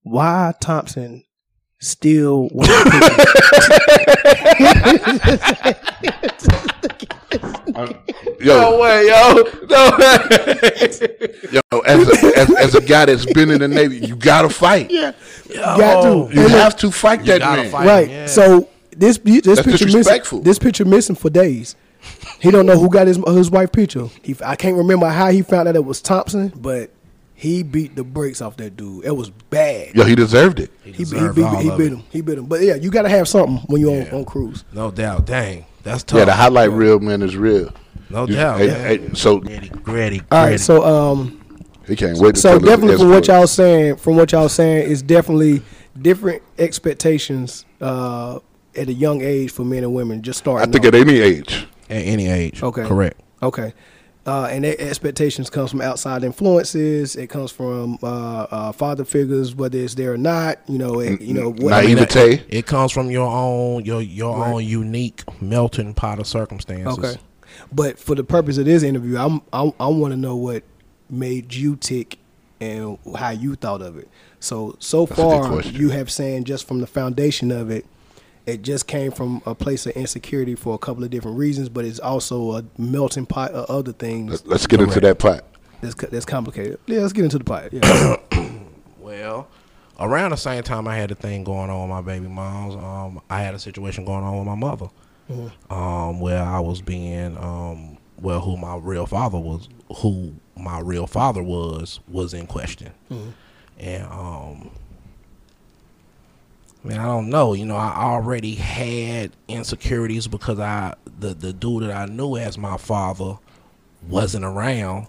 Why 0.02 0.52
Thompson 0.60 1.24
still 1.80 2.48
want 2.52 2.70
Yo, 8.40 8.80
way, 8.80 9.06
yo. 9.06 9.34
No 9.68 9.96
way. 9.98 10.18
yo, 11.52 11.60
as 11.86 12.08
a, 12.08 12.38
as, 12.38 12.56
as 12.56 12.74
a 12.74 12.80
guy 12.80 13.04
that's 13.04 13.26
been 13.26 13.50
in 13.50 13.60
the 13.60 13.68
Navy, 13.68 13.98
you 13.98 14.16
gotta 14.16 14.48
fight. 14.48 14.90
yeah, 14.90 15.12
got 15.54 16.02
to. 16.02 16.34
You 16.34 16.42
And 16.42 16.50
have 16.52 16.76
to 16.78 16.90
fight 16.90 17.24
that 17.26 17.40
gotta 17.40 17.62
man. 17.62 17.70
fight. 17.70 17.86
right. 17.86 18.08
yeah. 18.10 18.26
So 18.26 18.68
this 18.96 19.18
this 19.18 19.42
That's 19.42 19.62
picture 19.62 19.86
missing. 19.86 20.42
This 20.42 20.58
picture 20.58 20.84
missing 20.84 21.16
for 21.16 21.30
days. 21.30 21.76
He 22.40 22.50
don't 22.50 22.66
know 22.66 22.78
who 22.78 22.88
got 22.88 23.06
his 23.06 23.18
his 23.28 23.50
wife 23.50 23.72
picture. 23.72 24.06
He 24.22 24.34
I 24.44 24.56
can't 24.56 24.76
remember 24.76 25.06
how 25.08 25.30
he 25.30 25.42
found 25.42 25.68
out 25.68 25.76
it 25.76 25.84
was 25.84 26.00
Thompson, 26.00 26.48
but 26.56 26.90
he 27.34 27.62
beat 27.62 27.96
the 27.96 28.04
brakes 28.04 28.40
off 28.40 28.56
that 28.58 28.76
dude. 28.76 29.04
It 29.04 29.16
was 29.16 29.30
bad. 29.30 29.94
Yo, 29.94 30.04
he 30.04 30.14
deserved 30.14 30.60
it. 30.60 30.70
He, 30.84 30.92
he, 30.92 30.98
deserved 30.98 31.36
beat, 31.36 31.42
all 31.44 31.56
he 31.56 31.68
of 31.70 31.78
beat 31.78 31.86
it. 31.86 31.92
him. 31.92 32.02
He 32.10 32.20
beat 32.20 32.38
him. 32.38 32.46
But 32.46 32.60
yeah, 32.62 32.74
you 32.74 32.90
got 32.90 33.02
to 33.02 33.08
have 33.08 33.28
something 33.28 33.56
when 33.66 33.80
you're 33.80 33.90
on, 33.98 34.06
Yeah. 34.06 34.14
on 34.16 34.24
cruise. 34.24 34.64
No 34.72 34.90
doubt. 34.90 35.24
Dang. 35.26 35.64
That's 35.82 36.02
tough. 36.02 36.18
Yeah, 36.18 36.24
the 36.26 36.34
highlight 36.34 36.70
reel 36.70 36.98
man 37.00 37.22
is 37.22 37.36
real. 37.36 37.72
No 38.10 38.26
You- 38.26 38.34
doubt. 38.34 38.58
hey, 38.60 38.66
man. 38.66 38.80
hey, 39.08 39.14
so 39.14 39.38
Gritty, 39.38 39.68
gritty, 39.68 40.22
All 40.30 40.44
right, 40.44 40.60
so 40.60 40.84
um, 40.84 41.40
he 41.86 41.96
can't 41.96 42.18
wait. 42.18 42.34
To 42.34 42.40
so 42.40 42.50
tell 42.50 42.60
definitely 42.60 42.98
from 42.98 43.08
what 43.10 43.26
y'all 43.28 43.46
saying, 43.46 43.96
from 43.96 44.16
what 44.16 44.32
y'all 44.32 44.48
saying, 44.48 44.90
is 44.90 45.00
definitely 45.00 45.62
different 46.00 46.42
expectations 46.58 47.64
uh, 47.80 48.38
at 48.76 48.88
a 48.88 48.92
young 48.92 49.22
age 49.22 49.50
for 49.52 49.64
men 49.64 49.82
and 49.84 49.94
women. 49.94 50.22
Just 50.22 50.40
starting. 50.40 50.68
I 50.68 50.70
think 50.72 50.84
off. 50.84 50.88
at 50.94 50.94
any 51.08 51.20
age. 51.20 51.66
At 51.90 52.02
any 52.06 52.28
age. 52.28 52.62
Okay. 52.62 52.86
Correct. 52.86 53.20
Okay. 53.42 53.72
Uh, 54.26 54.48
and 54.50 54.64
their 54.64 54.76
expectations 54.78 55.48
comes 55.48 55.70
from 55.70 55.80
outside 55.80 56.22
influences. 56.24 57.16
It 57.16 57.28
comes 57.28 57.50
from 57.50 57.98
uh, 58.02 58.06
uh, 58.50 58.72
father 58.72 59.04
figures, 59.04 59.54
whether 59.54 59.78
it's 59.78 59.94
there 59.94 60.12
or 60.12 60.18
not. 60.18 60.58
You 60.68 60.78
know, 60.78 61.00
it, 61.00 61.20
you 61.22 61.32
know 61.34 61.50
what. 61.50 61.70
Naive- 61.70 61.96
Naivete. 61.96 62.44
It 62.48 62.66
comes 62.66 62.92
from 62.92 63.10
your 63.10 63.26
own 63.26 63.84
your 63.84 64.02
your 64.02 64.36
Right. 64.38 64.52
own 64.54 64.64
unique 64.64 65.24
melting 65.40 65.94
pot 65.94 66.18
of 66.18 66.26
circumstances. 66.26 66.98
Okay. 66.98 67.16
But 67.72 67.98
for 67.98 68.14
the 68.14 68.22
purpose 68.22 68.58
of 68.58 68.66
this 68.66 68.82
interview, 68.82 69.16
I'm, 69.16 69.40
I 69.52 69.72
I 69.80 69.86
want 69.88 70.12
to 70.12 70.16
know 70.18 70.36
what 70.36 70.62
made 71.08 71.54
you 71.54 71.76
tick 71.76 72.18
and 72.60 72.98
how 73.16 73.30
you 73.30 73.54
thought 73.54 73.80
of 73.82 73.96
it. 73.96 74.06
So 74.38 74.76
so 74.80 75.06
good 75.06 75.16
far, 75.16 75.60
you 75.62 75.90
have 75.90 76.10
saying 76.10 76.44
just 76.44 76.68
from 76.68 76.80
the 76.80 76.86
foundation 76.86 77.50
of 77.50 77.70
it, 77.70 77.86
it 78.50 78.62
just 78.62 78.86
came 78.86 79.10
from 79.12 79.42
a 79.46 79.54
place 79.54 79.86
of 79.86 79.92
insecurity 79.92 80.54
for 80.54 80.74
a 80.74 80.78
couple 80.78 81.02
of 81.04 81.10
different 81.10 81.38
reasons, 81.38 81.68
but 81.68 81.84
it's 81.84 81.98
also 81.98 82.56
a 82.56 82.64
melting 82.78 83.26
pot 83.26 83.52
of 83.52 83.68
other 83.70 83.92
things 83.92 84.30
Let's, 84.30 84.46
let's 84.46 84.66
get 84.66 84.80
into 84.80 85.00
that 85.00 85.18
pot. 85.18 85.44
that's 85.80 85.94
that's 85.94 86.24
complicated. 86.26 86.78
Yeah, 86.86 87.00
let's 87.00 87.12
get 87.12 87.24
into 87.24 87.38
the 87.38 87.44
pot. 87.44 87.72
Yeah. 87.72 88.16
Well, 88.98 89.48
around 89.98 90.30
the 90.30 90.36
same 90.36 90.62
time 90.62 90.86
I 90.86 90.94
had 90.94 91.10
the 91.10 91.14
thing 91.16 91.42
going 91.42 91.68
on 91.68 91.80
with 91.80 91.90
my 91.90 92.00
baby 92.00 92.28
moms, 92.28 92.76
um, 92.76 93.20
I 93.28 93.40
had 93.42 93.54
a 93.54 93.58
situation 93.58 94.04
going 94.04 94.22
on 94.22 94.36
with 94.38 94.46
my 94.46 94.54
mother, 94.54 94.86
um, 95.68 96.20
where 96.20 96.42
I 96.42 96.60
was 96.60 96.80
being, 96.80 97.36
um, 97.38 97.98
well, 98.20 98.40
who 98.40 98.56
my 98.56 98.76
real 98.76 99.06
father 99.06 99.38
was, 99.38 99.68
who 99.96 100.34
my 100.56 100.78
real 100.80 101.08
father 101.08 101.42
was, 101.42 101.98
was 102.06 102.34
in 102.34 102.46
question, 102.46 102.92
and 103.78 104.04
um, 106.84 106.88
man, 106.88 107.00
I 107.00 107.04
don't 107.04 107.28
know. 107.28 107.54
You 107.54 107.66
know, 107.66 107.76
I 107.76 107.94
already 107.96 108.54
had 108.54 109.32
insecurities 109.48 110.26
because 110.28 110.58
I 110.58 110.94
the 111.18 111.34
the 111.34 111.52
dude 111.52 111.84
that 111.84 111.92
I 111.92 112.06
knew 112.06 112.36
as 112.36 112.58
my 112.58 112.76
father 112.76 113.38
wasn't 114.08 114.44
around. 114.44 115.06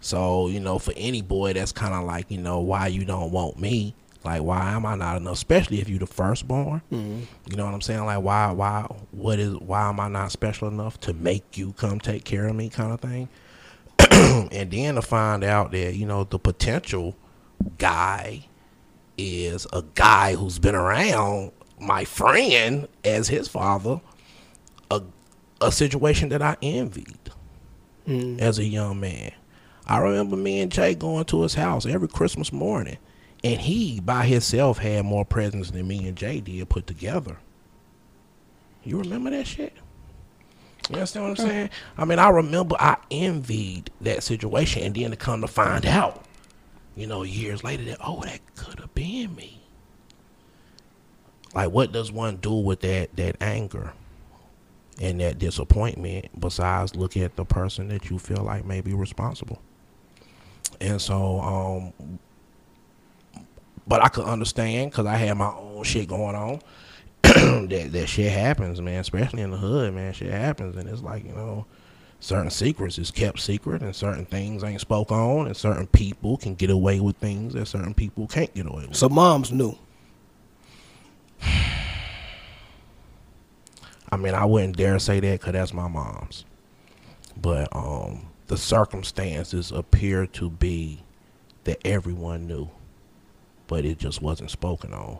So, 0.00 0.48
you 0.48 0.60
know, 0.60 0.78
for 0.78 0.92
any 0.96 1.22
boy 1.22 1.54
that's 1.54 1.72
kind 1.72 1.92
of 1.92 2.04
like, 2.04 2.30
you 2.30 2.38
know, 2.38 2.60
why 2.60 2.86
you 2.86 3.04
don't 3.04 3.32
want 3.32 3.58
me? 3.58 3.94
Like, 4.24 4.42
why 4.42 4.70
am 4.72 4.86
I 4.86 4.94
not 4.94 5.16
enough? 5.16 5.34
Especially 5.34 5.80
if 5.80 5.88
you 5.88 5.98
the 5.98 6.06
firstborn. 6.06 6.82
You 7.48 7.56
know 7.56 7.64
what 7.64 7.74
I'm 7.74 7.80
saying? 7.80 8.04
Like, 8.04 8.22
why, 8.22 8.52
why, 8.52 8.82
what 9.10 9.38
is, 9.38 9.54
why 9.56 9.88
am 9.88 9.98
I 9.98 10.08
not 10.08 10.30
special 10.30 10.68
enough 10.68 11.00
to 11.00 11.12
make 11.12 11.56
you 11.56 11.72
come 11.72 11.98
take 11.98 12.24
care 12.24 12.46
of 12.46 12.54
me, 12.54 12.68
kind 12.68 12.92
of 12.92 13.00
thing? 13.00 13.28
and 14.10 14.70
then 14.70 14.94
to 14.94 15.02
find 15.02 15.42
out 15.42 15.72
that 15.72 15.94
you 15.94 16.06
know 16.06 16.24
the 16.24 16.38
potential 16.38 17.16
guy 17.78 18.46
is 19.18 19.66
a 19.72 19.82
guy 19.94 20.34
who's 20.34 20.58
been 20.58 20.74
around 20.74 21.52
my 21.80 22.04
friend 22.04 22.88
as 23.04 23.28
his 23.28 23.48
father, 23.48 24.00
a 24.90 25.02
a 25.60 25.72
situation 25.72 26.28
that 26.28 26.40
I 26.40 26.56
envied 26.62 27.30
mm. 28.06 28.38
as 28.40 28.58
a 28.58 28.64
young 28.64 29.00
man. 29.00 29.32
I 29.86 29.98
remember 29.98 30.36
me 30.36 30.60
and 30.60 30.70
Jay 30.70 30.94
going 30.94 31.24
to 31.26 31.42
his 31.42 31.54
house 31.54 31.86
every 31.86 32.08
Christmas 32.08 32.52
morning, 32.52 32.98
and 33.42 33.60
he 33.60 34.00
by 34.00 34.26
himself 34.26 34.78
had 34.78 35.04
more 35.04 35.24
presents 35.24 35.70
than 35.70 35.88
me 35.88 36.06
and 36.06 36.16
Jay 36.16 36.40
did 36.40 36.68
put 36.68 36.86
together. 36.86 37.38
You 38.84 38.98
remember 38.98 39.30
that 39.30 39.46
shit? 39.46 39.74
You 40.88 40.96
understand 40.96 41.28
what 41.28 41.40
I'm 41.40 41.46
saying? 41.46 41.70
I 41.98 42.04
mean, 42.04 42.18
I 42.18 42.28
remember 42.28 42.76
I 42.78 42.96
envied 43.10 43.90
that 44.00 44.22
situation, 44.22 44.82
and 44.82 44.94
then 44.94 45.10
to 45.10 45.16
come 45.16 45.42
to 45.42 45.48
find 45.48 45.84
out, 45.84 46.24
you 46.98 47.06
know, 47.06 47.22
years 47.22 47.62
later, 47.62 47.84
that 47.84 47.98
oh, 48.04 48.20
that 48.24 48.40
could 48.56 48.80
have 48.80 48.92
been 48.92 49.34
me. 49.36 49.62
Like, 51.54 51.70
what 51.70 51.92
does 51.92 52.10
one 52.10 52.36
do 52.36 52.54
with 52.54 52.80
that 52.80 53.14
that 53.16 53.36
anger 53.40 53.92
and 55.00 55.20
that 55.20 55.38
disappointment 55.38 56.26
besides 56.40 56.96
look 56.96 57.16
at 57.16 57.36
the 57.36 57.44
person 57.44 57.86
that 57.88 58.10
you 58.10 58.18
feel 58.18 58.42
like 58.42 58.64
may 58.64 58.80
be 58.80 58.94
responsible? 58.94 59.62
And 60.80 61.00
so, 61.00 61.40
um, 61.40 62.18
but 63.86 64.02
I 64.02 64.08
could 64.08 64.24
understand 64.24 64.90
because 64.90 65.06
I 65.06 65.14
had 65.16 65.36
my 65.36 65.52
own 65.52 65.84
shit 65.84 66.08
going 66.08 66.34
on. 66.34 66.60
that 67.22 67.90
that 67.92 68.06
shit 68.08 68.32
happens, 68.32 68.80
man. 68.80 68.98
Especially 68.98 69.42
in 69.42 69.52
the 69.52 69.56
hood, 69.56 69.94
man. 69.94 70.12
Shit 70.12 70.32
happens, 70.32 70.76
and 70.76 70.88
it's 70.88 71.02
like 71.02 71.24
you 71.24 71.32
know, 71.32 71.64
certain 72.20 72.50
secrets 72.50 72.98
is 72.98 73.10
kept 73.10 73.40
secret, 73.40 73.82
and 73.82 73.94
certain 73.94 74.24
things 74.24 74.64
ain't 74.64 74.80
spoke 74.80 75.12
on, 75.12 75.46
and 75.46 75.56
certain 75.56 75.86
people 75.86 76.36
can 76.36 76.54
get 76.54 76.70
away 76.70 77.00
with 77.00 77.16
things 77.16 77.54
that 77.54 77.66
certain 77.66 77.94
people 77.94 78.26
can't 78.26 78.52
get 78.54 78.66
away 78.66 78.86
with. 78.86 78.96
so 78.96 79.08
moms 79.08 79.52
knew. 79.52 79.76
I 84.10 84.16
mean, 84.16 84.34
I 84.34 84.44
wouldn't 84.44 84.76
dare 84.76 84.98
say 84.98 85.20
that 85.20 85.40
because 85.40 85.52
that's 85.52 85.74
my 85.74 85.86
mom's, 85.86 86.44
but 87.40 87.68
um, 87.72 88.28
the 88.46 88.56
circumstances 88.56 89.70
appear 89.70 90.26
to 90.26 90.48
be 90.50 91.02
that 91.64 91.78
everyone 91.86 92.46
knew, 92.46 92.70
but 93.66 93.84
it 93.84 93.98
just 93.98 94.22
wasn't 94.22 94.50
spoken 94.50 94.92
on. 94.94 95.18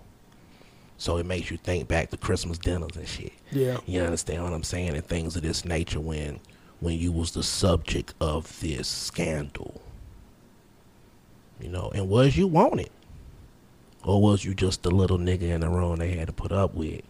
So 0.97 1.19
it 1.19 1.27
makes 1.27 1.51
you 1.51 1.59
think 1.59 1.87
back 1.87 2.11
to 2.11 2.17
Christmas 2.17 2.59
dinners 2.59 2.97
and 2.97 3.07
shit. 3.07 3.33
Yeah. 3.53 3.79
You 3.87 4.01
understand 4.03 4.43
what 4.43 4.53
I'm 4.53 4.65
saying? 4.65 4.97
And 4.97 5.05
things 5.05 5.37
of 5.37 5.43
this 5.43 5.65
nature 5.65 6.01
when 6.01 6.41
when 6.81 6.99
you 6.99 7.13
was 7.13 7.33
the 7.33 7.43
subject 7.43 8.15
of 8.21 8.61
this 8.61 8.89
scandal. 8.89 9.81
You 11.61 11.69
know, 11.69 11.91
and 11.95 12.09
was 12.09 12.37
you 12.37 12.47
wanted? 12.47 12.91
Or 14.05 14.23
was 14.23 14.45
you 14.45 14.55
just 14.55 14.83
the 14.85 14.91
little 14.91 15.19
nigga 15.19 15.43
in 15.43 15.61
the 15.61 15.69
room 15.69 15.97
they 15.97 16.11
had 16.11 16.29
to 16.29 16.33
put 16.33 16.53
up 16.53 16.75
with? 16.75 17.03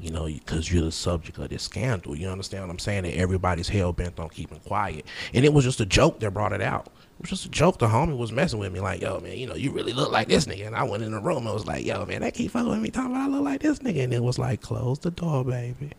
You 0.00 0.10
know, 0.10 0.26
because 0.26 0.70
you're 0.70 0.84
the 0.84 0.92
subject 0.92 1.38
of 1.38 1.48
this 1.48 1.64
scandal. 1.64 2.14
You 2.14 2.28
understand 2.28 2.62
what 2.64 2.70
I'm 2.70 2.78
saying? 2.78 3.02
That 3.02 3.16
everybody's 3.16 3.68
hell 3.68 3.92
bent 3.92 4.20
on 4.20 4.28
keeping 4.28 4.60
quiet, 4.60 5.06
and 5.34 5.44
it 5.44 5.52
was 5.52 5.64
just 5.64 5.80
a 5.80 5.86
joke 5.86 6.20
that 6.20 6.30
brought 6.30 6.52
it 6.52 6.62
out. 6.62 6.86
It 6.86 7.22
was 7.22 7.30
just 7.30 7.46
a 7.46 7.48
joke. 7.48 7.78
The 7.78 7.88
homie 7.88 8.16
was 8.16 8.30
messing 8.30 8.60
with 8.60 8.72
me, 8.72 8.78
like, 8.78 9.00
"Yo, 9.00 9.18
man, 9.18 9.36
you 9.36 9.48
know, 9.48 9.56
you 9.56 9.72
really 9.72 9.92
look 9.92 10.12
like 10.12 10.28
this 10.28 10.44
nigga." 10.44 10.68
And 10.68 10.76
I 10.76 10.84
went 10.84 11.02
in 11.02 11.10
the 11.10 11.20
room 11.20 11.46
and 11.46 11.52
was 11.52 11.66
like, 11.66 11.84
"Yo, 11.84 12.04
man, 12.06 12.20
they 12.20 12.30
keep 12.30 12.52
fucking 12.52 12.70
with 12.70 12.78
me, 12.78 12.90
talking 12.90 13.10
about 13.10 13.28
I 13.28 13.28
look 13.28 13.42
like 13.42 13.60
this 13.60 13.80
nigga." 13.80 14.04
And 14.04 14.14
it 14.14 14.22
was 14.22 14.38
like, 14.38 14.60
"Close 14.60 15.00
the 15.00 15.10
door, 15.10 15.44
baby." 15.44 15.90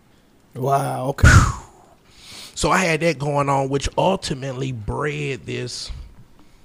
Wow. 0.56 1.08
Okay. 1.08 1.28
So 2.60 2.72
I 2.72 2.80
had 2.80 3.00
that 3.00 3.18
going 3.18 3.48
on, 3.48 3.70
which 3.70 3.88
ultimately 3.98 4.74
bred 4.74 5.46
this 5.46 5.94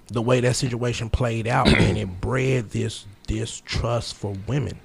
the 0.08 0.20
way 0.20 0.40
that 0.40 0.56
situation 0.56 1.08
played 1.08 1.46
out, 1.46 1.68
and 1.72 1.96
it 1.96 2.20
bred 2.20 2.70
this 2.70 3.06
distrust 3.28 4.16
for 4.16 4.34
women. 4.48 4.80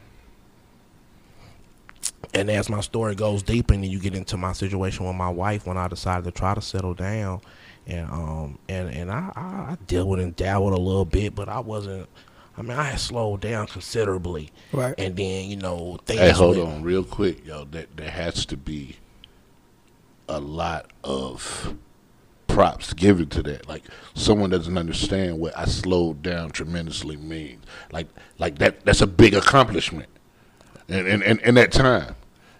And 2.35 2.51
as 2.51 2.69
my 2.69 2.81
story 2.81 3.15
goes 3.15 3.41
deeper, 3.41 3.73
and 3.73 3.83
you 3.83 3.99
get 3.99 4.13
into 4.13 4.37
my 4.37 4.53
situation 4.53 5.07
with 5.07 5.15
my 5.15 5.29
wife 5.29 5.65
when 5.65 5.77
I 5.77 5.87
decided 5.87 6.25
to 6.25 6.31
try 6.31 6.53
to 6.53 6.61
settle 6.61 6.93
down, 6.93 7.41
and 7.87 8.07
um 8.11 8.59
and 8.69 8.93
and 8.93 9.11
I 9.11 9.31
I, 9.35 9.41
I 9.41 9.77
dealt 9.87 10.09
with 10.09 10.19
and 10.19 10.35
dabbled 10.35 10.73
a 10.73 10.79
little 10.79 11.05
bit, 11.05 11.33
but 11.33 11.49
I 11.49 11.59
wasn't. 11.59 12.07
I 12.55 12.61
mean, 12.61 12.77
I 12.77 12.83
had 12.83 12.99
slowed 12.99 13.41
down 13.41 13.65
considerably, 13.65 14.51
Right. 14.71 14.93
And 14.99 15.15
then 15.15 15.49
you 15.49 15.55
know 15.55 15.97
things. 16.05 16.19
Hey, 16.19 16.29
hold 16.29 16.57
went- 16.57 16.69
on, 16.69 16.83
real 16.83 17.03
quick, 17.03 17.47
yo. 17.47 17.63
That 17.63 17.97
there 17.97 18.11
has 18.11 18.45
to 18.45 18.55
be 18.57 18.97
a 20.29 20.39
lot 20.39 20.91
of 21.03 21.75
props 22.47 22.93
given 22.93 23.27
to 23.29 23.43
that. 23.43 23.67
Like 23.67 23.83
someone 24.13 24.49
doesn't 24.49 24.77
understand 24.77 25.39
what 25.39 25.57
I 25.57 25.65
slowed 25.65 26.21
down 26.21 26.51
tremendously 26.51 27.17
means. 27.17 27.65
Like 27.91 28.07
like 28.37 28.59
that 28.59 28.85
that's 28.85 29.01
a 29.01 29.07
big 29.07 29.33
accomplishment. 29.33 30.09
And 30.87 31.07
in, 31.07 31.21
in, 31.21 31.39
in 31.41 31.55
that 31.55 31.71
time. 31.71 32.15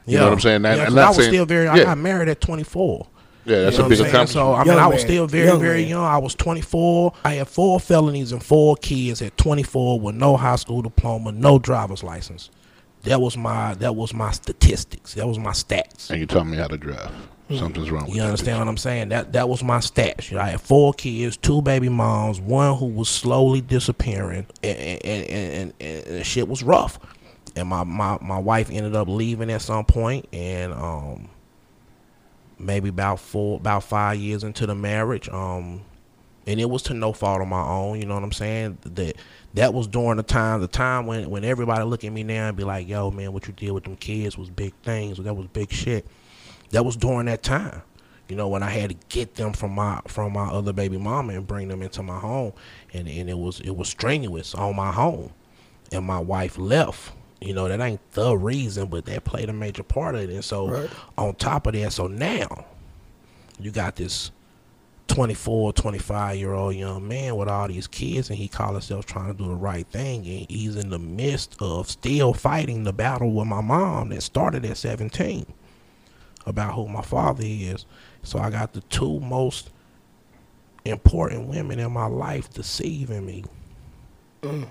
You 0.05 0.17
know 0.17 0.25
what 0.25 0.34
I'm 0.34 0.39
saying? 0.39 0.62
That- 0.63 0.77
Yeah, 0.77 0.84
I'm 0.84 0.88
'cause 0.88 0.95
not 0.95 1.05
I 1.05 1.08
was 1.10 1.17
saying- 1.17 1.29
still 1.29 1.45
very. 1.45 1.67
I 1.67 1.84
got 1.84 1.97
married 1.97 2.29
at 2.29 2.41
24. 2.41 3.08
Yeah, 3.45 3.62
that's 3.62 3.77
You 3.77 3.79
know 3.82 3.86
a 3.86 3.89
big 3.89 3.99
accomplishment. 3.99 4.29
So 4.29 4.53
I 4.53 4.58
mean, 4.60 4.67
Young 4.67 4.79
I 4.79 4.88
was 4.88 4.97
man. 4.97 5.08
still 5.08 5.27
very, 5.27 5.47
Young 5.47 5.60
very 5.60 5.82
man. 5.82 5.89
young. 5.89 6.03
I 6.03 6.17
was 6.17 6.36
24. 6.36 7.13
I 7.23 7.34
had 7.36 7.47
four 7.47 7.79
felonies 7.79 8.32
and 8.32 8.43
four 8.43 8.75
kids 8.75 9.21
at 9.21 9.38
24 9.38 9.99
with 9.99 10.15
no 10.15 10.36
high 10.38 10.55
school 10.58 10.82
diploma, 10.82 11.32
no 11.32 11.58
driver's 11.58 12.03
license. 12.03 12.49
That 13.03 13.21
was 13.21 13.38
my 13.38 13.75
that 13.75 13.95
was 13.95 14.13
my 14.13 14.32
statistics. 14.32 15.13
That 15.15 15.27
was 15.27 15.39
my 15.39 15.51
stats. 15.51 16.10
and 16.12 16.19
you 16.19 16.25
taught 16.27 16.45
me 16.47 16.58
how 16.58 16.67
to 16.67 16.77
drive. 16.77 17.12
Something's 17.57 17.89
wrong. 17.89 18.07
You 18.09 18.21
understand 18.21 18.57
bitch. 18.57 18.59
what 18.59 18.67
I'm 18.67 18.77
saying? 18.77 19.09
That 19.09 19.33
that 19.33 19.49
was 19.49 19.63
my 19.63 19.79
stats. 19.79 20.29
You 20.29 20.38
know, 20.38 20.43
I 20.43 20.49
had 20.49 20.62
four 20.62 20.93
kids, 20.93 21.35
two 21.35 21.62
baby 21.62 21.89
moms, 21.89 22.39
one 22.39 22.77
who 22.77 22.85
was 22.85 23.09
slowly 23.09 23.62
disappearing, 23.62 24.45
and 24.62 24.77
and, 24.77 25.25
and, 25.25 25.73
and, 25.79 26.07
and 26.07 26.25
shit 26.25 26.47
was 26.47 26.62
rough. 26.62 26.99
And 27.55 27.67
my, 27.67 27.83
my, 27.83 28.17
my 28.21 28.38
wife 28.38 28.69
ended 28.69 28.95
up 28.95 29.07
leaving 29.07 29.49
at 29.51 29.63
some 29.63 29.83
point, 29.83 30.27
and 30.31 30.71
um, 30.73 31.29
maybe 32.59 32.89
about 32.89 33.19
four, 33.19 33.57
about 33.57 33.83
five 33.83 34.17
years 34.17 34.43
into 34.43 34.67
the 34.67 34.75
marriage, 34.75 35.27
um, 35.29 35.81
and 36.45 36.59
it 36.59 36.69
was 36.69 36.83
to 36.83 36.93
no 36.93 37.13
fault 37.13 37.41
of 37.41 37.47
my 37.47 37.65
own. 37.65 37.99
You 37.99 38.05
know 38.05 38.13
what 38.13 38.23
I'm 38.23 38.31
saying? 38.31 38.77
That 38.83 39.15
that 39.55 39.73
was 39.73 39.88
during 39.88 40.17
the 40.17 40.23
time, 40.23 40.62
the 40.62 40.67
time 40.67 41.07
when 41.07 41.27
when 41.31 41.43
everybody 41.43 41.83
look 41.83 42.03
at 42.03 42.13
me 42.13 42.23
now 42.23 42.49
and 42.49 42.55
be 42.55 42.63
like, 42.63 42.88
"Yo, 42.88 43.09
man, 43.09 43.33
what 43.33 43.47
you 43.47 43.53
did 43.53 43.71
with 43.71 43.85
them 43.85 43.95
kids 43.95 44.38
was 44.38 44.51
big 44.51 44.73
things. 44.83 45.17
That 45.17 45.33
was 45.33 45.47
big 45.47 45.71
shit." 45.71 46.05
That 46.71 46.86
was 46.86 46.95
during 46.95 47.25
that 47.27 47.43
time. 47.43 47.82
You 48.27 48.36
know, 48.36 48.47
when 48.47 48.62
I 48.62 48.69
had 48.69 48.91
to 48.91 48.95
get 49.10 49.36
them 49.36 49.53
from 49.53 49.71
my 49.71 50.01
from 50.08 50.34
my 50.34 50.45
other 50.47 50.71
baby 50.71 50.97
mama 50.97 51.34
and 51.34 51.47
bring 51.47 51.67
them 51.67 51.82
into 51.82 52.03
my 52.03 52.19
home, 52.19 52.53
and 52.93 53.08
and 53.08 53.29
it 53.29 53.38
was 53.38 53.60
it 53.62 53.71
was 53.75 53.89
strenuous 53.89 54.53
on 54.53 54.75
my 54.75 54.91
home, 54.91 55.32
and 55.91 56.05
my 56.05 56.19
wife 56.19 56.58
left. 56.58 57.12
You 57.41 57.53
know, 57.53 57.67
that 57.69 57.79
ain't 57.79 58.01
the 58.12 58.36
reason, 58.38 58.88
but 58.88 59.05
that 59.05 59.23
played 59.23 59.49
a 59.49 59.53
major 59.53 59.82
part 59.82 60.13
of 60.15 60.21
it. 60.21 60.29
And 60.29 60.43
so, 60.43 60.67
Right. 60.67 60.89
on 61.17 61.36
top 61.36 61.67
of 61.67 61.73
that, 61.73 61.93
so 61.93 62.05
now 62.08 62.65
you 63.60 63.71
got 63.71 63.95
this 63.95 64.32
24, 65.08 65.73
25 65.73 66.38
year 66.38 66.53
old 66.53 66.75
young 66.75 67.08
man 67.08 67.36
with 67.38 67.47
all 67.47 67.67
these 67.67 67.88
kids, 67.88 68.29
and 68.29 68.38
he 68.38 68.47
call 68.47 68.73
himself 68.73 69.05
trying 69.05 69.27
to 69.32 69.34
do 69.34 69.47
the 69.47 69.55
right 69.55 69.88
thing, 69.88 70.27
and 70.27 70.45
he's 70.49 70.75
in 70.75 70.89
the 70.89 70.99
midst 70.99 71.55
of 71.62 71.89
still 71.89 72.34
fighting 72.34 72.84
the 72.84 72.93
battle 72.93 73.32
with 73.32 73.47
my 73.47 73.62
mom 73.62 74.10
that 74.10 74.21
started 74.21 74.65
at 74.65 74.77
17 74.77 75.45
about 76.45 76.73
who 76.73 76.88
my 76.88 77.02
father 77.02 77.43
is. 77.45 77.86
So 78.23 78.39
I 78.39 78.49
got 78.49 78.73
the 78.73 78.82
two 78.82 79.19
most 79.19 79.69
important 80.86 81.47
women 81.47 81.80
in 81.80 81.91
my 81.91 82.06
life 82.06 82.49
deceiving 82.52 83.25
me. 83.25 83.43
Mm. 84.41 84.67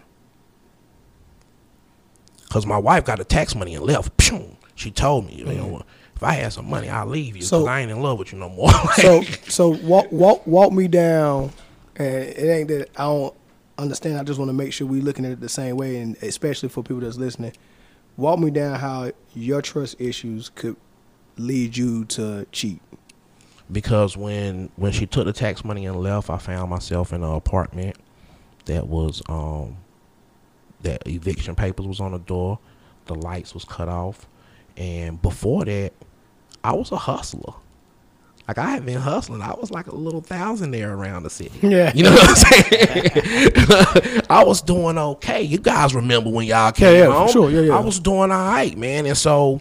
Cause 2.51 2.65
my 2.65 2.79
wife 2.79 3.05
got 3.05 3.19
the 3.19 3.25
tax 3.25 3.55
money 3.55 3.75
and 3.75 3.85
left. 3.85 4.17
Pshoo. 4.17 4.57
She 4.75 4.91
told 4.91 5.27
me, 5.27 5.35
you 5.35 5.45
know, 5.45 5.53
mm. 5.53 5.83
if 6.17 6.23
I 6.23 6.35
had 6.35 6.53
some 6.53 6.69
money, 6.69 6.89
I'll 6.89 7.07
leave 7.07 7.37
you. 7.37 7.43
So- 7.43 7.61
Cause 7.61 7.69
I 7.69 7.81
ain't 7.81 7.91
in 7.91 8.01
love 8.01 8.19
with 8.19 8.33
you 8.33 8.39
no 8.39 8.49
more. 8.49 8.71
so 8.95 9.23
so 9.23 9.69
walk 9.69 10.11
walk 10.11 10.47
walk 10.47 10.73
me 10.73 10.89
down 10.89 11.53
and 11.97 12.25
it 12.25 12.49
ain't 12.49 12.69
that 12.69 12.89
I 12.97 13.05
don't 13.05 13.35
understand 13.77 14.19
I 14.19 14.25
just 14.25 14.39
want 14.39 14.49
to 14.49 14.55
make 14.55 14.73
sure 14.73 14.87
we 14.87 15.01
looking 15.01 15.25
at 15.25 15.33
it 15.33 15.41
the 15.41 15.49
same 15.49 15.77
way 15.77 16.01
and 16.01 16.17
especially 16.23 16.69
for 16.69 16.83
people 16.83 17.01
that's 17.01 17.17
listening 17.17 17.53
walk 18.17 18.39
me 18.41 18.51
down 18.51 18.79
how 18.79 19.13
your 19.35 19.63
trust 19.63 20.01
issues 20.01 20.51
could 20.51 20.77
lead 21.39 21.77
you 21.77 22.05
to 22.07 22.47
cheat 22.53 22.81
because 23.71 24.17
when 24.17 24.71
when 24.77 24.93
she 24.93 25.07
took 25.07 25.27
the 25.27 25.33
tax 25.33 25.65
money 25.65 25.87
and 25.87 26.01
left, 26.01 26.31
I 26.31 26.39
found 26.39 26.71
myself 26.71 27.13
in 27.13 27.23
an 27.23 27.33
apartment 27.33 27.97
that 28.67 28.87
was 28.87 29.23
um 29.29 29.77
that 30.83 31.07
eviction 31.07 31.55
papers 31.55 31.87
was 31.87 32.01
on 32.01 32.13
the 32.13 32.19
door, 32.19 32.59
the 33.07 33.15
lights 33.15 33.55
was 33.55 33.65
cut 33.65 33.89
off, 33.89 34.27
and 34.77 35.21
before 35.21 35.65
that, 35.65 35.93
I 36.63 36.73
was 36.73 36.93
a 36.93 36.97
hustler. 36.97 37.55
Like 38.47 38.57
I 38.57 38.71
had 38.71 38.87
been 38.87 38.99
hustling. 38.99 39.43
I 39.43 39.53
was 39.53 39.71
like 39.71 39.89
a 39.89 39.95
little 39.95 40.23
thousand 40.23 40.73
thousandaire 40.73 40.91
around 40.91 41.25
the 41.25 41.31
city. 41.31 41.53
Yeah. 41.61 41.93
You 41.95 42.05
know 42.05 42.13
what 42.13 42.31
I'm 42.31 42.35
saying? 42.35 44.23
I 44.31 44.43
was 44.43 44.63
doing 44.63 44.97
okay. 44.97 45.43
You 45.43 45.59
guys 45.59 45.95
remember 45.95 46.31
when 46.31 46.47
y'all 46.47 46.73
came 46.73 46.95
yeah, 46.95 47.07
for 47.07 47.13
home? 47.13 47.29
sure. 47.29 47.51
Yeah, 47.51 47.61
yeah. 47.61 47.77
I 47.77 47.81
was 47.81 48.01
doing 48.01 48.33
all 48.33 48.49
right, 48.51 48.75
man. 48.79 49.05
And 49.05 49.19
so 49.19 49.61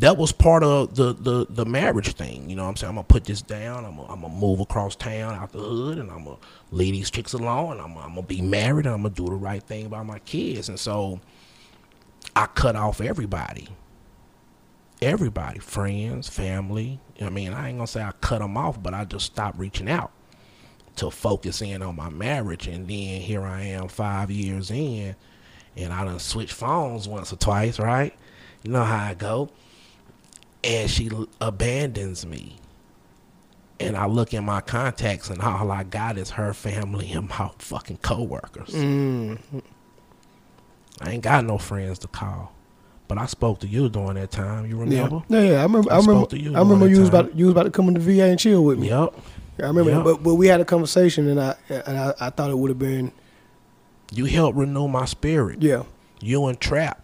that 0.00 0.16
was 0.16 0.32
part 0.32 0.62
of 0.64 0.96
the, 0.96 1.12
the, 1.12 1.46
the 1.48 1.64
marriage 1.64 2.14
thing. 2.14 2.50
You 2.50 2.56
know 2.56 2.64
what 2.64 2.70
I'm 2.70 2.76
saying? 2.76 2.88
I'm 2.90 2.94
going 2.96 3.06
to 3.06 3.12
put 3.12 3.24
this 3.24 3.42
down. 3.42 3.84
I'm 3.84 3.96
going 3.96 4.20
to 4.20 4.28
move 4.28 4.60
across 4.60 4.96
town 4.96 5.34
out 5.34 5.52
the 5.52 5.60
hood 5.60 5.98
and 5.98 6.10
I'm 6.10 6.24
going 6.24 6.36
to 6.36 6.42
leave 6.72 6.94
these 6.94 7.10
chicks 7.10 7.32
alone. 7.32 7.72
And 7.72 7.80
I'm, 7.80 7.96
I'm 7.98 8.14
going 8.14 8.26
to 8.26 8.34
be 8.34 8.42
married 8.42 8.86
and 8.86 8.94
I'm 8.94 9.02
going 9.02 9.14
to 9.14 9.22
do 9.22 9.28
the 9.28 9.36
right 9.36 9.62
thing 9.62 9.88
by 9.88 10.02
my 10.02 10.18
kids. 10.20 10.68
And 10.68 10.78
so 10.78 11.20
I 12.34 12.46
cut 12.46 12.76
off 12.76 13.00
everybody. 13.00 13.68
Everybody, 15.00 15.58
friends, 15.60 16.28
family. 16.28 17.00
I 17.20 17.30
mean, 17.30 17.52
I 17.52 17.68
ain't 17.68 17.78
going 17.78 17.86
to 17.86 17.92
say 17.92 18.02
I 18.02 18.12
cut 18.20 18.40
them 18.40 18.56
off, 18.56 18.82
but 18.82 18.94
I 18.94 19.04
just 19.04 19.26
stopped 19.26 19.58
reaching 19.58 19.88
out 19.88 20.12
to 20.96 21.10
focus 21.10 21.60
in 21.62 21.82
on 21.82 21.96
my 21.96 22.08
marriage. 22.08 22.66
And 22.66 22.88
then 22.88 23.20
here 23.20 23.42
I 23.42 23.62
am 23.62 23.88
five 23.88 24.30
years 24.30 24.70
in, 24.70 25.14
and 25.76 25.92
I 25.92 26.04
done 26.04 26.18
switched 26.18 26.54
phones 26.54 27.06
once 27.06 27.32
or 27.32 27.36
twice, 27.36 27.78
right? 27.78 28.14
You 28.62 28.70
know 28.70 28.84
how 28.84 29.04
I 29.04 29.14
go. 29.14 29.50
And 30.64 30.90
she 30.90 31.10
abandons 31.40 32.24
me. 32.26 32.56
And 33.80 33.96
I 33.96 34.06
look 34.06 34.32
in 34.32 34.44
my 34.44 34.60
contacts, 34.60 35.28
and 35.30 35.42
all 35.42 35.70
I 35.70 35.82
got 35.82 36.16
is 36.16 36.30
her 36.30 36.54
family 36.54 37.10
and 37.12 37.28
my 37.28 37.50
fucking 37.58 37.98
coworkers. 37.98 38.70
mm, 38.70 39.38
I 41.00 41.10
ain't 41.10 41.22
got 41.24 41.44
no 41.44 41.58
friends 41.58 41.98
to 42.00 42.08
call. 42.08 42.52
But 43.08 43.18
I 43.18 43.26
spoke 43.26 43.60
to 43.60 43.66
you 43.66 43.88
during 43.88 44.14
that 44.14 44.30
time. 44.30 44.64
You 44.66 44.78
remember? 44.78 45.22
yeah 45.28 45.40
yeah 45.42 45.60
I 45.60 45.62
remember 45.64 45.92
I, 45.92 45.96
I 45.96 46.00
spoke 46.00 46.08
remember 46.08 46.30
to 46.30 46.40
you 46.40 46.54
I 46.54 46.58
remember 46.60 46.88
you 46.88 47.00
was 47.00 47.10
time. 47.10 47.20
about 47.26 47.36
you 47.36 47.44
was 47.46 47.52
about 47.52 47.64
to 47.64 47.70
come 47.70 47.88
in 47.88 47.94
the 47.94 48.00
VA 48.00 48.24
and 48.24 48.38
chill 48.38 48.64
with 48.64 48.78
me 48.78 48.88
Yep. 48.88 49.14
I 49.62 49.66
remember 49.66 49.90
Yeah. 49.90 49.96
that. 49.98 50.04
But, 50.04 50.22
but 50.22 50.34
we 50.36 50.46
had 50.46 50.60
a 50.60 50.64
conversation 50.64 51.28
and 51.28 51.38
I 51.40 51.54
and 51.68 51.98
I, 51.98 52.14
I 52.18 52.30
thought 52.30 52.50
it 52.50 52.56
would 52.56 52.70
have 52.70 52.78
been 52.78 53.12
You 54.12 54.24
helped 54.24 54.56
renew 54.56 54.88
my 54.88 55.04
spirit. 55.04 55.60
yeah 55.62 55.82
you 56.20 56.46
and 56.46 56.58
Trap, 56.58 57.02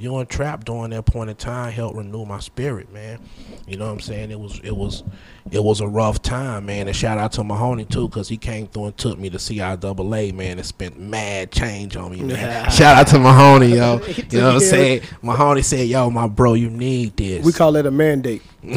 you 0.00 0.16
and 0.18 0.28
Trap 0.28 0.64
during 0.64 0.90
that 0.90 1.06
point 1.06 1.30
in 1.30 1.36
time 1.36 1.72
helped 1.72 1.96
renew 1.96 2.24
my 2.24 2.40
spirit, 2.40 2.92
man. 2.92 3.18
You 3.66 3.76
know 3.76 3.86
what 3.86 3.92
I'm 3.92 4.00
saying? 4.00 4.30
It 4.30 4.38
was 4.38 4.60
it 4.62 4.76
was 4.76 5.02
it 5.50 5.62
was 5.62 5.80
a 5.80 5.88
rough 5.88 6.22
time, 6.22 6.66
man. 6.66 6.86
And 6.88 6.96
shout 6.96 7.18
out 7.18 7.32
to 7.32 7.44
Mahoney 7.44 7.84
too, 7.84 8.08
cause 8.08 8.28
he 8.28 8.36
came 8.36 8.66
through 8.66 8.86
and 8.86 8.96
took 8.96 9.18
me 9.18 9.30
to 9.30 9.38
CIAA, 9.38 10.34
man, 10.34 10.58
and 10.58 10.66
spent 10.66 10.98
mad 10.98 11.50
change 11.50 11.96
on 11.96 12.12
me, 12.12 12.22
man. 12.22 12.70
shout 12.72 12.96
out 12.96 13.06
to 13.08 13.18
Mahoney, 13.18 13.74
yo. 13.76 14.00
You 14.30 14.40
know 14.40 14.46
what 14.48 14.54
I'm 14.54 14.60
saying? 14.60 15.02
Mahoney 15.22 15.62
said, 15.62 15.88
"Yo, 15.88 16.10
my 16.10 16.26
bro, 16.26 16.54
you 16.54 16.68
need 16.68 17.16
this." 17.16 17.44
we 17.44 17.52
call 17.52 17.76
it 17.76 17.86
a 17.86 17.90
mandate 17.90 18.42
he 18.62 18.72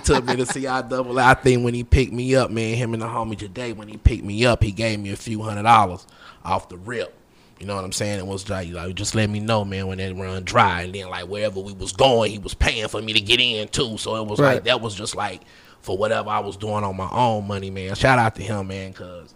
took 0.00 0.24
me 0.24 0.34
to 0.36 0.44
CIAA. 0.44 1.22
I 1.22 1.34
think 1.34 1.64
when 1.64 1.74
he 1.74 1.84
picked 1.84 2.12
me 2.12 2.34
up, 2.34 2.50
man, 2.50 2.76
him 2.76 2.92
and 2.94 3.02
the 3.02 3.06
homie 3.06 3.38
today, 3.38 3.72
when 3.72 3.86
he 3.88 3.96
picked 3.96 4.24
me 4.24 4.44
up, 4.44 4.62
he 4.62 4.72
gave 4.72 4.98
me 4.98 5.12
a 5.12 5.16
few 5.16 5.42
hundred 5.42 5.62
dollars 5.62 6.06
off 6.44 6.68
the 6.68 6.76
rip. 6.76 7.14
You 7.62 7.68
know 7.68 7.76
what 7.76 7.84
I'm 7.84 7.92
saying? 7.92 8.18
It 8.18 8.26
was 8.26 8.50
like, 8.50 8.72
like 8.72 8.96
just 8.96 9.14
let 9.14 9.30
me 9.30 9.38
know, 9.38 9.64
man, 9.64 9.86
when 9.86 9.98
that 9.98 10.16
run 10.16 10.42
dry. 10.42 10.82
And 10.82 10.92
then 10.92 11.08
like 11.08 11.28
wherever 11.28 11.60
we 11.60 11.72
was 11.72 11.92
going, 11.92 12.32
he 12.32 12.38
was 12.38 12.54
paying 12.54 12.88
for 12.88 13.00
me 13.00 13.12
to 13.12 13.20
get 13.20 13.38
in 13.38 13.68
too. 13.68 13.98
So 13.98 14.16
it 14.16 14.26
was 14.26 14.40
Right. 14.40 14.54
like 14.54 14.64
that 14.64 14.80
was 14.80 14.96
just 14.96 15.14
like 15.14 15.42
for 15.80 15.96
whatever 15.96 16.28
I 16.28 16.40
was 16.40 16.56
doing 16.56 16.82
on 16.82 16.96
my 16.96 17.08
own 17.12 17.46
money, 17.46 17.70
man. 17.70 17.94
Shout 17.94 18.18
out 18.18 18.34
to 18.34 18.42
him, 18.42 18.66
man, 18.66 18.92
cause 18.92 19.32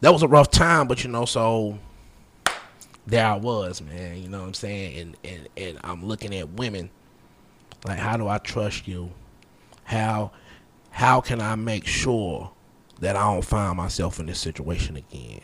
that 0.00 0.12
was 0.12 0.22
a 0.22 0.28
rough 0.28 0.48
time. 0.48 0.86
But 0.86 1.02
you 1.02 1.10
know, 1.10 1.24
so 1.24 1.76
there 3.04 3.26
I 3.26 3.34
was, 3.34 3.82
man. 3.82 4.22
You 4.22 4.28
know 4.28 4.38
what 4.42 4.46
I'm 4.46 4.54
saying? 4.54 5.00
And 5.00 5.16
and 5.24 5.48
and 5.56 5.78
I'm 5.82 6.06
looking 6.06 6.36
at 6.36 6.48
women. 6.50 6.88
Like, 7.84 7.98
how 7.98 8.16
do 8.16 8.28
I 8.28 8.38
trust 8.38 8.86
you? 8.86 9.10
How 9.82 10.30
how 10.90 11.20
can 11.20 11.40
I 11.40 11.56
make 11.56 11.84
sure 11.84 12.52
that 13.00 13.16
I 13.16 13.24
don't 13.24 13.44
find 13.44 13.76
myself 13.76 14.20
in 14.20 14.26
this 14.26 14.38
situation 14.38 14.94
again? 14.96 15.40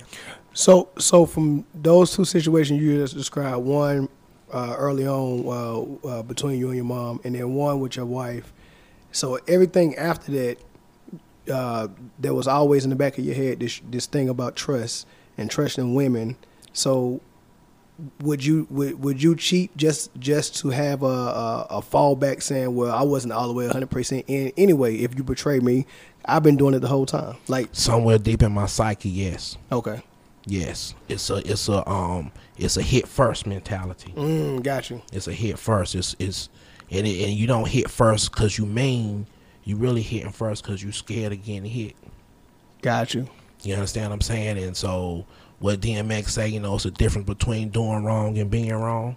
So, 0.54 0.90
so 0.98 1.26
from 1.26 1.64
those 1.74 2.14
two 2.14 2.24
situations 2.24 2.80
you 2.80 2.98
just 2.98 3.14
described, 3.14 3.64
one 3.64 4.08
uh, 4.52 4.74
early 4.78 5.06
on 5.06 5.46
uh, 6.04 6.08
uh, 6.08 6.22
between 6.22 6.58
you 6.58 6.68
and 6.68 6.76
your 6.76 6.84
mom, 6.84 7.20
and 7.24 7.34
then 7.34 7.54
one 7.54 7.80
with 7.80 7.96
your 7.96 8.06
wife. 8.06 8.52
So 9.12 9.38
everything 9.48 9.96
after 9.96 10.32
that, 10.32 10.58
uh, 11.52 11.88
there 12.18 12.34
was 12.34 12.46
always 12.46 12.84
in 12.84 12.90
the 12.90 12.96
back 12.96 13.18
of 13.18 13.24
your 13.24 13.34
head 13.34 13.60
this 13.60 13.80
this 13.90 14.06
thing 14.06 14.28
about 14.28 14.56
trust 14.56 15.06
and 15.36 15.50
trusting 15.50 15.94
women. 15.94 16.36
So, 16.72 17.20
would 18.20 18.44
you 18.44 18.66
would, 18.70 19.02
would 19.02 19.22
you 19.22 19.34
cheat 19.36 19.76
just 19.76 20.14
just 20.18 20.56
to 20.58 20.70
have 20.70 21.02
a, 21.02 21.06
a, 21.06 21.66
a 21.70 21.82
fallback 21.82 22.42
saying, 22.42 22.74
well, 22.74 22.94
I 22.94 23.02
wasn't 23.02 23.32
all 23.32 23.48
the 23.48 23.54
way 23.54 23.64
100 23.64 23.90
percent 23.90 24.24
in 24.28 24.52
anyway. 24.56 24.96
If 24.96 25.16
you 25.16 25.24
betray 25.24 25.60
me, 25.60 25.86
I've 26.24 26.42
been 26.42 26.56
doing 26.56 26.74
it 26.74 26.80
the 26.80 26.88
whole 26.88 27.06
time. 27.06 27.36
Like 27.48 27.70
Somewhere 27.72 28.18
deep 28.18 28.42
in 28.42 28.52
my 28.52 28.66
psyche, 28.66 29.08
yes. 29.10 29.56
okay, 29.70 30.02
Yes. 30.46 30.94
It's 31.08 31.30
a 31.30 31.36
it's 31.50 31.68
a 31.68 31.88
um 31.88 32.32
it's 32.56 32.76
a 32.76 32.82
hit 32.82 33.06
first 33.06 33.46
mentality. 33.46 34.12
mm, 34.16 34.62
got 34.62 34.90
you. 34.90 35.02
It's 35.12 35.28
a 35.28 35.32
hit 35.32 35.58
first. 35.58 35.94
It's 35.94 36.16
it's 36.18 36.48
and 36.90 37.06
it, 37.06 37.24
and 37.24 37.32
you 37.32 37.46
don't 37.46 37.68
hit 37.68 37.90
first 37.90 38.32
because 38.32 38.58
you 38.58 38.66
mean. 38.66 39.26
You 39.64 39.76
really 39.76 40.02
hitting 40.02 40.32
first 40.32 40.64
because 40.64 40.82
you 40.82 40.90
scared 40.90 41.32
of 41.32 41.44
getting 41.44 41.64
hit. 41.64 41.94
Got 42.80 43.14
you. 43.14 43.28
You 43.62 43.74
understand 43.74 44.10
what 44.10 44.14
I'm 44.14 44.20
saying? 44.20 44.58
And 44.58 44.76
so 44.76 45.24
what 45.60 45.80
DMX 45.80 46.30
say, 46.30 46.48
you 46.48 46.58
know, 46.58 46.74
it's 46.74 46.84
a 46.84 46.90
difference 46.90 47.26
between 47.26 47.68
doing 47.68 48.02
wrong 48.02 48.36
and 48.38 48.50
being 48.50 48.74
wrong. 48.74 49.16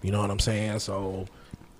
You 0.00 0.12
know 0.12 0.22
what 0.22 0.30
I'm 0.30 0.38
saying? 0.38 0.78
So 0.78 1.26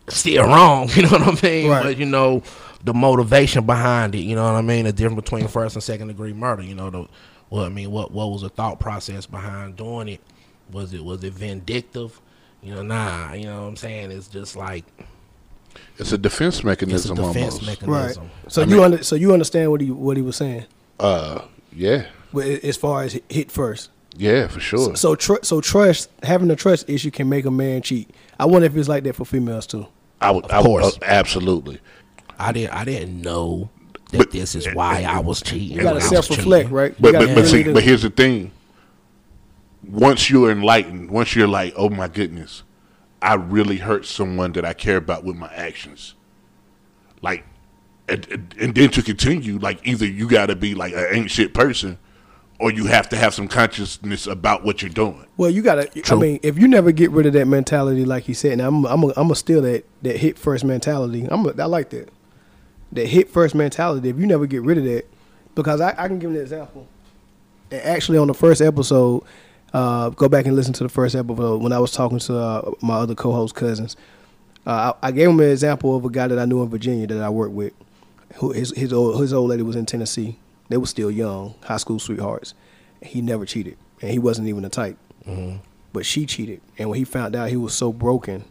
still 0.09 0.45
wrong, 0.45 0.91
you 0.95 1.03
know 1.03 1.09
what 1.09 1.43
I 1.43 1.47
mean? 1.49 1.71
Right. 1.71 1.83
But 1.85 1.97
you 1.97 2.05
know, 2.05 2.43
the 2.85 2.93
motivation 2.93 3.65
behind 3.65 4.15
it, 4.15 4.19
you 4.21 4.35
know 4.37 4.45
what 4.45 4.55
I 4.55 4.63
mean? 4.63 4.85
The 4.85 4.93
difference 4.93 5.23
between 5.23 5.49
first 5.49 5.75
and 5.75 5.83
second 5.83 6.09
degree 6.09 6.35
murder, 6.35 6.63
you 6.63 6.75
know, 6.75 6.91
the 6.91 7.09
what 7.49 7.65
I 7.65 7.69
mean, 7.69 7.91
what 7.91 8.11
what 8.13 8.31
was 8.31 8.43
the 8.43 8.49
thought 8.49 8.81
process 8.81 9.27
behind 9.27 9.77
doing 9.77 10.09
it? 10.09 10.21
Was 10.73 10.93
it 10.93 11.05
was 11.05 11.23
it 11.25 11.33
vindictive? 11.33 12.21
You 12.63 12.75
know, 12.75 12.83
nah, 12.83 13.33
you 13.35 13.45
know 13.45 13.63
what 13.63 13.69
I'm 13.69 13.77
saying? 13.77 14.11
It's 14.11 14.29
just 14.29 14.57
like 14.57 14.85
It's 15.99 16.13
a 16.13 16.19
defense 16.19 16.57
it's 16.57 16.65
a 16.65 16.67
mechanism 16.67 17.17
defense 17.17 17.55
almost. 17.83 17.83
Right. 17.83 18.17
So 18.49 18.63
I 18.63 18.65
you 18.65 18.75
mean- 18.77 18.85
under, 18.85 19.05
so 19.05 19.15
you 19.17 19.33
understand 19.33 19.71
what 19.71 19.81
he 19.81 19.91
what 19.91 20.17
he 20.17 20.23
was 20.23 20.37
saying, 20.37 20.65
Uh, 20.99 21.43
yeah, 21.73 22.07
But 22.33 22.47
as 22.47 22.77
far 22.77 23.03
as 23.05 23.19
hit 23.29 23.53
first. 23.53 23.91
yeah, 24.17 24.49
for 24.49 24.59
sure. 24.61 24.97
So 24.97 25.15
tr- 25.15 25.43
so 25.43 25.61
trust 25.61 26.11
having 26.23 26.51
a 26.51 26.57
trust 26.57 26.89
issue 26.91 27.11
can 27.11 27.29
make 27.29 27.45
a 27.45 27.51
man 27.51 27.83
cheat. 27.83 28.11
I 28.41 28.47
wonder 28.47 28.67
if 28.67 28.77
it's 28.77 28.89
like 28.89 29.05
that 29.05 29.15
for 29.15 29.25
females 29.25 29.67
too. 29.67 29.87
I 30.21 30.31
would, 30.31 30.47
Of 30.47 30.51
I 30.51 30.59
would, 30.59 30.65
course. 30.67 30.97
uh, 30.97 31.05
absolutely. 31.05 31.79
I 32.39 32.51
didn't 32.53 32.73
I 32.75 32.85
didn't 32.85 33.21
know 33.23 33.69
that 34.11 34.19
But- 34.19 34.31
this 34.31 34.55
is 34.55 34.67
why 34.75 35.03
I 35.03 35.19
was 35.21 35.43
cheating. 35.43 35.77
You 35.79 35.83
got 35.83 35.91
to 35.91 35.95
when 35.95 36.03
I 36.03 36.11
was 36.11 36.27
self 36.27 36.31
reflect, 36.31 36.71
right? 36.71 36.91
You 36.93 36.97
But 37.01 37.13
but, 37.15 37.35
but 37.35 37.47
see, 37.47 37.65
but 37.65 37.83
here's 37.83 38.03
the 38.03 38.11
thing. 38.11 38.53
Once 39.89 40.31
you're 40.31 40.51
enlightened, 40.51 41.11
once 41.11 41.37
you're 41.37 41.47
like, 41.47 41.73
oh 41.77 41.89
my 41.89 42.09
goodness, 42.09 42.63
I 43.23 43.35
really 43.35 43.79
hurt 43.79 44.05
someone 44.05 44.53
that 44.53 44.65
I 44.65 44.73
care 44.73 44.97
about 44.97 45.25
with 45.25 45.37
my 45.37 45.53
actions. 45.55 46.15
Like, 47.23 47.45
and, 48.09 48.27
and, 48.31 48.55
and 48.61 48.75
then 48.75 48.91
to 48.91 49.03
continue, 49.03 49.59
like 49.59 49.87
either 49.87 50.07
you 50.07 50.29
got 50.29 50.47
to 50.47 50.57
be 50.57 50.75
like 50.75 50.93
an 50.93 51.07
ain't 51.11 51.31
shit 51.31 51.55
person, 51.55 51.99
or 52.59 52.73
you 52.73 52.87
have 52.87 53.09
to 53.11 53.17
have 53.17 53.35
some 53.35 53.49
consciousness 53.49 54.27
about 54.27 54.65
what 54.65 54.83
you're 54.83 54.89
doing. 54.89 55.27
well, 55.37 55.51
you 55.51 55.63
got 55.63 55.75
to. 55.93 56.13
I 56.13 56.17
mean, 56.17 56.41
if 56.43 56.59
you 56.59 56.67
never 56.69 56.91
get 56.91 57.11
rid 57.11 57.27
of 57.27 57.33
that 57.35 57.47
mentality, 57.47 58.05
like 58.05 58.29
you 58.29 58.35
said, 58.35 58.53
and 58.53 58.63
I'm 58.63 58.85
I'm 58.87 59.03
a, 59.05 59.09
I'm 59.09 59.15
gonna 59.25 59.35
steal 59.37 59.61
that 59.63 59.85
that 60.03 60.17
hit 60.17 60.39
first 60.39 60.65
mentality. 60.65 61.27
I'm 61.31 61.47
a, 61.47 61.55
I 61.61 61.67
like 61.67 61.91
that. 61.91 62.09
That 62.93 63.07
hit 63.07 63.29
first 63.29 63.55
mentality. 63.55 64.09
If 64.09 64.19
you 64.19 64.27
never 64.27 64.47
get 64.47 64.63
rid 64.63 64.79
of 64.79 64.85
that, 64.85 65.05
because 65.55 65.81
I, 65.81 65.91
I 65.91 66.09
can 66.09 66.19
give 66.19 66.31
an 66.31 66.37
example. 66.37 66.87
And 67.71 67.83
actually, 67.83 68.19
on 68.19 68.29
the 68.29 68.35
first 68.35 68.63
episode, 68.63 69.25
uh, 69.73 70.11
go 70.11 70.29
back 70.29 70.47
and 70.47 70.55
listen 70.55 70.73
to 70.75 70.85
the 70.85 70.89
first 70.89 71.15
episode 71.15 71.63
when 71.63 71.73
I 71.73 71.79
was 71.79 71.93
talking 71.93 72.19
to 72.21 72.39
uh, 72.39 72.71
my 72.81 72.95
other 72.95 73.15
co-host 73.15 73.55
cousins. 73.55 73.97
Uh, 74.67 74.93
I, 75.03 75.09
I 75.09 75.11
gave 75.11 75.29
him 75.29 75.41
an 75.41 75.51
example 75.51 75.97
of 75.97 76.05
a 76.05 76.11
guy 76.11 76.29
that 76.29 76.39
I 76.39 76.45
knew 76.45 76.63
in 76.63 76.69
Virginia 76.69 77.07
that 77.09 77.23
I 77.23 77.29
worked 77.29 77.55
with. 77.55 77.73
Who 78.37 78.53
his 78.53 78.73
his 78.77 78.93
old 78.93 79.21
his 79.21 79.33
old 79.33 79.51
lady 79.51 79.63
was 79.63 79.77
in 79.77 79.87
Tennessee. 79.87 80.39
They 80.69 80.77
were 80.77 80.87
still 80.87 81.11
young, 81.11 81.55
high 81.63 81.77
school 81.77 81.99
sweethearts. 81.99 82.55
He 83.03 83.21
never 83.21 83.47
cheated, 83.47 83.77
and 84.01 84.11
he 84.11 84.19
wasn't 84.19 84.49
even 84.49 84.63
the 84.63 84.69
type. 84.69 84.99
But 85.93 86.05
she 86.05 86.27
cheated, 86.27 86.61
and 86.79 86.91
when 86.91 86.99
he 86.99 87.05
found 87.05 87.35
out, 87.35 87.49
he 87.49 87.57
was 87.57 87.75
so 87.75 87.93
broken 87.93 88.45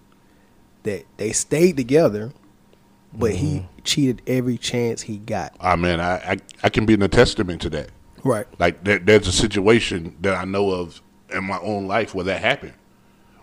that 0.83 1.05
they 1.17 1.31
stayed 1.31 1.77
together, 1.77 2.31
but 3.17 3.31
he 3.33 3.65
cheated 3.83 4.21
every 4.27 4.57
chance 4.57 5.03
he 5.03 5.17
got. 5.17 5.55
Ah 5.59 5.75
man, 5.75 5.99
I, 5.99 6.15
I 6.33 6.37
I 6.63 6.69
can 6.69 6.85
be 6.85 6.93
in 6.93 7.01
a 7.01 7.07
testament 7.07 7.61
to 7.63 7.69
that. 7.71 7.89
Right. 8.23 8.47
Like 8.59 8.83
there, 8.83 8.99
there's 8.99 9.27
a 9.27 9.31
situation 9.31 10.15
that 10.21 10.35
I 10.35 10.45
know 10.45 10.71
of 10.71 11.01
in 11.31 11.43
my 11.43 11.59
own 11.59 11.87
life 11.87 12.15
where 12.15 12.25
that 12.25 12.41
happened, 12.41 12.73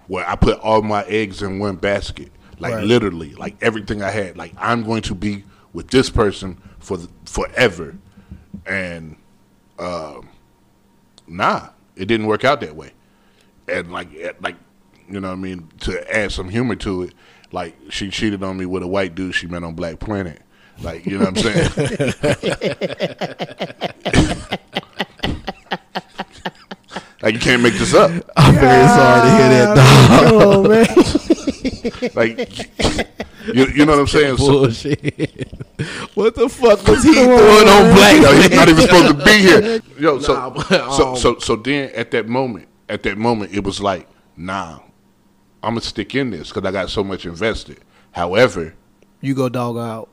where 0.08 0.28
I 0.28 0.34
put 0.36 0.58
all 0.60 0.82
my 0.82 1.04
eggs 1.04 1.42
in 1.42 1.58
one 1.58 1.76
basket, 1.76 2.30
like 2.58 2.74
Right. 2.74 2.84
literally, 2.84 3.34
like 3.34 3.56
everything 3.62 4.02
I 4.02 4.10
had. 4.10 4.36
Like 4.36 4.52
I'm 4.58 4.82
going 4.84 5.02
to 5.02 5.14
be 5.14 5.44
with 5.72 5.88
this 5.90 6.10
person 6.10 6.60
for 6.80 6.96
the, 6.96 7.08
forever, 7.24 7.96
and 8.66 9.16
um, 9.78 10.28
nah, 11.26 11.68
it 11.96 12.06
didn't 12.06 12.26
work 12.26 12.44
out 12.44 12.60
that 12.60 12.74
way. 12.76 12.92
And 13.68 13.92
like, 13.92 14.08
like 14.40 14.56
you 15.08 15.20
know, 15.20 15.28
what 15.28 15.34
I 15.34 15.40
mean, 15.40 15.68
to 15.80 16.14
add 16.16 16.32
some 16.32 16.48
humor 16.48 16.74
to 16.76 17.02
it, 17.02 17.14
like 17.52 17.76
she 17.90 18.10
cheated 18.10 18.42
on 18.42 18.56
me 18.56 18.66
with 18.66 18.82
a 18.82 18.86
white 18.86 19.14
dude 19.14 19.34
she 19.34 19.46
met 19.46 19.62
on 19.62 19.74
Black 19.74 19.98
Planet. 19.98 20.40
Like, 20.80 21.06
you 21.06 21.18
know 21.18 21.26
what 21.30 21.36
I'm 21.36 21.42
saying? 21.42 22.14
like, 27.22 27.34
you 27.34 27.40
can't 27.40 27.62
make 27.62 27.74
this 27.74 27.94
up. 27.94 28.10
I'm 28.36 28.54
very 28.54 28.88
sorry 28.88 29.20
to 29.20 29.36
hear 29.36 29.48
that. 29.48 29.76
dog. 29.76 30.32
Oh 30.32 30.68
man. 30.68 30.86
Like, 32.14 32.38
you, 33.54 33.66
you 33.66 33.84
know 33.86 33.92
what 33.92 34.00
I'm 34.00 34.06
saying? 34.06 34.36
So, 34.36 34.46
Bullshit. 34.46 35.48
what 36.14 36.34
the 36.34 36.48
fuck 36.48 36.86
was 36.86 37.02
he 37.02 37.12
doing 37.12 37.28
on 37.30 37.94
Black? 37.94 38.22
yo, 38.22 38.32
he's 38.34 38.50
not 38.50 38.68
even 38.68 38.82
supposed 38.82 39.18
to 39.18 39.24
be 39.24 39.38
here. 39.38 39.80
Yo, 39.98 40.18
so, 40.18 40.34
Nah, 40.34 40.50
but, 40.50 40.66
so, 40.68 41.08
um, 41.08 41.16
so, 41.16 41.38
so 41.38 41.56
then 41.56 41.90
at 41.94 42.10
that 42.12 42.28
moment, 42.28 42.68
at 42.88 43.02
that 43.04 43.18
moment, 43.18 43.52
it 43.52 43.64
was 43.64 43.80
like, 43.80 44.08
nah, 44.36 44.80
I'm 45.62 45.72
gonna 45.72 45.80
stick 45.80 46.14
in 46.14 46.30
this 46.30 46.48
because 46.48 46.66
I 46.68 46.72
got 46.72 46.90
so 46.90 47.04
much 47.04 47.24
invested. 47.26 47.80
However, 48.12 48.74
You 49.20 49.34
go 49.34 49.48
dog 49.48 49.76
out. 49.78 50.08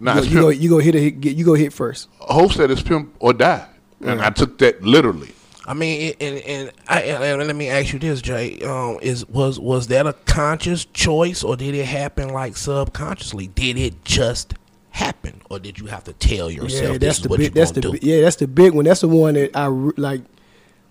nah, 0.00 0.20
you, 0.20 0.40
go, 0.40 0.48
you 0.48 0.48
go 0.48 0.48
you 0.62 0.68
go 0.70 0.78
hit 0.78 0.94
a 0.94 0.98
hit, 1.00 1.20
get- 1.20 1.36
you 1.36 1.44
go 1.44 1.54
hit 1.54 1.72
first. 1.72 2.08
Hope 2.20 2.52
said 2.52 2.70
it's 2.70 2.82
pimp 2.82 3.14
or 3.20 3.32
die, 3.32 3.66
and 4.00 4.20
I 4.20 4.30
took 4.30 4.58
that 4.58 4.82
literally. 4.82 5.32
I 5.66 5.72
mean, 5.72 6.14
and 6.20 6.36
and, 6.40 6.72
I, 6.88 7.00
and 7.02 7.46
let 7.46 7.56
me 7.56 7.70
ask 7.70 7.92
you 7.94 7.98
this, 7.98 8.20
Jay. 8.20 8.60
Um, 8.62 8.98
is 9.00 9.26
was 9.28 9.58
was 9.58 9.86
that 9.88 10.06
a 10.06 10.12
conscious 10.12 10.84
choice, 10.84 11.42
or 11.42 11.56
did 11.56 11.74
it 11.74 11.86
happen 11.86 12.28
like 12.30 12.56
subconsciously? 12.56 13.46
Did 13.48 13.78
it 13.78 14.04
just 14.04 14.54
happen, 14.90 15.40
or 15.50 15.58
did 15.58 15.78
you 15.78 15.86
have 15.86 16.04
to 16.04 16.12
tell 16.12 16.50
yourself 16.50 16.92
Yeah, 16.92 16.98
this 16.98 17.00
that's 17.00 17.16
is 17.18 17.22
the 17.22 17.28
what 17.30 17.38
big. 17.38 17.54
you're 17.56 17.64
That's 17.64 17.72
gonna 17.72 17.92
the 17.92 17.98
do? 17.98 18.06
yeah. 18.06 18.20
That's 18.20 18.36
the 18.36 18.46
big 18.46 18.74
one. 18.74 18.84
That's 18.84 19.00
the 19.00 19.08
one 19.08 19.34
that 19.34 19.56
I 19.56 19.66
like. 19.68 20.20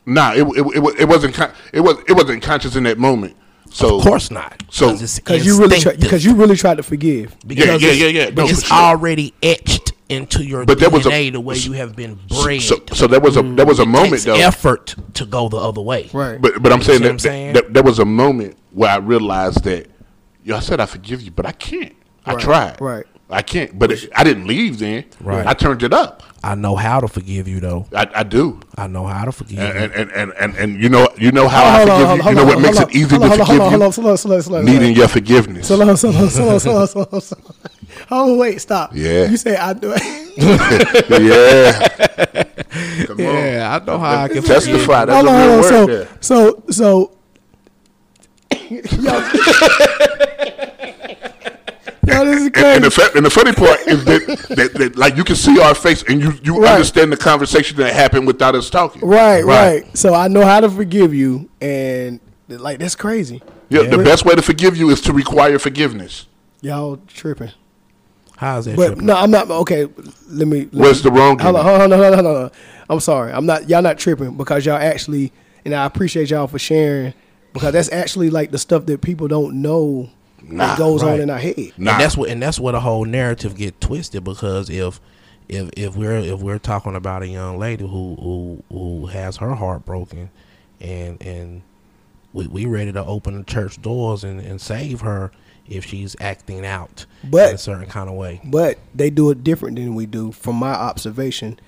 Nah, 0.07 0.33
it 0.33 0.41
it, 0.41 0.65
it, 0.65 1.01
it 1.01 1.07
wasn't 1.07 1.37
it 1.71 1.81
was 1.81 1.97
it 2.07 2.13
wasn't 2.13 2.41
conscious 2.41 2.75
in 2.75 2.83
that 2.83 2.97
moment. 2.97 3.35
So 3.73 3.97
Of 3.97 4.03
course 4.03 4.29
not. 4.31 4.63
So- 4.69 4.95
Because 4.95 5.45
you 5.45 5.59
really 5.59 5.79
try, 5.79 5.95
because 5.95 6.23
you 6.23 6.35
really 6.35 6.55
tried 6.55 6.77
to 6.77 6.83
forgive. 6.83 7.35
because 7.45 7.81
yeah, 7.81 7.89
it's, 7.89 7.99
yeah, 7.99 8.07
yeah. 8.07 8.29
No, 8.29 8.45
it's 8.47 8.63
sure. 8.63 8.77
already 8.77 9.33
etched 9.41 9.93
into 10.09 10.43
your 10.43 10.63
But 10.65 10.79
there 10.79 10.91
was 10.91 11.07
a- 11.07 11.29
the 11.31 11.39
way 11.39 11.55
you 11.55 11.71
have 11.73 11.95
been 11.95 12.19
bred. 12.29 12.61
so 12.61 12.75
so 12.93 13.07
there 13.07 13.19
was 13.19 13.35
a 13.35 13.41
there 13.41 13.65
was 13.65 13.79
a 13.79 13.83
It 13.83 13.87
moment 13.87 14.11
takes 14.11 14.25
though. 14.25 14.35
effort 14.35 14.95
to 15.15 15.25
go 15.25 15.49
the 15.49 15.57
other 15.57 15.81
way. 15.81 16.09
Right. 16.13 16.39
But 16.39 16.61
but 16.61 16.71
I'm 16.71 16.79
You 16.79 16.83
saying 16.85 17.01
that, 17.01 17.09
I'm 17.09 17.19
saying? 17.19 17.53
that, 17.53 17.63
that 17.65 17.73
there 17.73 17.83
was 17.83 17.97
a 17.99 18.05
moment 18.05 18.57
where 18.71 18.91
I 18.91 18.97
realized 18.97 19.63
that 19.63 19.87
yo, 20.43 20.57
I 20.57 20.59
said 20.59 20.79
I 20.79 20.85
forgive 20.85 21.21
you, 21.21 21.31
but 21.31 21.45
I 21.47 21.51
can't. 21.53 21.95
I 22.25 22.35
tried. 22.35 22.79
right. 22.79 23.05
I 23.33 23.41
can't. 23.41 23.77
But 23.77 23.91
it, 23.91 24.09
I 24.15 24.23
didn't 24.23 24.47
leave 24.47 24.79
then. 24.79 25.05
Right. 25.21 25.45
I 25.45 25.53
turned 25.53 25.83
it 25.83 25.93
up. 25.93 26.23
I 26.45 26.55
know 26.55 26.75
how 26.75 26.99
to 26.99 27.07
forgive 27.07 27.47
you, 27.47 27.59
though. 27.61 27.87
I, 27.95 28.07
I 28.15 28.23
do. 28.23 28.59
I 28.77 28.87
know 28.87 29.05
how 29.07 29.25
to 29.25 29.31
forgive 29.31 29.59
you. 29.59 29.63
And, 29.65 29.93
and, 29.93 30.11
and, 30.11 30.33
and, 30.39 30.55
and 30.57 30.81
you 30.81 30.89
know 30.89 31.07
you 31.17 31.31
know 31.31 31.47
how 31.47 31.63
I 31.63 31.77
Hold 31.79 31.89
on, 31.89 31.95
forgive 31.95 32.07
hold 32.07 32.19
you. 32.19 32.23
on, 32.23 32.29
You 32.29 32.35
know 32.35 32.45
hold 32.45 32.47
what 32.47 32.55
on, 32.57 32.61
makes 32.63 32.77
hold 32.79 32.89
it 32.91 32.95
easy 32.95 33.15
on, 33.15 33.21
to 33.21 33.27
hold 33.27 33.39
on, 33.41 33.45
forgive 33.45 33.47
hold 33.47 33.61
on, 33.61 33.65
you? 33.65 33.69
hold 33.71 33.81
on, 33.83 33.91
slow, 33.93 34.15
slow, 34.17 34.41
slow, 34.41 34.61
slow. 34.61 34.61
Needing 34.61 34.95
your 34.95 35.07
forgiveness. 35.07 35.67
Slow, 35.67 35.95
slow, 35.95 36.11
slow, 36.11 36.27
slow, 36.27 36.57
slow, 36.59 36.85
slow, 36.85 37.19
slow. 37.19 37.55
Oh 38.11 38.37
wait, 38.37 38.59
stop. 38.61 38.91
Yeah. 38.93 39.29
You 39.29 39.37
say 39.37 39.55
I 39.55 39.73
do. 39.73 39.89
yeah. 40.37 41.89
Come 43.05 43.19
on. 43.19 43.19
yeah, 43.19 43.79
I 43.81 43.85
know 43.85 43.99
how 43.99 44.23
I 44.23 44.27
can 44.27 44.43
Testify. 44.43 45.05
That's 45.05 45.15
hold 45.15 45.27
a 45.27 45.31
on, 45.31 45.35
real 45.37 45.49
hold 45.49 45.53
on. 45.53 45.61
word 45.61 45.69
So, 45.69 45.85
there. 45.87 46.07
so, 46.19 46.63
so. 46.69 47.17
yo, 48.69 48.77
yo, 49.11 49.21
this 49.21 49.47
is 49.47 50.32
And, 52.55 52.65
and, 52.65 52.83
the 52.83 52.91
fa- 52.91 53.09
and 53.15 53.25
the 53.25 53.29
funny 53.29 53.51
part 53.51 53.79
is 53.87 54.05
that, 54.05 54.25
that, 54.55 54.73
that 54.73 54.95
like 54.95 55.15
you 55.17 55.23
can 55.23 55.35
see 55.35 55.59
our 55.59 55.73
face 55.73 56.03
and 56.07 56.21
you, 56.21 56.33
you 56.43 56.61
Right. 56.61 56.73
understand 56.73 57.11
the 57.11 57.17
conversation 57.17 57.77
that 57.77 57.93
happened 57.93 58.27
without 58.27 58.53
us 58.55 58.69
talking. 58.69 59.01
Right, 59.01 59.43
Right. 59.43 59.83
right, 59.83 59.97
So 59.97 60.13
I 60.13 60.27
know 60.27 60.45
how 60.45 60.59
to 60.59 60.69
forgive 60.69 61.13
you, 61.13 61.49
and 61.61 62.19
Like 62.47 62.77
that's 62.79 62.95
crazy. 62.95 63.41
Yeah, 63.69 63.81
Yeah. 63.81 63.89
the 63.89 64.03
best 64.03 64.25
way 64.25 64.35
to 64.35 64.41
forgive 64.41 64.77
you 64.77 64.89
is 64.91 65.01
to 65.01 65.13
require 65.13 65.57
forgiveness. 65.57 66.27
Y'all 66.61 66.99
tripping. 67.07 67.51
How 68.37 68.59
is 68.59 68.65
that? 68.65 68.75
But 68.75 68.87
tripping? 68.87 69.05
no, 69.07 69.15
I'm 69.15 69.31
not. 69.31 69.49
Okay, 69.49 69.87
let 70.29 70.47
me. 70.47 70.67
let 70.71 70.73
Where's 70.73 71.03
me- 71.03 71.09
the 71.09 71.15
wrong? 71.15 71.39
Hold 71.39 71.55
on, 71.55 71.65
hold 71.65 71.81
on, 71.81 71.89
hold 71.99 72.13
on, 72.13 72.23
hold 72.25 72.37
on. 72.37 72.51
I'm 72.89 72.99
sorry. 72.99 73.31
I'm 73.33 73.45
not. 73.47 73.67
Y'all 73.69 73.81
not 73.81 73.97
tripping 73.97 74.35
because 74.37 74.65
y'all 74.65 74.75
actually, 74.77 75.31
and 75.65 75.73
I 75.73 75.85
appreciate 75.85 76.29
y'all 76.29 76.47
for 76.47 76.59
sharing 76.59 77.13
because 77.53 77.73
that's 77.73 77.91
actually 77.91 78.29
like 78.29 78.51
the 78.51 78.57
stuff 78.59 78.85
that 78.87 79.01
people 79.01 79.27
don't 79.27 79.61
know 79.61 80.09
Nah, 80.43 80.67
that 80.67 80.77
goes 80.77 81.03
on 81.03 81.19
in 81.19 81.29
our 81.29 81.37
head. 81.37 81.73
Nah. 81.77 81.91
And 81.93 82.01
that's 82.01 82.17
what 82.17 82.29
and 82.29 82.41
that's 82.41 82.59
where 82.59 82.73
the 82.73 82.79
whole 82.79 83.05
narrative 83.05 83.55
get 83.55 83.79
twisted 83.81 84.23
because 84.23 84.69
if 84.69 84.99
if 85.49 85.69
if 85.77 85.95
we're 85.95 86.17
if 86.17 86.39
we're 86.39 86.59
talking 86.59 86.95
about 86.95 87.21
a 87.23 87.27
young 87.27 87.57
lady 87.57 87.83
who 87.87 88.15
who 88.15 88.63
who 88.69 89.05
has 89.07 89.37
her 89.37 89.55
heart 89.55 89.85
broken 89.85 90.29
and 90.81 91.21
and 91.21 91.61
we 92.33 92.47
we 92.47 92.65
ready 92.65 92.91
to 92.91 93.03
open 93.05 93.37
the 93.37 93.43
church 93.43 93.81
doors 93.81 94.23
and, 94.23 94.39
and 94.39 94.59
save 94.59 95.01
her 95.01 95.31
if 95.67 95.85
she's 95.85 96.15
acting 96.19 96.65
out 96.65 97.05
But- 97.23 97.49
in 97.49 97.55
a 97.55 97.57
certain 97.59 97.87
kind 97.87 98.09
of 98.09 98.15
way. 98.15 98.41
But 98.43 98.79
they 98.93 99.09
do 99.09 99.29
it 99.29 99.43
different 99.43 99.77
than 99.77 99.95
we 99.95 100.05
do, 100.05 100.31
from 100.31 100.57
my 100.57 100.73
observation. 100.73 101.59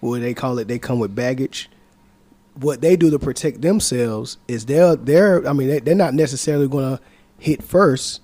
What 0.00 0.20
they 0.20 0.34
call 0.34 0.58
it, 0.58 0.68
they 0.68 0.78
come 0.78 0.98
with 0.98 1.14
baggage. 1.14 1.68
What 2.54 2.80
they 2.80 2.96
do 2.96 3.10
to 3.10 3.18
protect 3.18 3.60
themselves 3.60 4.38
is 4.48 4.66
they're 4.66 4.96
they're. 4.96 5.46
I 5.46 5.52
mean, 5.52 5.68
they, 5.68 5.78
they're 5.80 5.94
not 5.94 6.14
necessarily 6.14 6.68
going 6.68 6.96
to 6.96 7.02
hit 7.40 7.62
first. 7.62 8.20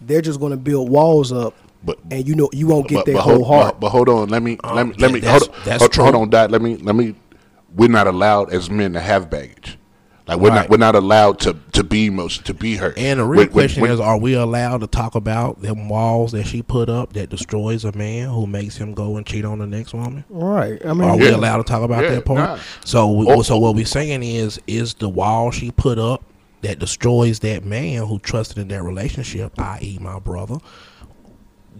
They're 0.00 0.22
just 0.22 0.40
going 0.40 0.50
to 0.50 0.56
build 0.56 0.88
walls 0.90 1.32
up, 1.32 1.54
But 1.84 1.98
and 2.10 2.26
you 2.26 2.34
know 2.34 2.48
you 2.52 2.66
won't 2.66 2.88
get 2.88 2.96
but, 2.96 3.06
their 3.06 3.14
but 3.16 3.22
whole 3.22 3.44
hold, 3.44 3.46
heart. 3.46 3.74
But, 3.74 3.80
but 3.80 3.90
hold 3.90 4.08
on, 4.08 4.28
let 4.28 4.42
me 4.42 4.58
let 4.64 4.78
Um, 4.78 4.88
me 4.90 4.94
let 4.98 5.12
me 5.12 5.20
that- 5.20 5.26
that's- 5.26 5.46
hold, 5.46 5.64
that's 5.64 5.96
hold, 5.96 6.14
hold 6.14 6.22
on, 6.22 6.30
Dad. 6.30 6.50
Let 6.50 6.62
me 6.62 6.76
let 6.76 6.94
me. 6.96 7.14
We're 7.74 7.88
not 7.88 8.06
allowed 8.06 8.52
as 8.52 8.68
men 8.70 8.92
to 8.94 9.00
have 9.00 9.30
baggage. 9.30 9.78
Like 10.28 10.38
we're 10.38 10.50
Right. 10.50 10.54
not 10.56 10.70
we're 10.70 10.76
not 10.76 10.94
allowed 10.94 11.40
to 11.40 11.56
to 11.72 11.82
be 11.82 12.08
most 12.10 12.44
to 12.46 12.54
be 12.54 12.76
hurt. 12.76 12.96
And 12.98 13.18
the 13.18 13.24
real 13.24 13.38
When- 13.38 13.46
when- 13.46 13.52
question 13.52 13.82
when- 13.82 13.90
is, 13.92 13.98
are 14.00 14.18
we 14.18 14.34
allowed 14.34 14.80
to 14.82 14.86
talk 14.86 15.14
about 15.16 15.62
them 15.62 15.88
walls 15.88 16.30
that 16.32 16.46
she 16.46 16.62
put 16.62 16.88
up 16.88 17.12
that 17.14 17.28
destroys 17.30 17.84
a 17.84 17.92
man 17.96 18.28
who 18.28 18.46
makes 18.46 18.76
him 18.76 18.92
go 18.94 19.16
and 19.16 19.24
cheat 19.26 19.44
on 19.44 19.58
the 19.58 19.66
next 19.66 19.94
woman? 19.94 20.24
right. 20.30 20.80
I 20.84 20.92
mean, 20.92 21.08
Are 21.08 21.16
we 21.16 21.28
allowed 21.28 21.56
to 21.58 21.64
talk 21.64 21.82
about 21.82 22.04
Yeah, 22.04 22.10
that 22.16 22.24
part? 22.24 22.38
nah. 22.40 22.58
So, 22.84 23.10
we, 23.10 23.26
Oh. 23.28 23.42
so 23.42 23.56
what 23.58 23.74
we're 23.74 23.84
saying 23.84 24.22
is, 24.22 24.60
is 24.68 24.94
the 24.94 25.08
wall 25.08 25.50
she 25.50 25.70
put 25.72 25.98
up 25.98 26.22
that 26.62 26.78
destroys 26.78 27.40
that 27.40 27.64
man 27.64 28.06
who 28.06 28.18
trusted 28.18 28.58
in 28.58 28.68
that 28.68 28.82
relationship, 28.82 29.52
i.e., 29.60 29.98
my 30.00 30.18
brother. 30.18 30.56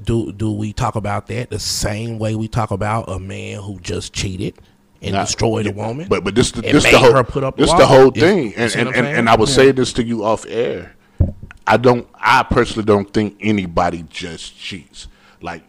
Do 0.05 0.33
do 0.33 0.51
we 0.53 0.73
talk 0.73 0.97
about 0.97 1.27
that 1.29 1.51
the 1.51 1.59
same 1.59 2.19
way 2.19 2.35
we 2.35 2.49
talk 2.49 2.71
about 2.71 3.09
a 3.09 3.19
man 3.19 3.63
who 3.63 3.79
just 3.81 4.13
cheated 4.13 4.55
and 5.01 5.15
Nah, 5.15 5.23
destroyed 5.25 5.67
a 5.67 5.73
woman? 5.73 6.09
But 6.09 6.25
but 6.25 6.35
this 6.35 6.51
the 6.51 6.63
this 6.63 6.85
the 6.85 6.99
whole 6.99 7.23
put 7.25 7.45
up 7.45 7.57
this 7.57 7.73
the 7.73 7.87
whole 7.87 8.11
thing. 8.11 8.55
And 8.55 8.75
and, 8.75 8.89
and, 8.95 9.07
and 9.07 9.29
I 9.29 9.37
would 9.37 9.49
Yeah. 9.49 9.55
say 9.55 9.73
this 9.73 9.93
to 9.95 10.05
you 10.05 10.25
off 10.25 10.45
air. 10.49 10.97
I 11.67 11.77
don't. 11.77 12.09
I 12.15 12.43
personally 12.43 12.85
don't 12.85 13.13
think 13.13 13.37
anybody 13.41 14.05
just 14.09 14.59
cheats. 14.59 15.09
Like 15.41 15.63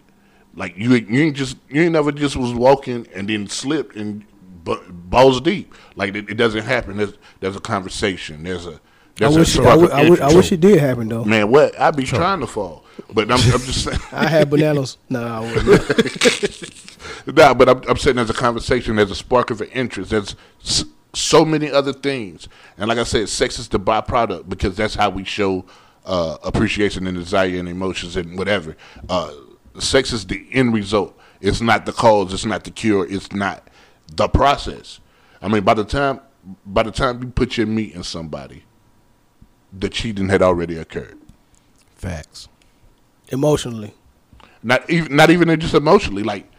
like 0.56 0.76
you 0.78 0.94
you 0.94 1.22
ain't 1.24 1.36
just 1.36 1.58
you 1.70 1.82
ain't 1.84 1.92
never 1.94 2.12
just 2.12 2.36
was 2.36 2.54
walking 2.54 3.08
and 3.14 3.30
then 3.30 3.48
slipped 3.48 3.96
and 3.96 4.24
balls 4.64 5.42
deep. 5.42 5.76
Like 5.96 6.16
it, 6.16 6.30
it 6.30 6.36
doesn't 6.36 6.64
happen. 6.64 6.98
There's 6.98 7.14
there's 7.42 7.56
a 7.56 7.62
conversation. 7.62 8.44
There's 8.44 8.66
a 8.66 8.80
I 9.22 9.28
wish, 9.28 9.36
a 9.58 9.62
I, 9.62 9.64
spark 9.64 9.92
I, 9.92 10.10
wish, 10.10 10.20
I 10.20 10.34
wish 10.34 10.52
it 10.52 10.60
did 10.60 10.80
happen 10.80 11.08
though. 11.08 11.24
Man, 11.24 11.50
what? 11.52 11.80
I'd 11.80 11.96
be 11.96 12.04
trying 12.04 12.40
to 12.40 12.48
fall, 12.48 12.84
but 13.14 13.26
I'm, 13.32 13.40
I'm 13.40 13.60
just 13.62 13.84
saying. 13.84 14.00
I 14.12 14.28
had 14.28 14.50
bananas. 14.50 14.98
no, 15.10 15.24
I 15.24 15.40
wouldn't. 15.40 16.80
Nah, 17.26 17.54
but 17.54 17.70
I'm, 17.70 17.82
I'm 17.88 17.98
saying 17.98 18.18
there's 18.18 18.30
a 18.30 18.34
conversation, 18.34 18.98
there's 18.98 19.12
a 19.12 19.16
spark 19.16 19.50
of 19.50 19.62
an 19.62 19.70
interest, 19.70 20.12
there's 20.12 20.36
s- 20.62 20.84
so 21.14 21.46
many 21.46 21.72
other 21.72 21.94
things, 21.94 22.50
and 22.78 22.90
like 22.90 22.98
I 22.98 23.04
said, 23.04 23.30
sex 23.30 23.60
is 23.60 23.70
the 23.70 23.80
byproduct 23.80 24.50
because 24.50 24.76
that's 24.76 24.96
how 24.96 25.10
we 25.10 25.24
show 25.24 25.64
uh, 26.06 26.38
appreciation 26.44 27.08
and 27.08 27.18
desire 27.18 27.58
and 27.60 27.70
emotions 27.70 28.18
and 28.18 28.38
whatever. 28.38 28.76
Uh, 29.08 29.32
sex 29.80 30.12
is 30.12 30.26
the 30.26 30.46
end 30.52 30.74
result. 30.74 31.18
It's 31.40 31.62
not 31.62 31.86
the 31.86 31.94
cause. 31.94 32.34
It's 32.34 32.46
not 32.46 32.64
the 32.66 32.72
cure. 32.72 33.06
It's 33.10 33.32
not 33.32 33.70
the 34.14 34.28
process. 34.28 35.00
I 35.42 35.48
mean, 35.48 35.64
by 35.64 35.76
the 35.76 35.86
time 35.86 36.20
by 36.66 36.84
the 36.84 36.92
time 36.92 37.22
you 37.22 37.30
put 37.30 37.58
your 37.58 37.68
meat 37.68 37.94
in 37.96 38.04
somebody, 38.04 38.64
the 39.78 39.90
cheating 39.90 40.30
had 40.30 40.42
already 40.42 40.78
occurred. 40.78 41.18
Facts. 41.96 42.48
Emotionally. 43.30 43.94
Not 44.62 44.90
even 44.90 45.16
not 45.16 45.30
even 45.30 45.60
just 45.60 45.74
emotionally, 45.74 46.24
like 46.24 46.50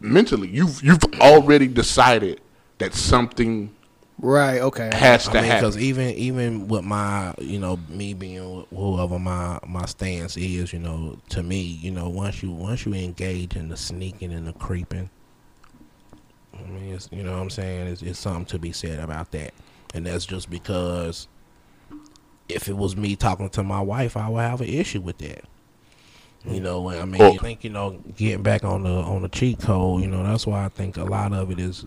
mentally. 0.00 0.48
You've 0.48 0.82
you've 0.82 1.02
already 1.20 1.68
decided 1.68 2.40
that 2.78 2.94
something 2.94 3.74
Right. 4.20 4.60
Okay. 4.60 4.90
has 4.92 5.28
I 5.28 5.32
to 5.32 5.38
mean, 5.38 5.44
happen. 5.44 5.60
because 5.70 5.78
even 5.78 6.08
even 6.14 6.66
with 6.68 6.84
my, 6.84 7.34
you 7.38 7.60
know, 7.60 7.78
me 7.88 8.14
being 8.14 8.66
whoever 8.74 9.16
my 9.18 9.60
my 9.64 9.86
stance 9.86 10.36
is, 10.36 10.72
you 10.72 10.80
know, 10.80 11.18
to 11.30 11.42
me, 11.44 11.60
you 11.62 11.92
know, 11.92 12.08
once 12.08 12.42
you 12.42 12.50
once 12.50 12.84
you 12.84 12.94
engage 12.94 13.54
in 13.54 13.68
the 13.68 13.76
sneaking 13.76 14.32
and 14.32 14.46
the 14.48 14.52
creeping, 14.54 15.08
I 16.52 16.62
mean, 16.68 16.94
it's 16.94 17.08
you 17.12 17.22
know 17.22 17.32
what 17.32 17.42
I'm 17.42 17.50
saying, 17.50 17.86
it's, 17.86 18.02
it's 18.02 18.18
something 18.18 18.46
to 18.46 18.58
be 18.58 18.72
said 18.72 18.98
about 18.98 19.30
that, 19.32 19.54
and 19.94 20.04
that's 20.06 20.26
just 20.26 20.50
because 20.50 21.28
if 22.48 22.68
it 22.68 22.76
was 22.76 22.96
me 22.96 23.16
talking 23.16 23.48
to 23.50 23.62
my 23.62 23.80
wife, 23.80 24.16
I 24.16 24.28
would 24.28 24.40
have 24.40 24.60
an 24.60 24.68
issue 24.68 25.00
with 25.00 25.18
that. 25.18 25.44
You 26.46 26.60
know, 26.60 26.88
I 26.90 27.04
mean. 27.04 27.20
I 27.20 27.36
think 27.36 27.64
you 27.64 27.70
know, 27.70 28.00
getting 28.16 28.42
back 28.42 28.64
on 28.64 28.84
the 28.84 28.90
on 28.90 29.22
the 29.22 29.28
cheat 29.28 29.58
code, 29.60 30.02
you 30.02 30.06
know, 30.08 30.22
that's 30.22 30.46
why 30.46 30.64
I 30.64 30.68
think 30.68 30.96
a 30.96 31.04
lot 31.04 31.32
of 31.32 31.50
it 31.50 31.58
is 31.58 31.84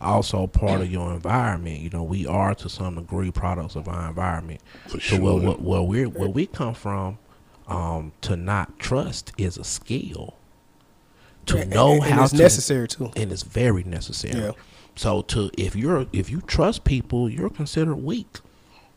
also 0.00 0.46
part 0.46 0.80
of 0.80 0.90
your 0.90 1.12
environment. 1.12 1.80
You 1.80 1.90
know, 1.90 2.02
we 2.02 2.26
are 2.26 2.54
to 2.54 2.68
some 2.68 2.96
degree 2.96 3.30
products 3.30 3.76
of 3.76 3.88
our 3.88 4.08
environment. 4.08 4.60
For 4.88 4.98
So 4.98 5.20
where, 5.20 5.40
sure. 5.40 5.40
where, 5.40 5.56
where 5.58 5.82
we 5.82 6.06
where 6.06 6.28
we 6.28 6.46
come 6.46 6.74
from, 6.74 7.18
um, 7.68 8.12
to 8.22 8.34
not 8.34 8.78
trust 8.78 9.32
is 9.38 9.56
a 9.58 9.64
skill. 9.64 10.34
To 11.46 11.58
And- 11.58 11.70
know 11.70 11.92
and, 11.94 12.04
and 12.04 12.12
how 12.14 12.22
it's 12.24 12.32
to 12.32 12.38
necessary 12.38 12.88
too. 12.88 13.10
and 13.14 13.30
it's 13.30 13.42
very 13.42 13.84
necessary. 13.84 14.40
Yeah. 14.40 14.52
So 14.96 15.22
to 15.22 15.50
if 15.56 15.76
you're 15.76 16.06
if 16.12 16.30
you 16.30 16.40
trust 16.40 16.84
people, 16.84 17.28
you're 17.28 17.50
considered 17.50 17.96
weak. 17.96 18.38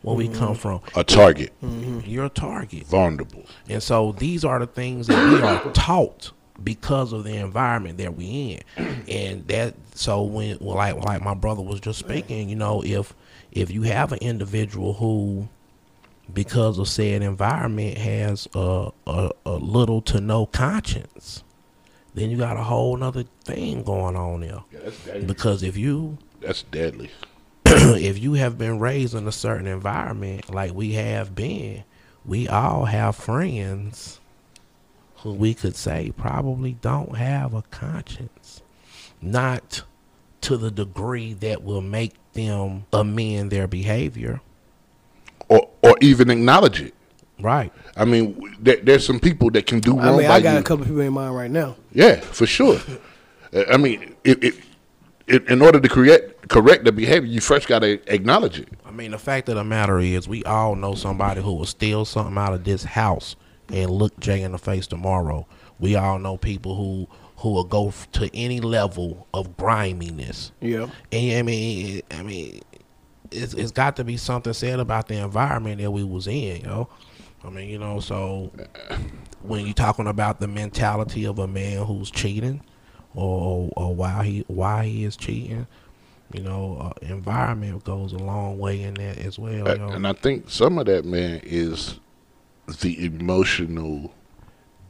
Where 0.05 0.15
we 0.15 0.27
Mm-hmm. 0.27 0.37
come 0.39 0.55
from, 0.55 0.81
a 0.95 1.03
target, 1.03 1.51
you're 2.05 2.25
a 2.25 2.29
target. 2.29 2.85
vulnerable. 2.85 3.45
And 3.67 3.81
so 3.81 4.11
these 4.13 4.45
are 4.45 4.59
the 4.59 4.67
things 4.67 5.07
that 5.07 5.33
we 5.33 5.41
are 5.41 5.73
taught 5.73 6.31
because 6.63 7.11
of 7.11 7.23
the 7.23 7.35
environment 7.35 7.97
that 7.97 8.15
we 8.15 8.61
in. 8.77 9.03
And 9.09 9.47
that 9.47 9.73
so 9.95 10.21
when 10.23 10.57
well, 10.61 10.75
like 10.77 10.95
like 10.95 11.21
my 11.21 11.33
brother 11.33 11.61
was 11.63 11.79
just 11.79 11.99
speaking, 11.99 12.49
you 12.49 12.55
know, 12.55 12.81
if 12.85 13.13
if 13.51 13.71
you 13.71 13.81
have 13.83 14.11
an 14.11 14.19
individual 14.21 14.93
who 14.93 15.49
because 16.33 16.77
of 16.79 16.87
said 16.87 17.21
environment 17.21 17.97
has 17.97 18.47
a, 18.55 18.89
a, 19.07 19.31
a 19.45 19.51
little 19.53 20.01
to 20.03 20.19
no 20.21 20.45
conscience, 20.47 21.43
then 22.15 22.29
you 22.31 22.37
got 22.37 22.57
a 22.57 22.63
whole 22.63 22.95
nother 22.97 23.23
thing 23.43 23.83
going 23.83 24.15
on 24.15 24.41
there. 24.41 24.61
Yeah, 24.71 24.79
that's. 24.83 25.25
Because 25.25 25.63
if 25.63 25.75
you 25.77 26.17
That's 26.41 26.63
deadly. 26.63 27.09
if 27.67 28.19
you 28.19 28.33
have 28.33 28.57
been 28.57 28.79
raised 28.79 29.15
in 29.15 29.27
a 29.27 29.31
certain 29.31 29.67
environment 29.67 30.53
like 30.53 30.73
we 30.73 30.93
have 30.93 31.33
been, 31.35 31.83
we 32.25 32.47
all 32.47 32.85
have 32.85 33.15
friends 33.15 34.19
who 35.17 35.33
we 35.33 35.53
could 35.53 35.75
say 35.75 36.13
probably 36.15 36.73
don't 36.81 37.17
have 37.17 37.53
a 37.53 37.63
conscience. 37.63 38.61
Not 39.21 39.83
to 40.41 40.57
the 40.57 40.69
degree 40.69 41.33
that 41.33 41.63
will 41.63 41.81
make 41.81 42.13
them 42.33 42.85
amend 42.93 43.51
their 43.51 43.67
behavior. 43.67 44.41
Or 45.49 45.69
or 45.81 45.95
even 46.01 46.29
acknowledge 46.29 46.81
it. 46.81 46.93
Right. 47.39 47.71
I 47.97 48.05
mean, 48.05 48.55
there, 48.59 48.77
there's 48.77 49.05
some 49.05 49.19
people 49.19 49.49
that 49.51 49.65
can 49.65 49.79
do 49.79 49.99
I 49.99 50.05
wrong 50.05 50.17
mean, 50.17 50.27
by 50.27 50.35
I 50.35 50.41
got 50.41 50.53
you. 50.53 50.59
a 50.59 50.63
couple 50.63 50.85
people 50.85 51.01
in 51.01 51.13
mind 51.13 51.35
right 51.35 51.51
now. 51.51 51.75
Yeah, 51.91 52.19
for 52.19 52.45
sure. 52.45 52.79
I 53.71 53.77
mean, 53.77 54.15
it, 54.23 54.43
it, 54.43 54.55
it, 55.27 55.49
in 55.49 55.61
order 55.61 55.79
to 55.79 55.89
correct 55.89 56.34
correct 56.47 56.85
the 56.85 56.91
behavior, 56.91 57.29
you 57.29 57.41
first 57.41 57.67
got 57.67 57.79
to 57.79 57.99
acknowledge 58.13 58.59
it. 58.59 58.69
I 58.85 58.91
mean, 58.91 59.11
the 59.11 59.17
fact 59.17 59.49
of 59.49 59.55
the 59.55 59.63
matter 59.63 59.99
is, 59.99 60.27
we 60.27 60.43
all 60.43 60.75
know 60.75 60.95
somebody 60.95 61.41
who 61.41 61.53
will 61.53 61.65
steal 61.65 62.05
something 62.05 62.37
out 62.37 62.53
of 62.53 62.63
this 62.63 62.83
house 62.83 63.35
and 63.69 63.89
look 63.91 64.19
Jay 64.19 64.41
in 64.41 64.51
the 64.51 64.57
face 64.57 64.87
tomorrow. 64.87 65.47
We 65.79 65.95
all 65.95 66.19
know 66.19 66.37
people 66.37 66.75
who 66.75 67.07
who 67.37 67.51
will 67.51 67.65
go 67.65 67.89
f- 67.89 68.09
to 68.13 68.33
any 68.33 68.61
level 68.61 69.27
of 69.33 69.57
griminess. 69.57 70.51
Yeah. 70.61 70.89
And 71.11 71.37
I 71.37 71.41
mean, 71.41 72.01
I 72.11 72.23
mean, 72.23 72.61
it's 73.31 73.53
it's 73.53 73.71
got 73.71 73.95
to 73.97 74.03
be 74.03 74.17
something 74.17 74.53
said 74.53 74.79
about 74.79 75.07
the 75.07 75.15
environment 75.15 75.81
that 75.81 75.91
we 75.91 76.03
was 76.03 76.27
in, 76.27 76.61
you 76.61 76.63
know. 76.63 76.89
I 77.43 77.49
mean, 77.49 77.69
you 77.69 77.77
know, 77.77 77.99
so 77.99 78.51
when 79.41 79.65
you're 79.65 79.73
talking 79.73 80.07
about 80.07 80.39
the 80.39 80.47
mentality 80.47 81.25
of 81.25 81.37
a 81.37 81.47
man 81.47 81.85
who's 81.85 82.09
cheating, 82.09 82.61
or 83.13 83.69
or 83.75 83.93
why 83.93 84.23
he 84.23 84.45
why 84.47 84.85
he 84.85 85.03
is 85.03 85.15
cheating, 85.17 85.67
you 86.37 86.43
know, 86.43 86.77
uh, 86.79 87.05
environment 87.07 87.83
goes 87.83 88.13
a 88.13 88.17
long 88.17 88.57
way 88.59 88.81
in 88.81 88.93
that 88.95 89.17
as 89.19 89.37
well. 89.39 89.67
Uh, 89.67 89.73
You 89.73 89.77
know? 89.79 89.89
And 89.89 90.07
I 90.07 90.13
think 90.13 90.49
some 90.49 90.77
of 90.77 90.85
that 90.87 91.05
man 91.05 91.41
is 91.43 91.99
the 92.81 93.05
emotional 93.05 94.11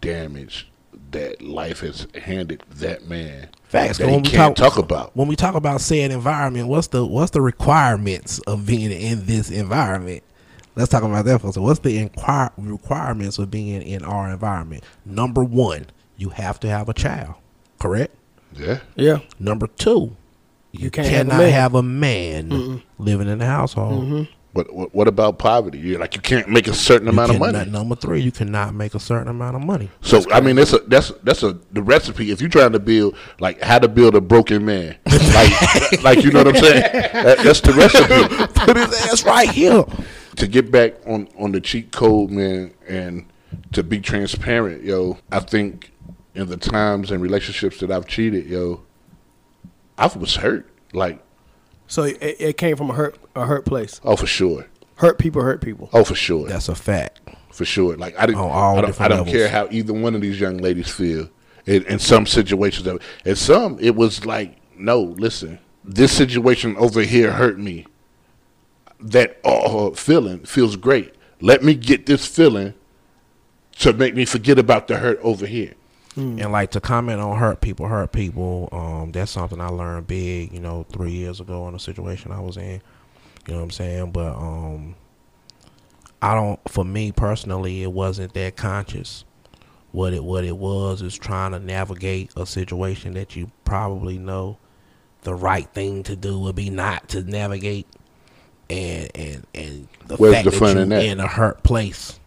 damage 0.01 0.69
that 1.11 1.41
life 1.41 1.81
has 1.81 2.07
handed 2.15 2.63
that 2.69 3.07
man 3.07 3.49
Facts. 3.63 3.97
that 3.97 4.05
When 4.05 4.23
he 4.23 4.31
we 4.31 4.37
can't 4.37 4.55
talk- 4.55 4.73
talk 4.75 4.83
about. 4.83 5.15
when 5.15 5.27
we 5.27 5.35
talk 5.35 5.55
about 5.55 5.81
said 5.81 6.11
environment, 6.11 6.67
what's 6.67 6.87
the 6.87 7.05
what's 7.05 7.31
the 7.31 7.41
requirements 7.41 8.39
of 8.39 8.65
being 8.65 8.91
in 8.91 9.25
this 9.25 9.49
environment? 9.51 10.23
let's 10.77 10.89
talk 10.89 11.03
about 11.03 11.23
that 11.23 11.39
first. 11.39 11.53
So 11.53 11.61
what's 11.61 11.79
the 11.79 11.97
inquire, 11.97 12.51
requirements 12.57 13.37
of 13.37 13.49
being 13.49 13.81
in 13.81 14.03
our 14.03 14.29
environment? 14.29 14.83
Number 15.05 15.41
one, 15.41 15.85
you 16.17 16.29
have 16.29 16.59
to 16.61 16.67
have 16.69 16.89
a 16.89 16.93
child, 16.93 17.35
correct? 17.79 18.13
Yeah. 18.53 18.79
Yeah. 18.95 19.19
Number 19.39 19.67
two, 19.67 20.15
you, 20.79 20.91
can't 20.91 21.07
have 21.07 21.27
a 21.27 21.29
cannot 21.29 21.37
man. 21.39 21.51
have 21.53 21.75
a 21.75 21.83
man, 21.83 22.83
living 22.97 23.27
in 23.27 23.39
the 23.39 23.45
household. 23.45 24.03
Mm-hmm. 24.03 24.23
But 24.53 24.73
what, 24.73 24.95
what 24.95 25.07
about 25.09 25.37
poverty? 25.37 25.79
You're 25.79 25.99
like 25.99 26.15
you 26.15 26.21
can't 26.21 26.47
make 26.47 26.67
a 26.67 26.73
certain 26.73 27.07
You 27.07 27.11
amount 27.11 27.31
of 27.31 27.37
cannot- 27.39 27.53
money. 27.53 27.71
Number 27.71 27.95
three, 27.95 28.21
you 28.21 28.31
cannot 28.31 28.73
make 28.73 28.95
a 28.95 28.99
certain 29.01 29.27
amount 29.27 29.57
of 29.57 29.61
money. 29.63 29.89
So 29.99 30.23
I 30.31 30.39
mean, 30.39 30.55
that's 30.55 30.71
a 30.71 30.77
that's 30.79 31.11
that's 31.23 31.43
a 31.43 31.59
the 31.73 31.81
recipe. 31.81 32.31
If 32.31 32.39
you're 32.39 32.49
trying 32.49 32.71
to 32.71 32.79
build 32.79 33.17
like 33.41 33.61
how 33.61 33.79
to 33.79 33.89
build 33.89 34.15
a 34.15 34.21
broken 34.21 34.63
man, 34.63 34.95
like 35.05 36.03
like 36.03 36.23
you 36.23 36.31
know 36.31 36.39
what 36.43 36.55
I'm 36.55 36.63
saying. 36.63 36.81
That, 36.81 37.39
that's 37.39 37.59
the 37.59 37.73
recipe. 37.73 38.53
Put 38.65 38.77
his 38.77 38.93
ass 39.11 39.25
right 39.25 39.49
here. 39.49 39.83
to 40.37 40.47
get 40.47 40.71
back 40.71 40.93
on 41.05 41.27
on 41.37 41.51
the 41.51 41.59
cheat 41.59 41.91
code, 41.91 42.31
man, 42.31 42.73
and 42.87 43.25
to 43.73 43.83
be 43.83 43.99
transparent, 43.99 44.83
yo. 44.83 45.17
I 45.33 45.39
think 45.41 45.91
in 46.33 46.47
the 46.47 46.55
times 46.57 47.11
and 47.11 47.21
relationships 47.21 47.79
that 47.81 47.91
I've 47.91 48.07
cheated, 48.07 48.45
yo, 48.45 48.83
I 49.97 50.07
was 50.07 50.35
hurt. 50.35 50.67
Like, 50.93 51.21
So 51.87 52.03
it, 52.03 52.17
it 52.21 52.57
came 52.57 52.75
from 52.77 52.89
a 52.89 52.93
hurt 52.93 53.17
a 53.35 53.45
hurt 53.45 53.65
place. 53.65 53.99
oh 54.03 54.15
for 54.15 54.27
sure, 54.27 54.65
Hurt 54.95 55.17
people 55.19 55.41
hurt 55.41 55.61
people. 55.61 55.89
oh 55.93 56.03
for 56.03 56.15
sure, 56.15 56.47
That's 56.47 56.69
a 56.69 56.75
fact. 56.75 57.19
for 57.51 57.65
sure. 57.65 57.95
Like 57.97 58.17
I 58.17 58.25
didn't, 58.25 58.39
On 58.39 58.49
all 58.51 58.77
I 58.77 58.81
don't, 58.81 58.85
I 58.85 58.87
different 58.87 59.09
don't 59.09 59.17
levels. 59.19 59.35
care 59.35 59.49
how 59.49 59.67
either 59.71 59.93
one 59.93 60.15
of 60.15 60.21
these 60.21 60.39
young 60.39 60.57
ladies 60.57 60.89
feel. 60.89 61.29
In, 61.65 61.83
in 61.87 61.97
some 61.97 62.27
situations, 62.27 62.85
of 62.85 63.01
in 63.25 63.35
some 63.35 63.77
it 63.79 63.95
was 63.95 64.23
like, 64.25 64.57
no, 64.77 65.01
listen, 65.01 65.57
this 65.83 66.11
situation 66.11 66.75
over 66.77 67.01
here 67.01 67.31
hurt 67.31 67.57
me. 67.57 67.87
That 68.99 69.39
uh, 69.43 69.89
feeling 69.91 70.45
feels 70.45 70.75
great. 70.75 71.13
Let 71.41 71.63
me 71.63 71.73
get 71.73 72.05
this 72.05 72.25
feeling 72.27 72.73
to 73.79 73.93
make 73.93 74.15
me 74.15 74.25
forget 74.25 74.57
about 74.59 74.87
the 74.87 74.97
hurt 74.97 75.19
over 75.21 75.45
here. 75.45 75.73
And 76.17 76.51
like 76.51 76.71
to 76.71 76.79
comment 76.79 77.19
on 77.19 77.37
hurt 77.37 77.59
people, 77.61 77.87
hurt 77.87 78.11
people. 78.13 78.69
Um, 78.71 79.11
that's 79.11 79.31
something 79.31 79.59
I 79.59 79.67
learned 79.67 80.07
big, 80.07 80.53
you 80.53 80.61
know, 80.61 80.85
three 80.91 81.11
years 81.11 81.41
ago 81.41 81.67
in 81.67 81.75
a 81.75 81.79
situation 81.79 82.31
I 82.31 82.39
was 82.39 82.55
in. 82.57 82.81
You 83.47 83.53
know 83.53 83.57
what 83.57 83.63
I'm 83.63 83.71
saying? 83.71 84.11
But 84.11 84.33
um, 84.35 84.95
I 86.21 86.33
don't. 86.33 86.59
For 86.69 86.85
me 86.85 87.11
personally, 87.11 87.83
it 87.83 87.91
wasn't 87.91 88.33
that 88.33 88.55
conscious. 88.55 89.25
What 89.91 90.13
it 90.13 90.23
what 90.23 90.43
it 90.45 90.57
was 90.57 91.01
is 91.01 91.17
trying 91.17 91.51
to 91.51 91.59
navigate 91.59 92.31
a 92.35 92.45
situation 92.45 93.13
that 93.13 93.35
you 93.35 93.51
probably 93.65 94.17
know 94.17 94.57
the 95.23 95.35
right 95.35 95.67
thing 95.73 96.03
to 96.03 96.15
do 96.15 96.39
would 96.39 96.55
be 96.55 96.69
not 96.69 97.09
to 97.09 97.23
navigate, 97.23 97.87
and 98.69 99.09
and 99.15 99.45
and 99.53 99.87
the 100.07 100.15
Where's 100.17 100.35
fact 100.35 100.45
the 100.45 100.51
that 100.51 100.75
you 100.75 100.81
in 100.81 100.89
that? 100.89 101.05
in 101.05 101.19
a 101.19 101.27
hurt 101.27 101.63
place. 101.63 102.19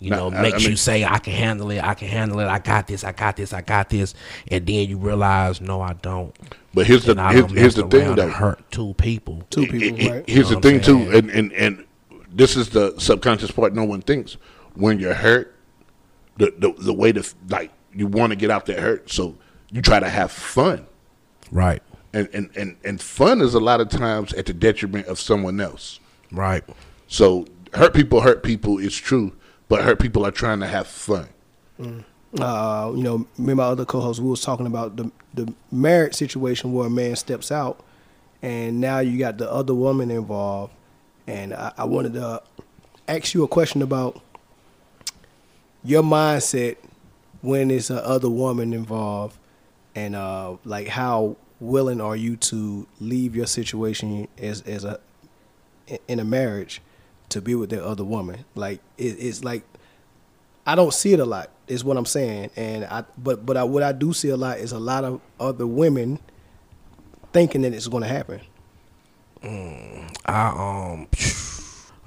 You 0.00 0.10
know, 0.10 0.30
I- 0.30 0.42
makes 0.42 0.54
I 0.56 0.58
mean- 0.58 0.70
you 0.70 0.76
say, 0.76 1.04
I 1.04 1.18
can 1.18 1.34
handle 1.34 1.70
it, 1.70 1.82
I 1.84 1.94
can 1.94 2.08
handle 2.08 2.40
it, 2.40 2.46
I 2.46 2.58
got 2.58 2.86
this, 2.86 3.04
I 3.04 3.12
got 3.12 3.36
this, 3.36 3.52
I 3.52 3.60
got 3.60 3.90
this. 3.90 4.14
And 4.50 4.66
then 4.66 4.88
you 4.88 4.96
realize, 4.96 5.60
no, 5.60 5.80
I 5.82 5.92
don't. 5.92 6.34
But 6.72 6.86
here's 6.86 7.04
the 7.04 7.12
And 7.12 7.20
I 7.20 7.32
here's, 7.32 7.46
don't 7.46 7.56
here's 7.56 7.74
the 7.74 7.86
thing 7.86 8.06
around 8.06 8.16
though. 8.16 8.28
hurt 8.30 8.70
two 8.70 8.94
people. 8.94 9.42
Two 9.50 9.66
people, 9.66 9.98
it- 10.00 10.10
right? 10.10 10.24
Here's 10.28 10.48
You 10.50 10.56
the 10.56 10.62
thing 10.62 10.76
what 10.76 10.84
too, 10.84 11.10
and, 11.16 11.30
and 11.30 11.52
and 11.52 11.84
this 12.32 12.56
is 12.56 12.70
the 12.70 12.94
subconscious 12.98 13.50
part 13.50 13.74
no 13.74 13.84
one 13.84 14.00
thinks. 14.02 14.36
When 14.74 14.98
you're 15.00 15.14
hurt, 15.14 15.54
the 16.38 16.54
the, 16.56 16.72
the 16.78 16.94
way 16.94 17.12
to 17.12 17.22
like 17.48 17.70
you 17.92 18.06
want 18.06 18.30
to 18.30 18.36
get 18.36 18.50
out 18.50 18.66
that 18.66 18.78
hurt, 18.78 19.10
so 19.10 19.36
you 19.72 19.82
try 19.82 19.98
to 20.00 20.08
have 20.08 20.30
fun, 20.32 20.86
Right, 21.50 21.82
and 22.14 22.28
and 22.32 22.50
and 22.56 22.76
and 22.84 23.00
fun 23.00 23.40
is 23.42 23.54
a 23.54 23.60
lot 23.60 23.80
of 23.80 23.88
times 23.90 24.32
at 24.34 24.46
the 24.46 24.54
detriment 24.54 25.06
of 25.08 25.18
someone 25.20 25.60
else. 25.60 25.98
right. 26.32 26.64
So 27.08 27.46
hurt 27.74 27.92
people 27.94 28.20
hurt 28.20 28.44
people 28.44 28.78
is 28.78 28.96
true, 28.96 29.32
but 29.70 29.84
her 29.84 29.94
people 29.96 30.26
are 30.26 30.32
trying 30.32 30.58
to 30.60 30.66
have 30.66 30.86
fun. 30.86 31.28
uh, 32.38 32.92
you 32.94 33.02
know, 33.02 33.18
me 33.38 33.52
and 33.52 33.56
my 33.56 33.62
other 33.62 33.84
co-host, 33.86 34.20
we 34.20 34.28
was 34.28 34.42
talking 34.42 34.66
about 34.66 34.96
the 34.96 35.10
the 35.32 35.54
marriage 35.70 36.14
situation 36.14 36.72
where 36.72 36.88
a 36.88 36.90
man 36.90 37.16
steps 37.16 37.50
out, 37.50 37.80
and 38.42 38.80
now 38.80 38.98
you 38.98 39.18
got 39.18 39.38
the 39.38 39.50
other 39.50 39.72
woman 39.72 40.10
involved, 40.10 40.74
and 41.26 41.54
I, 41.54 41.72
I 41.78 41.84
wanted 41.84 42.14
to 42.14 42.42
ask 43.08 43.32
you 43.32 43.44
a 43.44 43.48
question 43.48 43.80
about 43.80 44.20
your 45.84 46.02
mindset 46.02 46.76
when 47.40 47.70
it's 47.70 47.90
a 47.90 48.04
other 48.04 48.28
woman 48.28 48.72
involved, 48.72 49.38
and 49.94 50.16
uh, 50.16 50.56
like 50.64 50.88
how 50.88 51.36
willing 51.60 52.00
are 52.00 52.16
you 52.16 52.36
to 52.36 52.88
leave 53.00 53.36
your 53.36 53.46
situation 53.46 54.26
as 54.36 54.62
as 54.62 54.84
a 54.84 54.98
in 56.08 56.18
a 56.18 56.24
marriage 56.24 56.82
to 57.30 57.40
be 57.40 57.54
with 57.54 57.70
the 57.70 57.84
other 57.84 58.04
woman? 58.04 58.44
Like 58.54 58.80
it, 58.98 59.16
it's 59.18 59.42
like 59.44 59.64
I 60.66 60.74
don't 60.74 60.94
see 60.94 61.12
it 61.12 61.20
a 61.20 61.24
lot. 61.24 61.50
Is 61.66 61.84
what 61.84 61.96
I'm 61.96 62.06
saying, 62.06 62.50
and 62.56 62.84
I 62.84 63.04
but 63.16 63.46
but 63.46 63.56
I, 63.56 63.64
what 63.64 63.82
I 63.82 63.92
do 63.92 64.12
see 64.12 64.28
a 64.28 64.36
lot 64.36 64.58
is 64.58 64.72
a 64.72 64.78
lot 64.78 65.04
of 65.04 65.20
other 65.38 65.66
women 65.66 66.18
thinking 67.32 67.62
that 67.62 67.72
it's 67.72 67.86
going 67.88 68.02
to 68.02 68.08
happen. 68.08 68.40
I 69.42 70.96
um, 70.96 71.08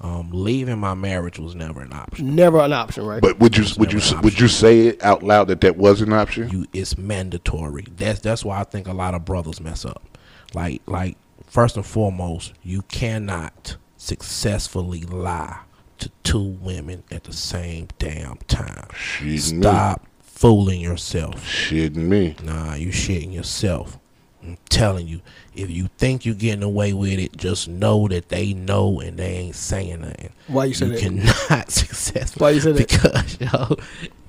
um, 0.00 0.30
leaving 0.32 0.78
my 0.78 0.94
marriage 0.94 1.38
was 1.38 1.54
never 1.54 1.80
an 1.80 1.92
option. 1.92 2.34
Never 2.34 2.60
an 2.60 2.72
option, 2.72 3.06
right? 3.06 3.20
But 3.20 3.38
would 3.40 3.56
you 3.56 3.64
would 3.78 3.92
you 3.92 4.00
would 4.22 4.38
you 4.38 4.48
say 4.48 4.88
it 4.88 5.02
out 5.02 5.22
loud 5.22 5.48
that 5.48 5.60
that 5.62 5.76
was 5.76 6.00
an 6.00 6.12
option? 6.12 6.48
You, 6.50 6.66
it's 6.72 6.96
mandatory. 6.96 7.86
That's 7.96 8.20
that's 8.20 8.44
why 8.44 8.60
I 8.60 8.64
think 8.64 8.86
a 8.86 8.92
lot 8.92 9.14
of 9.14 9.24
brothers 9.24 9.60
mess 9.60 9.84
up. 9.84 10.18
Like 10.54 10.82
like 10.86 11.16
first 11.46 11.76
and 11.76 11.86
foremost, 11.86 12.52
you 12.62 12.82
cannot 12.82 13.76
successfully 14.04 15.02
lie 15.02 15.58
to 15.98 16.10
two 16.22 16.42
women 16.42 17.02
at 17.10 17.24
the 17.24 17.32
same 17.32 17.88
damn 17.98 18.36
time. 18.48 18.86
Shitting 18.92 19.54
me. 19.54 19.62
Stop 19.62 20.06
fooling 20.20 20.80
yourself. 20.80 21.36
Shitting 21.46 21.96
me. 21.96 22.36
Nah, 22.42 22.74
you 22.74 22.88
shitting 22.88 23.32
yourself. 23.32 23.98
I'm 24.42 24.58
telling 24.68 25.08
you, 25.08 25.22
if 25.54 25.70
you 25.70 25.88
think 25.96 26.26
you're 26.26 26.34
getting 26.34 26.62
away 26.62 26.92
with 26.92 27.18
it, 27.18 27.34
just 27.34 27.66
know 27.66 28.06
that 28.08 28.28
they 28.28 28.52
know 28.52 29.00
and 29.00 29.18
they 29.18 29.36
ain't 29.36 29.56
saying 29.56 30.02
nothing. 30.02 30.32
Why 30.48 30.66
you 30.66 30.74
say 30.74 30.86
you 30.86 30.92
that? 30.92 31.00
cannot 31.00 31.70
successfully. 31.70 32.42
Why 32.42 32.50
you 32.50 32.60
say 32.60 32.72
that? 32.72 32.88
Because 32.88 33.40
yo, 33.52 33.76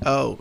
oh, 0.05 0.39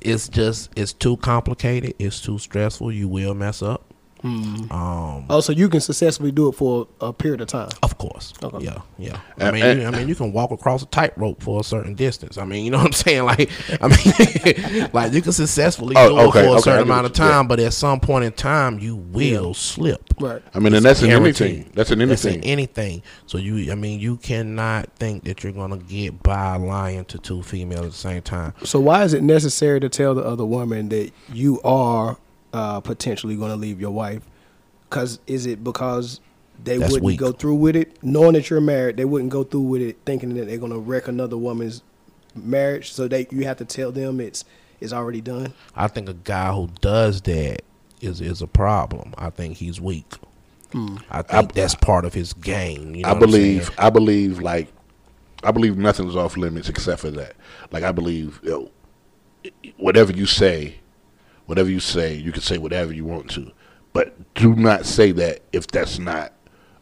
it's 0.00 0.28
just 0.28 0.70
it's 0.76 0.92
too 0.92 1.16
complicated. 1.16 1.94
It's 1.98 2.20
too 2.20 2.38
stressful. 2.38 2.92
You 2.92 3.08
will 3.08 3.34
mess 3.34 3.62
up. 3.62 3.92
Um, 4.24 5.26
oh, 5.30 5.40
so 5.40 5.52
you 5.52 5.68
can 5.68 5.80
successfully 5.80 6.32
do 6.32 6.48
it 6.48 6.52
for 6.52 6.88
a 7.00 7.12
period 7.12 7.40
of 7.40 7.48
time. 7.48 7.68
of 7.82 7.98
course. 7.98 8.32
Okay. 8.42 8.64
Yeah, 8.64 8.80
yeah. 8.98 9.20
I 9.38 9.50
mean, 9.50 9.80
you, 9.80 9.86
I 9.86 9.90
mean, 9.90 10.08
you 10.08 10.14
can 10.14 10.32
walk 10.32 10.50
across 10.50 10.82
a 10.82 10.86
tightrope 10.86 11.42
for 11.42 11.60
a 11.60 11.64
certain 11.64 11.94
distance. 11.94 12.38
I 12.38 12.44
mean, 12.44 12.64
you 12.64 12.70
know 12.70 12.78
what 12.78 12.86
I'm 12.86 12.92
saying? 12.92 13.24
Like, 13.24 13.50
I 13.80 13.88
mean, 13.88 14.90
like 14.92 15.12
you 15.12 15.22
can 15.22 15.32
successfully 15.32 15.94
Oh, 15.96 16.08
do 16.08 16.14
it 16.14 16.32
for 16.32 16.38
a 16.38 16.42
okay, 16.42 16.54
I 16.54 16.58
certain 16.60 16.82
amount 16.82 17.06
of 17.06 17.16
you- 17.18 17.24
yeah. 17.24 17.30
time, 17.30 17.48
but 17.48 17.60
at 17.60 17.72
some 17.72 18.00
point 18.00 18.24
in 18.24 18.32
time, 18.32 18.78
you 18.78 18.96
will 18.96 19.54
slip. 19.54 20.02
Right. 20.18 20.42
I 20.54 20.58
mean, 20.58 20.74
and 20.74 20.84
that's 20.84 21.02
in 21.02 21.10
anything. 21.10 21.70
That's 21.74 21.90
in 21.90 21.98
That's 22.08 22.24
in 22.24 22.32
anything. 22.42 22.50
anything. 22.50 23.02
So 23.26 23.38
you, 23.38 23.70
I 23.70 23.74
mean, 23.74 24.00
you 24.00 24.16
cannot 24.16 24.90
think 24.96 25.24
that 25.24 25.44
you're 25.44 25.52
gonna 25.52 25.76
get 25.76 26.22
by 26.22 26.56
lying 26.56 27.04
to 27.06 27.18
two 27.18 27.42
females 27.42 27.84
at 27.86 27.90
the 27.92 27.96
same 27.98 28.22
time. 28.22 28.54
So 28.64 28.80
why 28.80 29.04
is 29.04 29.12
it 29.14 29.22
necessary 29.22 29.78
to 29.80 29.88
tell 29.88 30.14
the 30.14 30.22
other 30.24 30.44
woman 30.46 30.88
that 30.88 31.12
you 31.32 31.60
are 31.62 32.16
uh, 32.56 32.80
potentially 32.80 33.36
going 33.36 33.50
to 33.50 33.56
leave 33.56 33.80
your 33.80 33.90
wife? 33.90 34.22
Because 34.88 35.18
is 35.26 35.46
it 35.46 35.62
because 35.62 36.20
they 36.64 36.78
That's 36.78 36.92
wouldn't 36.92 37.04
weak. 37.06 37.20
go 37.20 37.32
through 37.32 37.56
with 37.56 37.76
it, 37.76 38.02
knowing 38.02 38.32
that 38.32 38.48
you're 38.48 38.60
married? 38.60 38.96
They 38.96 39.04
wouldn't 39.04 39.30
go 39.30 39.44
through 39.44 39.62
with 39.62 39.82
it, 39.82 39.98
thinking 40.06 40.34
that 40.34 40.46
they're 40.46 40.58
going 40.58 40.72
to 40.72 40.78
wreck 40.78 41.06
another 41.08 41.36
woman's 41.36 41.82
marriage. 42.34 42.92
So 42.92 43.08
they 43.08 43.26
you 43.30 43.44
have 43.44 43.58
to 43.58 43.64
tell 43.64 43.92
them 43.92 44.20
it's 44.20 44.44
it's 44.80 44.92
already 44.92 45.20
done. 45.20 45.52
I 45.74 45.88
think 45.88 46.08
a 46.08 46.14
guy 46.14 46.52
who 46.52 46.70
does 46.80 47.20
that 47.22 47.62
is 48.00 48.20
is 48.20 48.40
a 48.42 48.46
problem. 48.46 49.14
I 49.18 49.30
think 49.30 49.56
he's 49.58 49.80
weak. 49.80 50.14
I 51.10 51.22
think 51.22 51.54
that's 51.54 51.74
part 51.74 52.04
of 52.04 52.12
his 52.12 52.34
game. 52.34 52.94
You 52.94 53.02
know 53.04 53.10
I 53.10 53.14
believe. 53.14 53.70
I 53.78 53.90
believe 53.90 54.40
like. 54.40 54.68
I 55.44 55.50
believe 55.50 55.76
nothing's 55.76 56.16
off 56.16 56.36
limits 56.36 56.68
except 56.68 57.02
for 57.02 57.10
that. 57.12 57.36
Like 57.70 57.84
I 57.84 57.92
believe, 57.92 58.40
you 58.42 58.50
know, 58.50 58.70
whatever 59.76 60.10
you 60.12 60.26
say, 60.26 60.76
whatever 61.46 61.70
you 61.70 61.80
say, 61.80 62.14
you 62.14 62.32
can 62.32 62.42
say 62.42 62.58
whatever 62.58 62.92
you 62.92 63.04
want 63.04 63.30
to, 63.32 63.50
but 63.92 64.34
do 64.34 64.54
not 64.54 64.84
say 64.86 65.12
that 65.12 65.40
if 65.52 65.66
that's 65.68 65.98
not 65.98 66.32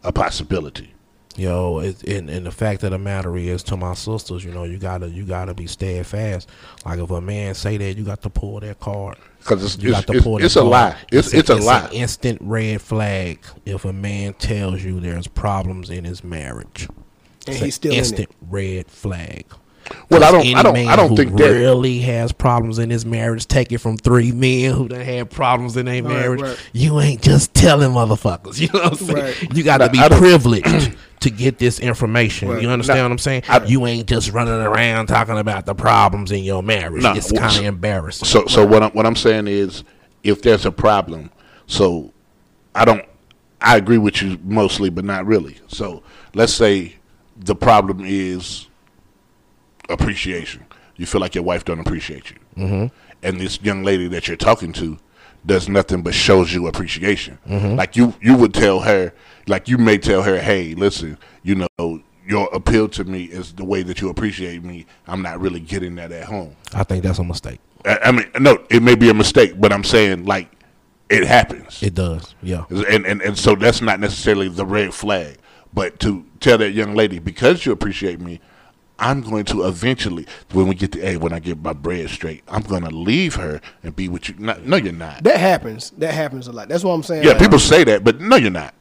a 0.03 0.13
possibility. 0.13 0.91
Yo, 1.37 1.81
it, 1.81 2.01
and 2.05 2.31
and 2.31 2.47
the 2.47 2.53
fact 2.53 2.85
of 2.85 2.93
the 2.93 2.99
matter 2.99 3.37
is, 3.37 3.65
to 3.65 3.77
my 3.77 3.95
sisters, 3.95 4.45
you 4.45 4.53
know, 4.53 4.63
you 4.63 4.79
gotta 4.79 5.09
you 5.11 5.25
gotta 5.25 5.53
be 5.53 5.67
steadfast. 5.67 6.49
Like 6.87 7.01
if 7.01 7.11
a 7.11 7.21
man 7.21 7.55
say 7.57 7.77
that, 7.77 7.97
you 7.97 8.05
got 8.05 8.23
to 8.23 8.31
pull 8.31 8.61
that 8.61 8.79
card. 8.79 9.17
Because 9.41 9.65
it's 9.65 9.83
You 9.83 9.91
it's, 9.91 9.99
got 9.99 10.07
to 10.07 10.13
it's, 10.15 10.23
pull 10.23 10.39
it's 10.45 10.55
that 10.55 10.61
a 10.61 10.63
card. 10.63 10.71
lie. 10.71 10.97
It's 11.11 11.35
it's, 11.35 11.51
a, 11.51 11.57
lie. 11.57 11.87
An 11.87 11.93
instant 11.93 12.39
red 12.41 12.81
flag 12.81 13.41
if 13.67 13.85
a 13.85 13.93
man 13.93 14.35
tells 14.35 14.85
you 14.85 15.01
there's 15.01 15.27
problems 15.27 15.91
in 15.91 16.05
his 16.05 16.23
marriage. 16.23 16.89
And 17.49 17.57
It's 17.57 17.59
he's 17.59 17.63
an 17.65 17.71
still 17.73 17.93
in 17.93 17.97
it. 17.99 17.99
instant 17.99 18.29
red 18.49 18.87
flag. 18.87 19.45
Well, 20.11 20.25
I 20.25 20.31
don't- 20.31 20.41
Any 20.41 20.55
I 20.55 20.63
don't- 20.63 20.73
man 20.75 20.89
I 20.89 20.97
don't 20.97 21.11
who 21.11 21.17
think 21.17 21.37
that- 21.37 21.45
really 21.51 21.99
has 22.01 22.33
problems 22.33 22.79
in 22.79 22.91
his 22.91 23.05
marriage. 23.05 23.47
Take 23.47 23.73
it 23.73 23.79
from 23.79 23.97
three 23.97 24.33
men 24.33 24.73
who 24.73 24.89
done 24.89 25.01
had 25.01 25.31
problems 25.31 25.77
in 25.77 25.87
their 25.87 26.03
Right, 26.03 26.13
marriage. 26.13 26.41
right. 26.41 26.57
You 26.73 27.01
ain't 27.01 27.21
just 27.23 27.53
telling 27.55 27.91
motherfuckers. 27.91 28.59
You 28.65 28.69
know 28.73 28.81
what 28.85 28.93
I'm 29.01 29.07
saying? 29.07 29.17
Right. 29.25 29.57
You 29.57 29.63
got 29.63 29.79
to 29.79 29.89
be 29.91 29.99
privileged 30.09 30.97
to 31.21 31.31
get 31.31 31.59
this 31.59 31.79
information. 31.81 32.49
Right. 32.49 32.63
You 32.63 32.69
understand 32.71 32.99
Now, 32.99 33.05
what 33.05 33.13
I'm 33.13 33.19
saying? 33.19 33.43
I- 33.49 33.65
you 33.65 33.87
ain't 33.87 34.07
just 34.07 34.33
running 34.33 34.55
around 34.55 35.07
talking 35.07 35.39
about 35.39 35.67
the 35.67 35.75
problems 35.75 36.33
in 36.33 36.45
your 36.45 36.63
marriage. 36.63 37.03
Nah, 37.03 37.15
it's 37.15 37.33
well, 37.33 37.43
kind 37.43 37.53
so- 37.53 37.61
of 37.61 37.67
embarrassing. 37.67 38.27
So, 38.29 38.47
so 38.47 38.65
what 38.67 38.83
I'm 38.83 38.91
what 38.93 39.07
I'm 39.07 39.17
saying 39.17 39.49
is, 39.49 39.85
if 40.23 40.41
there's 40.43 40.65
a 40.65 40.73
problem, 40.73 41.31
so 41.67 42.11
I 42.75 42.85
don't, 42.85 43.05
I 43.61 43.77
agree 43.77 43.99
with 43.99 44.23
you 44.23 44.39
mostly, 44.45 44.89
but 44.91 45.05
not 45.05 45.27
really. 45.27 45.59
So, 45.69 46.03
let's 46.35 46.53
say 46.53 46.97
the 47.37 47.55
problem 47.55 48.03
is 48.05 48.67
appreciation. 49.89 50.65
You 50.97 51.07
feel 51.07 51.21
like 51.21 51.35
your 51.35 51.45
wife 51.45 51.65
don't 51.65 51.81
appreciate 51.81 52.31
you, 52.31 52.37
mm-hmm. 52.57 52.87
and 53.23 53.41
this 53.41 53.61
young 53.63 53.83
lady 53.83 54.07
that 54.09 54.29
you're 54.29 54.37
talking 54.37 54.73
to 54.75 54.99
does 55.45 55.69
nothing 55.69 56.03
but 56.03 56.15
shows 56.15 56.55
you 56.55 56.67
appreciation. 56.67 57.39
Like 57.77 57.97
you, 57.97 58.15
you 58.21 58.37
would 58.37 58.55
tell 58.55 58.81
her, 58.81 59.13
like 59.47 59.69
you 59.69 59.77
may 59.77 59.99
tell 59.99 60.23
her, 60.23 60.39
"Hey, 60.41 60.75
listen, 60.75 61.19
you 61.43 61.67
know." 61.79 62.03
Your 62.27 62.49
appeal 62.55 62.89
to 62.89 63.05
me 63.05 63.25
is 63.25 63.53
the 63.53 63.67
way 63.67 63.83
that 63.83 64.01
you 64.01 64.09
appreciate 64.09 64.65
me. 64.65 64.87
I'm 65.07 65.21
not 65.21 65.43
really 65.43 65.61
getting 65.61 65.97
that 65.97 66.11
at 66.11 66.25
home. 66.25 66.57
I 66.73 66.83
think 66.83 67.03
that's 67.05 67.19
a 67.19 67.23
mistake. 67.23 67.61
I 67.85 67.99
I 68.03 68.13
mean, 68.13 68.25
no, 68.41 68.65
it 68.71 68.83
may 68.83 68.95
be 68.95 69.11
a 69.11 69.15
mistake, 69.15 69.61
but 69.61 69.75
I'm 69.75 69.85
saying 69.85 70.25
like 70.25 70.51
it 71.11 71.27
happens, 71.27 71.83
It 71.83 71.95
does. 71.95 72.35
Yeah. 72.43 72.65
and 72.71 73.05
and 73.05 73.21
and 73.21 73.37
so 73.39 73.55
that's 73.55 73.83
not 73.83 74.01
necessarily 74.01 74.49
the 74.49 74.65
red 74.65 74.95
flag. 74.95 75.37
But 75.73 76.01
to 76.01 76.25
tell 76.41 76.57
that 76.59 76.73
young 76.73 76.95
lady 76.95 77.19
because 77.19 77.67
you 77.67 77.73
appreciate 77.73 78.21
me, 78.21 78.41
I'm 78.99 79.23
going 79.23 79.45
to 79.47 79.67
eventually 79.67 80.27
when 80.53 80.69
we 80.69 80.75
get 80.75 80.93
to 80.93 81.01
hey 81.01 81.17
when 81.17 81.33
I 81.33 81.39
get 81.41 81.59
my 81.63 81.73
bread 81.73 82.09
straight, 82.11 82.43
I'm 82.49 82.63
going 82.63 82.85
to 82.85 82.91
leave 82.91 83.35
her 83.35 83.61
and 83.83 83.95
be 83.95 84.09
with 84.09 84.29
you. 84.29 84.37
No, 84.39 84.57
no 84.65 84.77
you're 84.77 84.93
not. 84.93 85.25
That 85.25 85.39
happens. 85.41 85.91
That 85.99 86.15
happens 86.15 86.47
a 86.47 86.53
lot. 86.53 86.69
That's 86.69 86.85
what 86.85 86.93
I'm 86.93 87.03
saying. 87.03 87.25
Yeah, 87.25 87.31
like, 87.31 87.41
people 87.41 87.59
say 87.59 87.85
that, 87.85 88.05
but 88.05 88.21
no, 88.21 88.37
you're 88.37 88.51
not. 88.51 88.75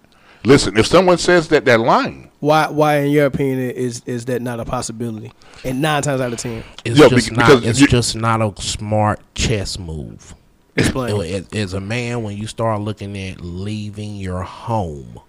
Listen, 0.45 0.77
if 0.77 0.85
someone 0.87 1.17
says 1.17 1.47
that, 1.49 1.63
they're 1.63 1.77
lying. 1.77 2.29
Why? 2.41 2.67
Why, 2.69 2.97
in 2.97 3.11
your 3.11 3.25
opinion, 3.27 3.59
is 3.71 4.01
is 4.05 4.25
that 4.25 4.41
not 4.41 4.59
a 4.59 4.65
possibility? 4.65 5.31
And 5.63 5.81
nine 5.81 6.01
times 6.03 6.19
out 6.19 6.33
of 6.33 6.39
ten, 6.39 6.63
It's 6.83 6.99
Yo, 6.99 7.07
just 7.09 7.29
bec- 7.29 7.37
not. 7.37 7.47
because 7.47 7.65
It's 7.65 7.79
you- 7.79 7.87
just 7.87 8.15
not 8.15 8.41
a 8.41 8.53
smart 8.61 9.21
chess 9.35 9.79
move. 9.79 10.35
explain. 10.75 11.21
As, 11.33 11.47
as 11.53 11.73
a 11.73 11.79
man, 11.79 12.23
when 12.23 12.35
you 12.37 12.47
start 12.47 12.81
looking 12.81 13.17
at 13.17 13.39
leaving 13.39 14.17
your 14.17 14.41
home, 14.43 15.19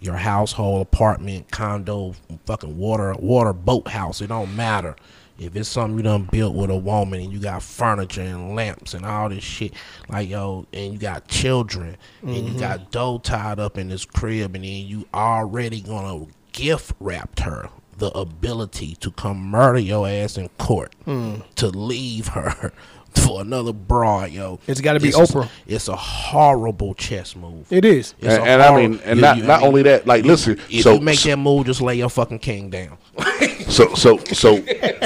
your 0.00 0.16
household, 0.16 0.82
apartment, 0.82 1.50
condo, 1.50 2.14
fucking 2.46 2.76
water, 2.76 3.14
water 3.18 3.52
boat 3.52 3.88
house, 3.88 4.20
it 4.20 4.28
don't 4.28 4.54
matter. 4.56 4.96
If 5.38 5.56
it's 5.56 5.70
something 5.70 5.96
you 5.96 6.02
done 6.02 6.28
built 6.30 6.54
with 6.54 6.70
a 6.70 6.76
woman 6.76 7.20
and 7.20 7.32
you 7.32 7.38
got 7.38 7.62
furniture 7.62 8.20
and 8.20 8.54
lamps 8.54 8.92
and 8.92 9.06
all 9.06 9.30
this 9.30 9.42
shit, 9.42 9.72
like 10.08 10.28
yo, 10.28 10.66
and 10.72 10.92
you 10.92 10.98
got 10.98 11.28
children 11.28 11.96
and 12.20 12.36
you 12.36 12.42
mm-hmm. 12.42 12.58
got 12.58 12.90
dough 12.90 13.18
tied 13.18 13.58
up 13.58 13.78
in 13.78 13.88
this 13.88 14.04
crib, 14.04 14.54
and 14.54 14.64
then 14.64 14.86
you 14.86 15.06
already 15.14 15.80
gonna 15.80 16.26
gift 16.52 16.92
wrapped 17.00 17.40
her 17.40 17.70
the 17.96 18.10
ability 18.18 18.96
to 18.96 19.10
come 19.12 19.38
murder 19.38 19.78
your 19.78 20.08
ass 20.08 20.36
in 20.36 20.48
court 20.58 20.94
hmm. 21.04 21.36
to 21.54 21.68
leave 21.68 22.28
her 22.28 22.72
for 23.14 23.40
another 23.40 23.72
broad, 23.72 24.30
yo. 24.30 24.58
It's 24.66 24.80
gotta 24.80 25.00
be 25.00 25.08
This 25.10 25.18
is- 25.18 25.30
Oprah. 25.30 25.48
it's 25.66 25.88
a 25.88 25.96
horrible 25.96 26.94
chess 26.94 27.34
move. 27.36 27.66
it 27.72 27.84
is. 27.84 28.14
It's 28.20 28.34
a 28.34 28.40
And, 28.40 28.48
and 28.48 28.62
I 28.62 28.76
mean, 28.76 29.00
and 29.04 29.16
you- 29.16 29.22
not 29.22 29.36
you- 29.38 29.44
I 29.44 29.46
not 29.46 29.58
mean, 29.60 29.68
only 29.68 29.82
that, 29.82 30.06
like 30.06 30.24
listen, 30.24 30.58
If 30.70 30.82
so 30.82 30.94
you 30.94 31.00
make 31.00 31.20
that 31.22 31.36
move, 31.38 31.66
just 31.66 31.80
lay 31.80 31.96
your 31.96 32.08
fucking 32.10 32.38
king 32.40 32.70
down. 32.70 32.96
So 33.70 33.94
so 33.94 34.16
so 34.18 34.56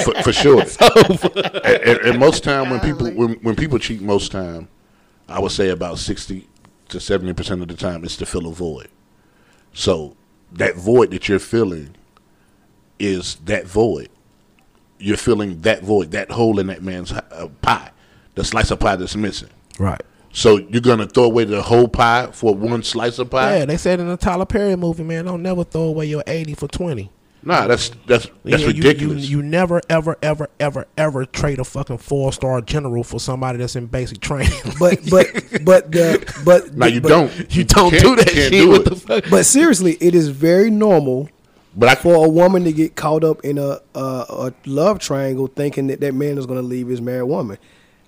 for, 0.01 0.15
for 0.23 0.33
sure. 0.33 0.61
and, 0.81 1.65
and, 1.65 1.99
and 1.99 2.19
most 2.19 2.43
time 2.43 2.71
when 2.71 2.79
people 2.79 3.11
when, 3.11 3.33
when 3.43 3.55
people 3.55 3.77
cheat, 3.77 4.01
most 4.01 4.31
time, 4.31 4.69
I 5.29 5.39
would 5.39 5.51
say 5.51 5.69
about 5.69 5.99
sixty 5.99 6.47
to 6.89 6.99
seventy 6.99 7.33
percent 7.33 7.61
of 7.61 7.67
the 7.67 7.75
time, 7.75 8.03
it's 8.03 8.17
to 8.17 8.25
fill 8.25 8.47
a 8.47 8.51
void. 8.51 8.87
So 9.73 10.15
that 10.53 10.75
void 10.77 11.11
that 11.11 11.29
you're 11.29 11.37
filling 11.37 11.95
is 12.97 13.35
that 13.45 13.67
void. 13.67 14.09
You're 14.97 15.17
filling 15.17 15.61
that 15.61 15.83
void, 15.83 16.09
that 16.11 16.31
hole 16.31 16.57
in 16.59 16.65
that 16.67 16.81
man's 16.81 17.11
uh, 17.11 17.49
pie, 17.61 17.91
the 18.35 18.43
slice 18.43 18.71
of 18.71 18.79
pie 18.79 18.95
that's 18.95 19.15
missing. 19.15 19.49
right. 19.79 20.01
So 20.31 20.57
you're 20.57 20.81
gonna 20.81 21.07
throw 21.07 21.23
away 21.23 21.45
the 21.45 21.61
whole 21.61 21.87
pie 21.87 22.27
for 22.33 22.53
one 22.53 22.83
slice 22.83 23.19
of 23.19 23.29
pie? 23.29 23.59
Yeah, 23.59 23.65
they 23.65 23.77
said 23.77 24.01
in 24.01 24.09
the 24.09 24.17
Tyler 24.17 24.45
Perry 24.45 24.75
movie, 24.75 25.03
man, 25.03 25.23
don't 25.25 25.41
never 25.41 25.63
throw 25.63 25.83
away 25.83 26.07
your 26.07 26.23
eighty 26.27 26.53
for 26.53 26.67
twenty. 26.67 27.09
Nah, 27.41 27.67
that's 27.67 27.91
that's 28.05 28.27
that's 28.43 28.61
Yeah, 28.63 28.67
ridiculous. 28.67 29.29
You, 29.29 29.37
you, 29.37 29.43
never, 29.43 29.79
ever, 29.87 30.17
ever, 30.21 30.49
ever, 30.59 30.87
ever 30.97 31.25
trade 31.25 31.59
a 31.59 31.63
fucking 31.63 31.99
four 31.99 32.33
star 32.33 32.59
general 32.59 33.03
for 33.05 33.17
somebody 33.19 33.59
that's 33.59 33.77
in 33.77 33.85
basic 33.85 34.19
training. 34.19 34.51
But 34.79 34.99
but 35.09 35.27
but 35.63 35.91
the 35.93 36.41
but 36.43 36.73
now 36.75 36.87
you 36.87 36.99
but, 36.99 37.09
don't. 37.09 37.55
you 37.55 37.63
don't 37.63 37.91
can't- 37.91 38.03
do 38.03 38.15
that 38.17 38.29
shit. 38.29 38.51
do 38.51 38.69
what 38.71 38.83
the 38.83 38.95
fuck? 38.97 39.23
But 39.29 39.45
seriously, 39.45 39.95
it 40.01 40.13
is 40.15 40.27
very 40.29 40.69
normal 40.69 41.29
But 41.77 41.87
I 41.89 41.95
for 41.95 42.25
a 42.25 42.27
woman 42.29 42.65
to 42.65 42.73
get 42.73 42.95
caught 42.97 43.23
up 43.23 43.45
in 43.45 43.57
a 43.57 43.79
a, 43.93 43.99
a 43.99 44.53
love 44.65 44.99
triangle, 44.99 45.47
thinking 45.47 45.87
that 45.87 46.01
that 46.01 46.13
man 46.13 46.37
is 46.37 46.45
going 46.45 46.59
to 46.59 46.67
leave 46.67 46.87
his 46.89 46.99
married 46.99 47.29
woman. 47.29 47.57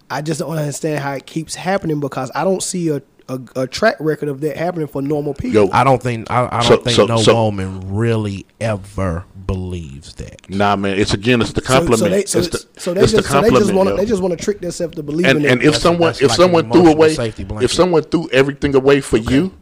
I 0.10 0.22
just 0.22 0.40
don't 0.40 0.58
understand 0.58 1.00
how 1.04 1.14
it 1.14 1.26
keeps 1.26 1.56
happening 1.56 2.00
because 2.00 2.32
I 2.36 2.44
don't 2.44 2.64
see 2.64 2.90
a 2.90 3.02
a, 3.30 3.42
a 3.58 3.68
track 3.68 3.98
record 4.00 4.30
of 4.30 4.40
that 4.40 4.56
happening 4.56 4.88
for 4.88 5.02
normal 5.02 5.34
people. 5.34 5.66
Yo, 5.66 5.70
I 5.74 5.84
don't 5.84 6.02
think 6.02 6.32
I, 6.32 6.48
I 6.50 6.62
don't 6.62 6.64
So- 6.64 6.78
think 6.78 6.96
so- 6.96 7.06
no 7.08 7.18
so- 7.18 7.34
woman 7.36 7.94
really 7.94 8.46
ever 8.62 9.26
believes 9.46 10.14
that. 10.16 10.50
Nah, 10.50 10.76
man. 10.78 10.98
It's 10.98 11.14
again. 11.14 11.42
It's 11.42 11.52
the 11.52 11.62
compliment. 11.62 12.00
so 12.00 12.10
they 12.10 12.26
so, 12.26 12.40
it's 12.40 12.48
the, 12.50 12.80
so 12.80 12.94
they 12.94 13.02
it's 13.02 13.12
the 13.12 13.18
just 13.20 13.30
so 13.32 13.42
they 13.42 13.50
just 13.50 13.60
compliment, 13.64 13.76
want 13.78 13.90
yo. 13.90 13.96
they 13.98 14.06
just 14.06 14.22
want 14.22 14.38
to 14.38 14.42
trick 14.44 14.62
themselves 14.62 14.96
to 14.96 15.04
believing 15.04 15.36
and 15.38 15.46
it. 15.46 15.52
and 15.52 15.60
if 15.62 15.66
That's- 15.66 15.82
someone 15.82 16.08
that's 16.10 16.22
if 16.22 16.30
like 16.30 16.38
someone 16.38 16.72
threw 16.72 16.88
away 16.88 17.16
if 17.62 17.74
someone 17.74 18.04
threw 18.04 18.30
everything 18.32 18.76
away 18.76 19.02
for 19.02 19.18
you, 19.18 19.54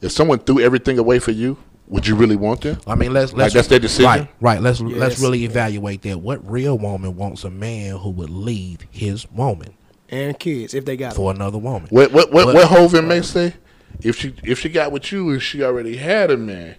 if 0.00 0.10
someone 0.12 0.38
threw 0.38 0.60
everything 0.60 0.98
away 0.98 1.18
for 1.18 1.32
you, 1.32 1.58
would 1.88 2.06
you 2.06 2.14
really 2.16 2.36
want 2.36 2.62
them? 2.62 2.78
I 2.86 2.94
mean, 2.94 3.12
let's 3.12 3.34
let's 3.34 3.52
that's 3.52 3.68
their 3.68 3.78
decision? 3.78 4.06
Right, 4.06 4.28
right. 4.40 4.60
Let's 4.62 4.80
let's 4.80 5.20
really 5.20 5.44
evaluate 5.44 6.00
that. 6.02 6.18
What 6.20 6.50
real 6.50 6.78
woman 6.78 7.14
wants 7.16 7.44
a 7.44 7.50
man 7.50 7.98
who 7.98 8.08
would 8.10 8.30
leave 8.30 8.86
his 8.90 9.30
woman 9.32 9.74
and 10.12 10.38
kids 10.38 10.74
if 10.74 10.84
they 10.84 10.96
got 10.96 11.10
them. 11.10 11.16
for 11.16 11.32
another 11.32 11.58
woman? 11.58 11.88
What 11.90 12.12
what 12.12 12.30
what, 12.32 12.46
But- 12.46 12.54
what 12.54 12.68
Hovind 12.68 13.08
may 13.08 13.22
say? 13.22 13.54
If 14.00 14.16
she 14.18 14.34
if 14.44 14.58
she 14.60 14.68
got 14.68 14.92
with 14.92 15.10
you 15.12 15.30
and 15.30 15.42
she 15.42 15.62
already 15.62 15.96
had 15.96 16.30
a 16.30 16.36
man, 16.36 16.76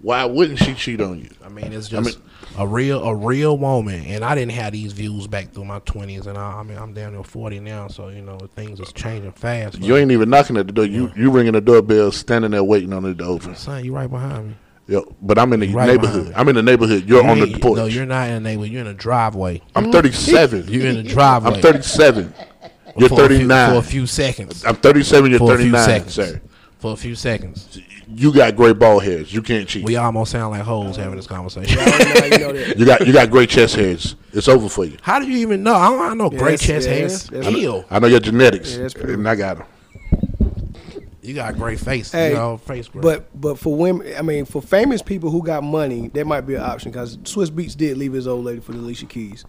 why 0.00 0.24
wouldn't 0.24 0.58
she 0.58 0.74
cheat 0.74 1.00
on 1.00 1.18
you? 1.18 1.30
I 1.44 1.48
mean, 1.48 1.72
it's 1.72 1.92
I 1.92 2.02
just 2.02 2.18
a 2.58 2.66
real 2.66 3.02
a 3.02 3.14
real 3.14 3.56
woman, 3.56 4.04
and 4.06 4.24
I 4.24 4.34
didn't 4.34 4.52
have 4.52 4.72
these 4.72 4.92
views 4.92 5.26
back 5.28 5.52
through 5.52 5.64
my 5.64 5.78
twenties, 5.80 6.26
and 6.26 6.36
I, 6.36 6.58
I 6.58 6.62
mean, 6.64 6.76
I'm 6.76 6.92
down 6.92 7.12
to 7.14 7.22
forty 7.22 7.58
now, 7.60 7.88
so 7.88 8.08
you 8.08 8.22
know 8.22 8.38
things 8.54 8.80
is 8.80 8.92
changing 8.92 9.32
fast. 9.32 9.78
You 9.80 9.96
ain't 9.96 10.10
even 10.10 10.28
knocking 10.30 10.56
at 10.56 10.66
the 10.66 10.72
door. 10.72 10.84
You 10.84 11.10
you 11.16 11.30
ringing 11.30 11.52
the 11.52 11.60
doorbell, 11.60 12.12
standing 12.12 12.50
there 12.50 12.64
waiting 12.64 12.92
on 12.92 13.04
it 13.06 13.18
to 13.18 13.24
open. 13.24 13.54
son, 13.54 13.84
you 13.84 13.94
right 13.94 14.10
behind 14.10 14.48
me. 14.48 14.54
Yo, 14.88 15.04
but 15.20 15.38
I'm 15.38 15.52
in 15.52 15.60
the 15.60 15.68
Right 15.68 15.86
neighborhood. 15.86 16.28
behind. 16.28 16.36
I'm 16.36 16.48
in 16.48 16.54
the 16.54 16.62
neighborhood. 16.62 17.04
You're 17.06 17.22
You 17.22 17.28
on 17.28 17.38
the 17.40 17.46
ain't- 17.46 17.60
porch. 17.60 17.76
No, 17.76 17.84
you're 17.84 18.06
not 18.06 18.28
in 18.28 18.34
the 18.36 18.40
neighborhood. 18.40 18.70
You're 18.72 18.80
in 18.80 18.86
a 18.86 18.94
driveway. 18.94 19.60
I'm 19.76 19.92
37. 19.92 20.66
You're 20.68 20.86
in 20.86 20.96
the 20.96 21.02
driveway. 21.02 21.56
I'm 21.56 21.60
37. 21.60 22.32
You're 22.96 23.08
for 23.10 23.14
a 23.16 23.28
few- 23.28 23.36
39. 23.36 23.70
for 23.72 23.78
a 23.78 23.82
few 23.82 24.06
seconds. 24.06 24.64
I'm 24.64 24.76
37. 24.76 25.30
You're 25.30 25.38
for 25.40 25.54
a 25.54 25.58
few 25.58 25.70
39, 25.72 25.84
seconds. 25.84 26.14
sir. 26.14 26.40
For 26.78 26.92
a 26.92 26.96
few 26.96 27.14
seconds. 27.14 27.78
You 28.14 28.32
got 28.32 28.56
great 28.56 28.78
ball 28.78 28.98
hairs. 29.00 29.30
You 29.34 29.42
can't 29.42 29.68
cheat. 29.68 29.84
We 29.84 29.96
almost 29.96 30.32
sound 30.32 30.52
like 30.52 30.62
hoes 30.62 30.96
having 30.96 31.16
this 31.16 31.26
conversation. 31.26 31.78
I 31.78 31.84
don't 31.84 31.98
know 31.98 32.20
how 32.20 32.24
you 32.26 32.38
know 32.38 32.52
that. 32.52 32.78
You 32.78 32.86
got 32.86 33.06
you 33.06 33.12
got 33.12 33.30
great 33.30 33.50
chest 33.50 33.74
hairs. 33.76 34.16
It's 34.32 34.48
over 34.48 34.68
for 34.70 34.84
you. 34.86 34.96
How 35.02 35.18
do 35.18 35.28
you 35.28 35.36
even 35.38 35.62
know? 35.62 35.74
I 35.74 35.90
don't 35.90 36.00
I 36.12 36.14
know 36.14 36.30
great 36.30 36.60
that's- 36.60 36.64
chest 36.66 36.86
yeah, 36.88 36.94
hairs. 36.94 37.24
that's- 37.24 37.44
that's- 37.44 37.62
Ew. 37.62 37.84
I 37.90 37.98
know 37.98 38.06
your 38.06 38.20
genetics, 38.20 38.76
Yeah, 38.76 38.88
and 39.02 39.28
I 39.28 39.34
got 39.34 39.58
them. 39.58 39.66
You 41.28 41.34
got 41.34 41.52
a 41.54 41.56
great 41.56 41.78
face. 41.78 42.10
Hey, 42.10 42.30
you 42.30 42.36
know, 42.36 42.56
face 42.56 42.88
great. 42.88 43.02
But 43.02 43.28
but 43.38 43.58
for 43.58 43.76
women, 43.76 44.10
I 44.16 44.22
mean, 44.22 44.46
for 44.46 44.62
famous 44.62 45.02
people 45.02 45.30
who 45.30 45.42
got 45.42 45.62
money, 45.62 46.08
that 46.14 46.26
might 46.26 46.40
be 46.42 46.54
an 46.54 46.62
option 46.62 46.90
because 46.90 47.18
Swizz 47.18 47.50
Beatz 47.50 47.76
did 47.76 47.98
leave 47.98 48.14
his 48.14 48.26
old 48.26 48.46
lady 48.46 48.60
for 48.60 48.72
the 48.72 48.78
Alicia 48.78 49.04
Keys. 49.04 49.44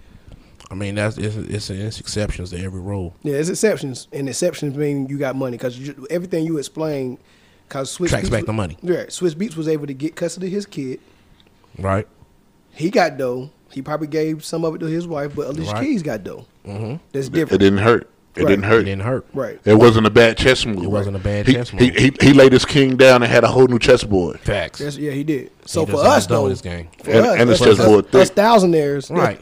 I 0.70 0.76
mean, 0.76 0.96
that's 0.96 1.18
it's, 1.18 1.38
it's, 1.38 1.70
it's 1.70 2.00
exceptions 2.02 2.50
to 2.50 2.62
every 2.62 2.82
rule. 2.82 3.16
Yeah, 3.24 3.36
it's 3.36 3.48
exceptions, 3.48 4.10
and 4.12 4.28
exceptions 4.28 4.76
mean 4.76 5.08
you 5.08 5.18
got 5.18 5.38
money 5.38 5.56
because 5.56 5.80
everything 6.10 6.44
you 6.46 6.58
explain, 6.58 7.18
because 7.70 7.90
Swiss 7.90 8.12
Tracks 8.12 8.24
Beats 8.24 8.30
back 8.32 8.42
was- 8.42 8.48
the 8.48 8.54
money. 8.54 8.78
Yeah, 8.82 9.06
Swizz 9.06 9.36
Beatz 9.36 9.56
was 9.56 9.70
able 9.70 9.88
to 9.88 9.94
get 9.94 10.18
custody 10.18 10.48
of 10.48 10.54
his 10.54 10.66
kid. 10.66 11.00
Right? 11.78 12.06
He 12.72 12.90
got 12.90 13.18
dough. 13.18 13.52
He 13.72 13.82
probably 13.82 14.08
gave 14.08 14.44
some 14.44 14.66
of 14.66 14.76
it 14.76 14.80
to 14.80 14.86
his 14.88 15.08
wife, 15.08 15.34
but 15.34 15.48
Alicia 15.48 15.72
Right. 15.72 15.84
Keys 15.86 16.04
got 16.04 16.26
dough. 16.26 16.46
Mm-hmm. 16.66 16.98
That's 17.14 17.30
different. 17.30 17.54
It 17.62 17.66
didn't 17.66 17.80
hurt. 17.80 18.10
It 18.36 18.44
Right. 18.44 18.50
didn't 18.50 18.64
hurt. 18.66 18.82
It 18.82 18.86
didn't 18.86 19.02
hurt. 19.02 19.26
right? 19.34 19.60
It 19.66 19.74
wasn't 19.76 20.06
a 20.06 20.10
bad 20.10 20.38
chess 20.38 20.66
move. 20.66 20.84
It 20.84 20.88
wasn't 20.92 21.16
a 21.16 21.20
bad 21.20 21.48
he, 21.48 21.54
chess 21.54 21.74
move. 21.74 21.82
He, 21.82 21.90
he 21.90 22.12
he 22.22 22.34
laid 22.34 22.54
his 22.54 22.64
king 22.64 22.96
down 22.96 23.24
and 23.24 23.32
had 23.32 23.44
a 23.44 23.48
whole 23.48 23.68
new 23.68 23.80
chessboard. 23.80 24.40
Facts. 24.40 24.80
That's, 24.80 24.98
yeah, 24.98 25.12
he 25.12 25.24
did. 25.24 25.52
So 25.66 25.86
He 25.86 25.92
for 25.92 25.98
us 25.98 26.28
though, 26.28 26.48
this 26.48 26.62
game. 26.62 26.88
for 27.04 27.12
And- 27.12 27.26
us, 27.26 27.40
and 27.40 27.50
it's 27.50 27.62
us, 27.62 27.68
just 27.68 27.80
us, 27.82 28.06
thick. 28.06 28.22
us 28.22 28.30
thousandaires, 28.32 29.10
Right. 29.16 29.42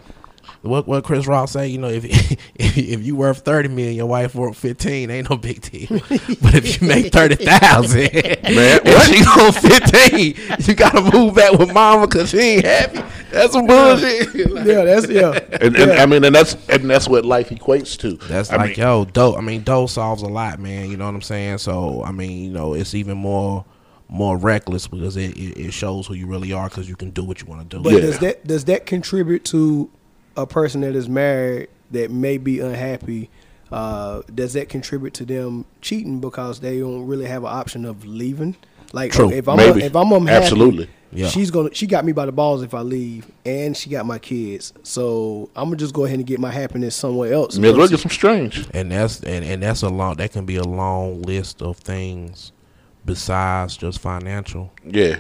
What 0.68 0.88
what 0.88 1.04
Chris 1.04 1.28
Rock 1.28 1.50
say? 1.50 1.68
You 1.68 1.78
know, 1.78 1.90
if 1.90 2.06
if, 2.56 2.78
if 2.78 3.04
you 3.04 3.16
worth 3.16 3.40
thirty 3.40 3.70
million, 3.70 3.96
your 3.96 4.06
wife 4.08 4.36
worth 4.36 4.58
fifteen, 4.58 5.10
ain't 5.10 5.30
no 5.30 5.38
big 5.38 5.62
deal. 5.62 5.88
but 6.10 6.56
if 6.56 6.82
you 6.82 6.88
make 6.88 7.12
thirty 7.12 7.36
thousand, 7.36 8.12
man, 8.44 8.82
and 8.86 9.02
she 9.04 9.24
on 9.24 9.52
fifteen, 9.54 10.36
you 10.66 10.76
gotta 10.76 11.02
move 11.18 11.36
back 11.36 11.54
with 11.54 11.74
mama 11.74 12.08
because 12.08 12.30
she 12.30 12.40
ain't 12.40 12.66
happy. 12.66 13.02
That's 13.32 13.54
some 13.54 13.68
bullshit. 13.68 14.34
yeah, 14.36 14.84
that's 14.84 15.08
yeah. 15.10 15.40
And, 15.62 15.76
and 15.76 15.92
I 15.94 16.06
mean, 16.06 16.24
and 16.24 16.34
that's 16.34 16.56
and 16.70 16.90
that's 16.90 17.08
what 17.08 17.26
life 17.26 17.50
equates 17.50 17.98
to. 18.00 18.14
That's 18.28 18.50
I 18.52 18.58
like 18.58 18.78
mean, 18.78 18.80
yo, 18.80 19.06
dope. 19.06 19.38
I 19.38 19.42
mean, 19.42 19.64
dope 19.64 19.90
solves 19.90 20.22
a 20.22 20.28
lot, 20.28 20.60
man. 20.60 20.90
You 20.90 20.98
know 20.98 21.06
what 21.06 21.16
I'm 21.16 21.22
saying? 21.22 21.60
So 21.60 22.04
I 22.04 22.12
mean, 22.12 22.44
you 22.46 22.52
know, 22.52 22.74
it's 22.74 22.94
even 22.96 23.18
more 23.18 23.66
more 24.10 24.38
reckless 24.38 24.88
because 24.88 25.18
it, 25.18 25.36
it, 25.38 25.58
it 25.60 25.74
shows 25.74 26.08
who 26.08 26.14
you 26.14 26.28
really 26.28 26.54
are 26.54 26.70
because 26.70 26.88
you 26.88 26.96
can 26.96 27.10
do 27.10 27.24
what 27.24 27.42
you 27.42 27.48
want 27.48 27.70
to 27.70 27.78
do. 27.78 27.84
But 27.84 27.94
Yeah. 27.94 28.00
does 28.00 28.20
that 28.20 28.48
does 28.48 28.66
that 28.66 28.86
contribute 28.86 29.44
to 29.46 29.90
a 30.38 30.46
person 30.48 30.82
that 30.82 30.96
is 30.96 31.10
married 31.10 31.68
that 31.92 32.12
may 32.12 32.38
be 32.38 32.60
unhappy? 32.60 33.30
Uh, 33.72 34.22
does 34.34 34.54
that 34.54 34.70
contribute 34.70 35.14
to 35.16 35.26
them 35.26 35.66
cheating 35.82 36.22
because 36.22 36.62
they 36.62 36.80
don't 36.80 37.06
really 37.06 37.26
have 37.26 37.44
an 37.44 37.50
option 37.50 37.84
of 37.84 38.06
leaving? 38.06 38.56
Like 38.94 39.12
True. 39.12 39.30
if 39.32 39.50
I'm 39.50 39.58
Maybe. 39.58 39.84
if 39.84 39.94
I'm 39.96 40.10
unhappy, 40.14 40.44
Absolutely. 40.46 40.90
Yeah. 41.12 41.28
she's 41.28 41.52
gonna 41.52 41.74
she 41.74 41.88
got 41.88 42.06
me 42.06 42.12
by 42.14 42.26
the 42.26 42.32
balls 42.32 42.64
if 42.64 42.74
I 42.74 42.82
leave, 42.82 43.30
and 43.46 43.76
she 43.76 43.90
got 43.90 44.06
my 44.06 44.20
kids. 44.20 44.72
So 44.84 45.50
I'm 45.56 45.66
gonna 45.66 45.76
just 45.78 45.94
go 45.94 46.06
ahead 46.06 46.18
and 46.20 46.26
get 46.28 46.40
my 46.40 46.52
happiness 46.52 46.96
somewhere 46.96 47.34
else. 47.34 47.58
May 47.58 47.70
as 47.70 47.76
well 47.76 47.88
get 47.90 48.00
some 48.00 48.12
strange. 48.12 48.66
and 48.74 48.92
that's 48.92 49.22
and, 49.24 49.44
and 49.44 49.62
that's 49.64 49.82
a 49.84 49.90
long 49.90 50.16
that 50.16 50.32
can 50.32 50.46
be 50.46 50.56
a 50.56 50.64
long 50.64 51.22
list 51.24 51.62
of 51.62 51.78
things 51.78 52.54
besides 53.06 53.76
just 53.78 54.00
financial. 54.00 54.72
Yeah, 54.86 55.20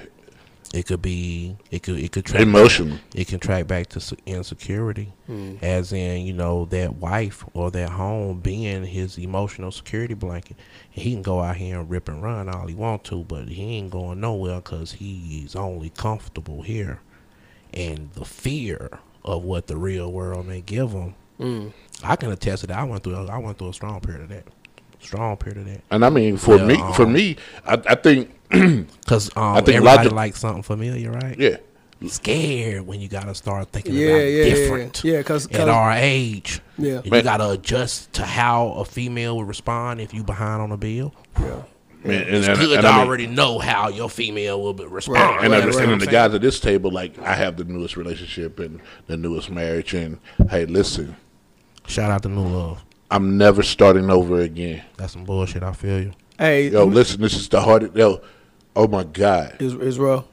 It 0.74 0.86
could 0.86 1.02
be 1.02 1.56
it 1.72 1.84
could 1.84 1.98
it 1.98 2.12
could 2.12 2.26
track 2.26 2.42
emotional. 2.42 2.98
it 3.16 3.28
can 3.28 3.40
track 3.40 3.68
back 3.68 3.88
to 3.88 4.02
se- 4.02 4.18
insecurity, 4.26 5.14
as 5.62 5.94
in 5.94 6.26
you 6.26 6.34
know 6.34 6.66
that 6.66 6.96
wife 6.96 7.46
or 7.54 7.72
that 7.72 7.90
home 7.92 8.40
being 8.42 8.84
his 8.86 9.18
emotional 9.18 9.72
security 9.72 10.14
blanket. 10.14 10.58
He 10.90 11.14
can 11.14 11.22
go 11.22 11.40
out 11.42 11.56
here 11.56 11.80
and 11.80 11.90
rip 11.90 12.10
and 12.10 12.22
run 12.22 12.50
all 12.50 12.68
he 12.68 12.76
want 12.76 13.06
to, 13.06 13.24
but 13.24 13.48
he 13.48 13.78
ain't 13.78 13.92
going 13.92 14.20
nowhere 14.20 14.58
because 14.58 14.94
he's 14.94 15.56
only 15.56 15.90
comfortable 15.90 16.64
here, 16.64 17.00
and 17.74 18.12
the 18.14 18.26
fear 18.26 19.00
of 19.24 19.44
what 19.44 19.68
the 19.68 19.78
real 19.78 20.12
world 20.12 20.48
may 20.48 20.62
give 20.62 20.92
him. 20.92 21.16
I 22.04 22.16
can 22.18 22.32
attest 22.32 22.62
to 22.62 22.68
that. 22.68 22.78
I 22.80 22.84
went 22.84 23.04
through 23.04 23.16
I 23.28 23.38
went 23.38 23.58
through 23.58 23.70
a 23.70 23.74
strong 23.74 24.00
period 24.02 24.24
of 24.24 24.30
that, 24.30 24.46
strong 25.00 25.38
period 25.38 25.60
of 25.60 25.66
that. 25.66 25.82
And 25.92 26.04
I 26.04 26.10
mean, 26.10 26.38
for 26.38 26.58
Yeah, 26.58 26.66
me, 26.66 26.76
for 26.94 27.04
um, 27.04 27.14
me, 27.14 27.38
I, 27.66 27.74
I 27.88 27.96
think, 27.96 28.32
Cause 29.06 29.30
um, 29.36 29.44
I 29.44 29.62
think 29.62 29.78
everybody 29.78 29.98
logic- 29.98 30.12
likes 30.14 30.40
something 30.40 30.64
familiar, 30.64 31.12
right? 31.12 31.38
yeah, 31.38 31.58
Scared 32.08 32.86
when 32.86 33.00
you 33.02 33.08
gotta 33.10 33.34
start 33.36 33.70
thinking 33.72 33.94
Yeah, 33.96 34.08
about 34.10 34.18
yeah, 34.20 34.24
yeah, 34.24 34.44
different. 34.54 35.04
yeah. 35.04 35.18
Because 35.18 35.48
at 35.52 35.68
our 35.68 35.92
age, 35.94 36.62
Yeah. 36.78 37.02
you 37.04 37.10
gotta 37.24 37.50
adjust 37.52 38.14
to 38.14 38.24
how 38.26 38.70
a 38.74 38.86
female 38.86 39.38
would 39.38 39.48
respond 39.48 40.00
if 40.00 40.14
you 40.14 40.24
behind 40.24 40.62
on 40.62 40.72
a 40.72 40.78
bill. 40.78 41.14
yeah. 41.40 41.64
man, 42.04 42.22
and, 42.22 42.36
It's 42.36 42.48
and, 42.48 42.58
good 42.60 42.72
and 42.74 42.82
to 42.84 42.88
I 42.88 42.98
mean, 43.00 43.08
already 43.08 43.28
know 43.28 43.58
how 43.60 43.90
your 43.90 44.10
female 44.10 44.62
will 44.62 44.74
be 44.74 44.86
respond. 44.86 45.18
Right, 45.20 45.44
and, 45.46 45.52
right, 45.54 45.64
I- 45.64 45.66
right. 45.66 45.90
and 45.90 46.00
the 46.02 46.06
saying? 46.06 46.12
guys 46.12 46.34
at 46.36 46.42
this 46.42 46.60
table, 46.60 46.92
like 46.92 47.18
I 47.20 47.34
have 47.34 47.58
the 47.58 47.64
newest 47.64 47.98
relationship 47.98 48.60
and 48.60 48.80
the 49.08 49.18
newest 49.18 49.50
marriage, 49.50 49.94
and 49.96 50.20
hey, 50.52 50.66
listen, 50.68 51.16
Shout 51.88 52.12
out 52.12 52.22
to 52.24 52.30
New 52.30 52.42
Love. 52.48 52.84
I'm 53.10 53.38
never 53.38 53.64
starting 53.64 54.10
over 54.10 54.42
again. 54.42 54.84
That's 54.98 55.14
some 55.14 55.24
bullshit. 55.24 55.64
I 55.64 55.72
feel 55.72 56.02
you. 56.02 56.12
Hey, 56.38 56.70
Yo, 56.70 56.84
listen, 56.84 57.22
this 57.22 57.34
is 57.34 57.48
the 57.50 57.62
hardest. 57.62 57.96
Yo, 57.96 58.22
oh 58.78 58.88
my 58.88 59.04
god, 59.04 59.58
Is 59.60 59.74
Israel. 59.74 60.28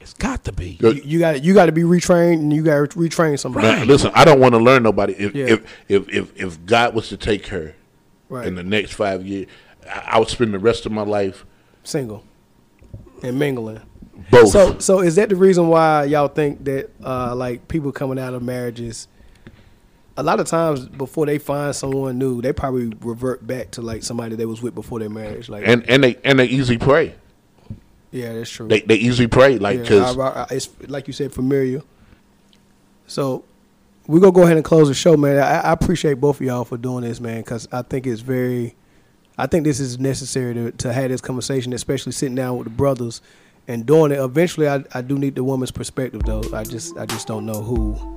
It's 0.00 0.12
got 0.14 0.44
to 0.44 0.52
be. 0.52 0.78
You, 0.80 0.92
you 0.92 1.18
got 1.18 1.42
you 1.42 1.52
got 1.54 1.66
to 1.66 1.72
be 1.72 1.82
retrained, 1.82 2.34
and 2.34 2.52
you 2.52 2.62
got 2.62 2.90
to 2.90 2.96
retrain 2.98 3.38
somebody. 3.38 3.66
man, 3.66 3.86
listen, 3.88 4.12
I 4.14 4.24
don't 4.24 4.38
want 4.38 4.54
to 4.54 4.58
learn 4.60 4.82
nobody. 4.84 5.14
If, 5.14 5.34
Yeah. 5.34 5.46
if 5.46 5.64
if 5.88 6.08
if 6.08 6.36
if 6.40 6.66
God 6.66 6.94
was 6.94 7.08
to 7.08 7.16
take 7.16 7.46
her 7.48 7.74
Right, 8.28 8.46
in 8.46 8.54
the 8.56 8.62
next 8.62 8.92
five 8.92 9.26
years, 9.26 9.46
I, 9.88 10.10
I 10.12 10.18
would 10.18 10.28
spend 10.28 10.52
the 10.54 10.58
rest 10.60 10.86
of 10.86 10.92
my 10.92 11.02
life 11.02 11.44
single 11.82 12.22
and 13.22 13.38
mingling. 13.38 13.80
both. 14.30 14.50
So, 14.50 14.78
so 14.78 15.00
is 15.00 15.16
that 15.16 15.28
the 15.28 15.36
reason 15.36 15.68
why 15.68 16.04
y'all 16.04 16.28
think 16.28 16.64
that 16.64 16.90
uh, 17.04 17.34
like 17.34 17.66
people 17.68 17.90
coming 17.92 18.18
out 18.18 18.34
of 18.34 18.42
marriages? 18.42 19.08
A 20.16 20.22
lot 20.22 20.40
of 20.40 20.46
times 20.46 20.86
before 20.88 21.26
they 21.26 21.38
find 21.38 21.74
someone 21.76 22.16
new, 22.16 22.40
they 22.40 22.52
probably 22.52 22.92
revert 23.00 23.46
back 23.46 23.72
to 23.72 23.82
like 23.82 24.02
somebody 24.02 24.34
they 24.34 24.46
was 24.46 24.62
with 24.62 24.74
before 24.74 24.98
their 24.98 25.10
marriage. 25.10 25.48
Like, 25.48 25.66
and 25.66 25.82
and 25.90 26.02
they 26.02 26.16
and 26.24 26.38
they 26.38 26.46
easy 26.46 26.78
prey. 26.78 27.14
Yeah, 28.12 28.32
that's 28.34 28.50
true. 28.50 28.68
They 28.68 28.80
they 28.80 28.96
easy 28.96 29.26
prey 29.26 29.58
like 29.58 29.80
because 29.82 30.16
I- 30.18 30.46
it's 30.50 30.68
like 30.88 31.06
you 31.06 31.12
said, 31.12 31.32
familiar. 31.32 31.82
So 33.06 33.44
we're 34.06 34.20
gonna 34.20 34.32
go 34.32 34.42
ahead 34.44 34.56
and 34.56 34.64
close 34.64 34.88
the 34.88 34.94
show, 34.94 35.16
man. 35.16 35.38
I, 35.38 35.60
I 35.68 35.72
appreciate 35.72 36.14
both 36.14 36.40
of 36.40 36.46
y'all 36.46 36.64
for 36.64 36.76
doing 36.76 37.02
this, 37.04 37.20
man, 37.20 37.40
because 37.40 37.68
I 37.72 37.82
think 37.82 38.06
it's 38.06 38.20
very, 38.20 38.74
I 39.36 39.46
think 39.46 39.64
this 39.64 39.80
is 39.80 39.98
necessary 39.98 40.54
to 40.54 40.70
to 40.72 40.92
have 40.92 41.10
this 41.10 41.20
conversation, 41.20 41.72
especially 41.72 42.12
sitting 42.12 42.34
down 42.36 42.56
with 42.56 42.64
the 42.66 42.70
brothers 42.74 43.20
and 43.68 43.84
doing 43.84 44.12
it. 44.12 44.18
Eventually, 44.18 44.68
I, 44.68 44.84
I 44.94 45.02
do 45.02 45.18
need 45.18 45.34
the 45.34 45.44
woman's 45.44 45.72
perspective, 45.72 46.22
though. 46.24 46.42
I 46.52 46.62
just 46.64 46.96
I 46.96 47.06
just 47.06 47.26
don't 47.26 47.46
know 47.46 47.60
who. 47.62 48.16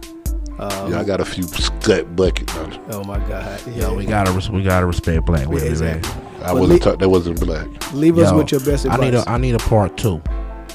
Um, 0.59 0.91
yeah, 0.91 0.99
I 0.99 1.03
got 1.05 1.21
a 1.21 1.25
few 1.25 1.43
scut 1.43 2.15
buckets. 2.15 2.53
I, 2.55 2.79
oh 2.91 3.03
my 3.05 3.17
God! 3.19 3.65
Yo, 3.67 3.93
we 3.95 4.05
gotta 4.05 4.31
res- 4.31 4.49
we 4.49 4.61
gotta 4.63 4.85
respect 4.85 5.25
black 5.25 5.47
women, 5.47 5.63
Yeah, 5.73 5.79
man. 5.79 5.97
exactly. 5.97 6.11
I 6.43 6.47
But 6.53 6.55
wasn't 6.55 6.69
le- 6.71 6.79
talk, 6.91 6.99
that 6.99 7.09
wasn't 7.09 7.39
black. 7.39 7.93
Leave 7.93 8.17
us 8.17 8.33
with 8.33 8.51
your 8.51 8.61
best 8.61 8.85
I 8.87 8.97
need 8.97 9.13
a 9.15 9.23
I 9.29 9.37
need 9.37 9.55
a 9.55 9.59
part 9.59 9.97
two. 9.97 10.21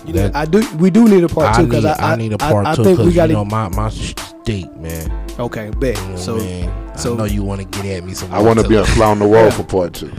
That- 0.06 0.34
I 0.36 0.44
do. 0.46 0.62
We 0.76 0.90
do 0.90 1.06
need 1.08 1.24
a 1.24 1.28
part 1.28 1.54
I 1.54 1.60
two 1.62 1.66
because 1.66 1.84
I, 1.84 2.12
I, 2.12 2.16
need 2.16 2.32
a 2.32 2.38
part 2.38 2.66
I, 2.66 2.74
two 2.74 2.82
I 2.82 2.84
think 2.84 2.98
we 2.98 3.04
because 3.04 3.14
got 3.14 3.28
you 3.28 3.34
know 3.36 3.44
my 3.44 3.68
my 3.70 3.88
shit's 3.90 4.34
deep, 4.44 4.70
man. 4.76 5.10
okay, 5.38 5.70
bet. 5.70 5.98
You 6.00 6.08
know, 6.08 6.16
so 6.16 6.36
man, 6.38 6.98
so- 6.98 7.14
I 7.14 7.16
know 7.18 7.24
you 7.24 7.42
want 7.42 7.60
to 7.60 7.66
get 7.66 7.84
at 7.98 8.04
me 8.04 8.14
some. 8.14 8.32
I 8.32 8.40
want 8.40 8.58
to 8.60 8.68
be 8.68 8.76
a 8.76 8.84
fly 8.84 9.06
on 9.10 9.18
the 9.18 9.28
wall 9.28 9.50
for 9.52 9.64
part 9.64 9.92
two. 9.94 10.12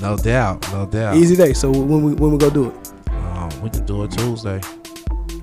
No 0.00 0.16
doubt, 0.16 0.70
no 0.72 0.86
doubt. 0.86 1.16
easy 1.16 1.34
day. 1.34 1.52
So 1.54 1.70
when 1.72 2.02
we 2.04 2.14
when 2.14 2.30
we 2.32 2.38
go 2.38 2.50
do 2.50 2.68
it? 2.70 2.92
Um, 3.10 3.48
we 3.62 3.70
can 3.70 3.84
do 3.84 4.04
it 4.04 4.12
Tuesday, 4.12 4.60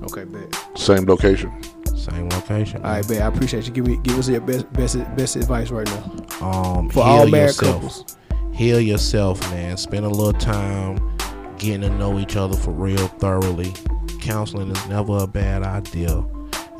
Okay, 0.04 0.24
bet. 0.24 0.62
Same 0.78 1.06
location. 1.06 1.52
Same 1.96 2.30
location. 2.30 2.84
All 2.84 2.92
right, 2.92 3.08
bet. 3.08 3.22
I 3.22 3.28
appreciate 3.28 3.66
you. 3.66 3.72
Give 3.74 3.88
me 3.88 3.98
give 4.04 4.18
us 4.20 4.28
your 4.30 4.42
best 4.42 4.72
best 4.74 4.98
best 5.16 5.36
advice 5.36 5.72
right 5.72 5.88
now 5.88 6.48
Um, 6.48 6.90
for 6.90 7.04
heal 7.04 7.14
all 7.14 7.28
married 7.28 7.48
yourself. 7.48 7.74
couples. 7.82 8.18
Heal 8.54 8.80
yourself, 8.80 9.40
man. 9.52 9.78
Spend 9.78 10.06
a 10.06 10.10
little 10.10 10.34
time 10.34 11.00
getting 11.58 11.82
to 11.82 11.90
know 11.90 12.20
each 12.20 12.36
other 12.36 12.56
for 12.56 12.72
real 12.72 13.08
thoroughly. 13.08 13.74
Counseling 14.22 14.72
is 14.72 14.88
never 14.88 15.18
a 15.24 15.28
bad 15.28 15.64
idea. 15.64 16.24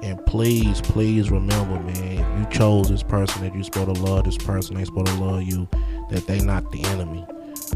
And 0.04 0.24
please, 0.26 0.82
please 0.82 1.32
remember, 1.32 1.80
man, 1.80 2.20
if 2.20 2.40
you 2.40 2.46
chose 2.60 2.90
this 2.90 3.02
person 3.04 3.42
that 3.44 3.54
you're 3.56 3.64
supposed 3.64 3.96
to 3.96 4.02
love 4.02 4.26
this 4.26 4.38
person, 4.38 4.76
they 4.76 4.86
supposed 4.86 5.08
to 5.08 5.14
love 5.24 5.44
you, 5.44 5.68
that 6.12 6.28
they 6.28 6.40
not 6.42 6.72
the 6.72 6.84
enemy. 6.86 7.26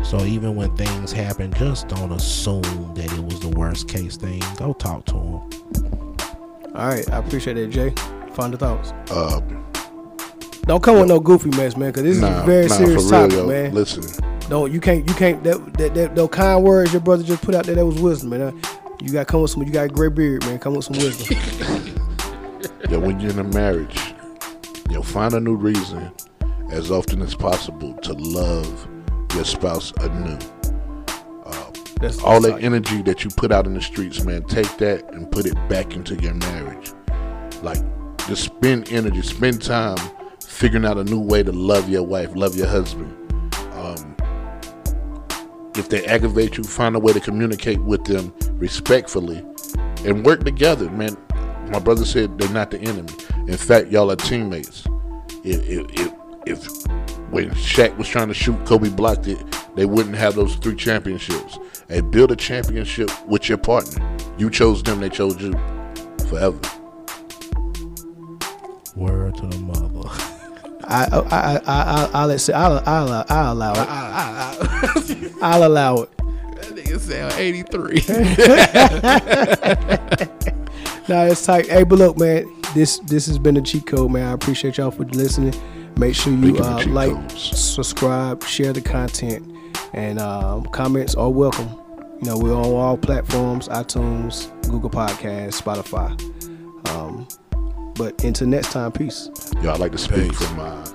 So 0.04 0.24
even 0.24 0.56
when 0.56 0.76
things 0.76 1.12
happen, 1.12 1.52
just 1.54 1.88
don't 1.88 2.12
assume 2.12 2.94
that 2.96 3.12
it 3.14 3.24
was 3.24 3.40
the 3.40 3.50
worst 3.50 3.88
case 3.88 4.16
thing. 4.18 4.42
Go 4.58 4.74
talk 4.74 5.06
to 5.08 5.14
them. 5.14 5.99
All 6.76 6.88
right, 6.88 7.10
I 7.12 7.18
appreciate 7.18 7.56
that, 7.56 7.68
Jay. 7.68 7.94
Final 8.34 8.58
thoughts. 8.60 8.92
Uh, 9.12 9.42
Don't 10.64 10.84
come 10.84 11.00
with 11.00 11.10
no 11.10 11.20
goofy 11.20 11.50
mess, 11.50 11.76
man, 11.76 11.92
because 11.92 12.04
this 12.04 12.18
is 12.18 12.24
a 12.24 12.44
very 12.46 12.68
nah, 12.68 12.76
serious 12.76 13.04
real, 13.04 13.10
topic, 13.10 13.38
yo. 13.38 13.48
man. 13.48 13.74
Listen, 13.74 14.24
Don't 14.50 14.72
you 14.72 14.80
can't 14.80 15.08
you 15.08 15.16
can't 15.16 15.44
that 15.44 15.74
that, 15.74 15.94
that 15.96 16.16
those 16.16 16.30
kind 16.30 16.64
words 16.64 16.94
your 16.94 17.02
brother 17.02 17.24
just 17.24 17.42
put 17.42 17.56
out 17.56 17.66
there 17.66 17.76
that 17.76 17.86
was 17.86 18.00
wisdom, 18.00 18.30
man. 18.30 18.62
You 19.02 19.12
got 19.12 19.28
come 19.28 19.42
with 19.42 19.52
some. 19.52 19.64
You 19.64 19.72
got 19.72 19.86
a 19.86 19.90
great 19.90 20.14
beard, 20.14 20.46
man. 20.46 20.60
Come 20.60 20.76
with 20.76 20.86
some 20.86 20.98
wisdom. 20.98 21.38
yeah, 22.90 22.98
when 22.98 23.20
you're 23.20 23.32
in 23.32 23.40
a 23.40 23.44
marriage, 23.46 24.14
you'll 24.90 25.02
find 25.04 25.34
a 25.34 25.40
new 25.40 25.56
reason 25.56 26.12
as 26.72 26.92
often 26.92 27.22
as 27.24 27.34
possible 27.34 27.94
to 27.96 28.14
love 28.14 28.88
your 29.34 29.46
spouse 29.46 29.92
anew. 30.02 30.38
That's 32.00 32.24
All 32.24 32.40
that 32.42 32.64
energy 32.64 33.02
that 33.02 33.26
you 33.26 33.30
put 33.30 33.52
out 33.52 33.66
in 33.66 33.74
the 33.74 33.82
streets, 33.82 34.24
man, 34.24 34.44
take 34.44 34.78
that 34.78 35.14
and 35.14 35.30
put 35.30 35.46
it 35.46 35.56
back 35.68 35.96
into 35.96 36.16
your 36.16 36.34
marriage. 36.34 36.94
Like, 37.62 37.80
just 38.28 38.44
spend 38.44 38.90
energy, 38.92 39.22
spend 39.22 39.62
time 39.62 39.98
figuring 40.42 40.86
out 40.86 40.98
a 40.98 41.04
new 41.04 41.20
way 41.20 41.44
to 41.44 41.52
love 41.52 41.90
your 41.90 42.04
wife, 42.04 42.30
love 42.36 42.56
your 42.56 42.68
husband. 42.68 43.14
Um, 43.74 44.16
if 45.76 45.90
they 45.90 46.06
aggravate 46.06 46.58
you, 46.58 46.64
find 46.64 46.96
a 46.96 47.00
way 47.00 47.12
to 47.12 47.20
communicate 47.20 47.82
with 47.82 48.06
them 48.06 48.34
respectfully 48.54 49.46
and 50.06 50.26
work 50.26 50.46
together, 50.46 50.90
man. 50.92 51.18
My 51.70 51.80
brother 51.80 52.06
said 52.06 52.38
they're 52.38 52.50
not 52.50 52.72
the 52.72 52.80
enemy. 52.80 53.14
In 53.48 53.58
fact, 53.58 53.90
y'all 53.90 54.10
are 54.10 54.16
teammates. 54.16 54.86
If, 55.44 55.68
if, 55.68 56.00
if, 56.00 56.14
if 56.46 56.88
when 57.30 57.50
Shaq 57.52 57.98
was 57.98 58.08
trying 58.08 58.30
to 58.30 58.34
shoot, 58.34 58.66
Kobe 58.66 58.90
blocked 58.90 59.28
it, 59.28 59.38
they 59.76 59.86
wouldn't 59.86 60.16
have 60.16 60.36
those 60.36 60.56
three 60.56 60.76
championships. 60.76 61.60
Hey, 61.90 62.02
build 62.02 62.32
a 62.32 62.36
championship 62.36 63.10
with 63.26 63.50
your 63.50 63.58
partner. 63.58 64.16
You 64.38 64.52
chose 64.52 64.84
them, 64.84 65.00
they 65.00 65.10
chose 65.10 65.42
you. 65.42 65.54
Forever. 66.30 66.60
Word 68.96 69.36
to 69.38 69.48
the 69.48 69.58
mother. 69.58 70.08
I 70.84 71.08
I 71.12 71.18
I 71.18 71.58
I 71.58 71.62
I 71.66 72.10
I'll 72.14 72.28
let 72.28 72.48
I'll 72.52 72.84
I'll 72.86 73.26
I'll 73.28 73.54
allow 73.54 73.74
it. 73.74 73.88
I'll 75.42 75.64
allow 75.66 76.04
it. 76.04 76.16
That 76.18 76.76
nigga 76.76 77.00
sound 77.00 77.34
83. 77.34 78.02
Nah, 81.10 81.24
it's 81.24 81.44
tight. 81.44 81.66
Hey, 81.68 81.84
but 81.86 81.98
look, 81.98 82.20
man, 82.20 82.46
this 82.76 83.00
this 83.00 83.26
has 83.26 83.40
been 83.40 83.58
a 83.58 83.62
cheat 83.64 83.88
code, 83.88 84.12
man. 84.12 84.28
I 84.28 84.34
appreciate 84.34 84.78
y'all 84.78 84.92
for 84.92 85.06
listening. 85.06 85.56
Make 85.98 86.14
sure 86.14 86.32
you 86.32 86.56
uh, 86.58 86.84
like, 86.86 87.14
codes. 87.14 87.60
subscribe, 87.60 88.44
share 88.44 88.74
the 88.74 88.82
content, 88.82 89.52
and 89.94 90.20
um, 90.20 90.66
comments 90.68 91.16
are 91.16 91.30
welcome. 91.30 91.70
You 92.22 92.28
know, 92.30 92.38
we're 92.38 92.54
on 92.54 92.66
all 92.66 92.98
platforms: 92.98 93.68
iTunes, 93.70 94.50
Google 94.70 94.90
Podcasts, 94.90 95.62
Spotify. 95.62 96.10
Um, 96.90 97.28
but 97.96 98.24
until 98.24 98.48
next 98.48 98.72
time, 98.72 98.92
peace. 98.92 99.30
Y'all 99.62 99.78
like 99.78 99.92
to 99.92 99.98
speak 99.98 100.30
Peace. 100.30 100.48
from 100.48 100.60
uh, 100.60 100.86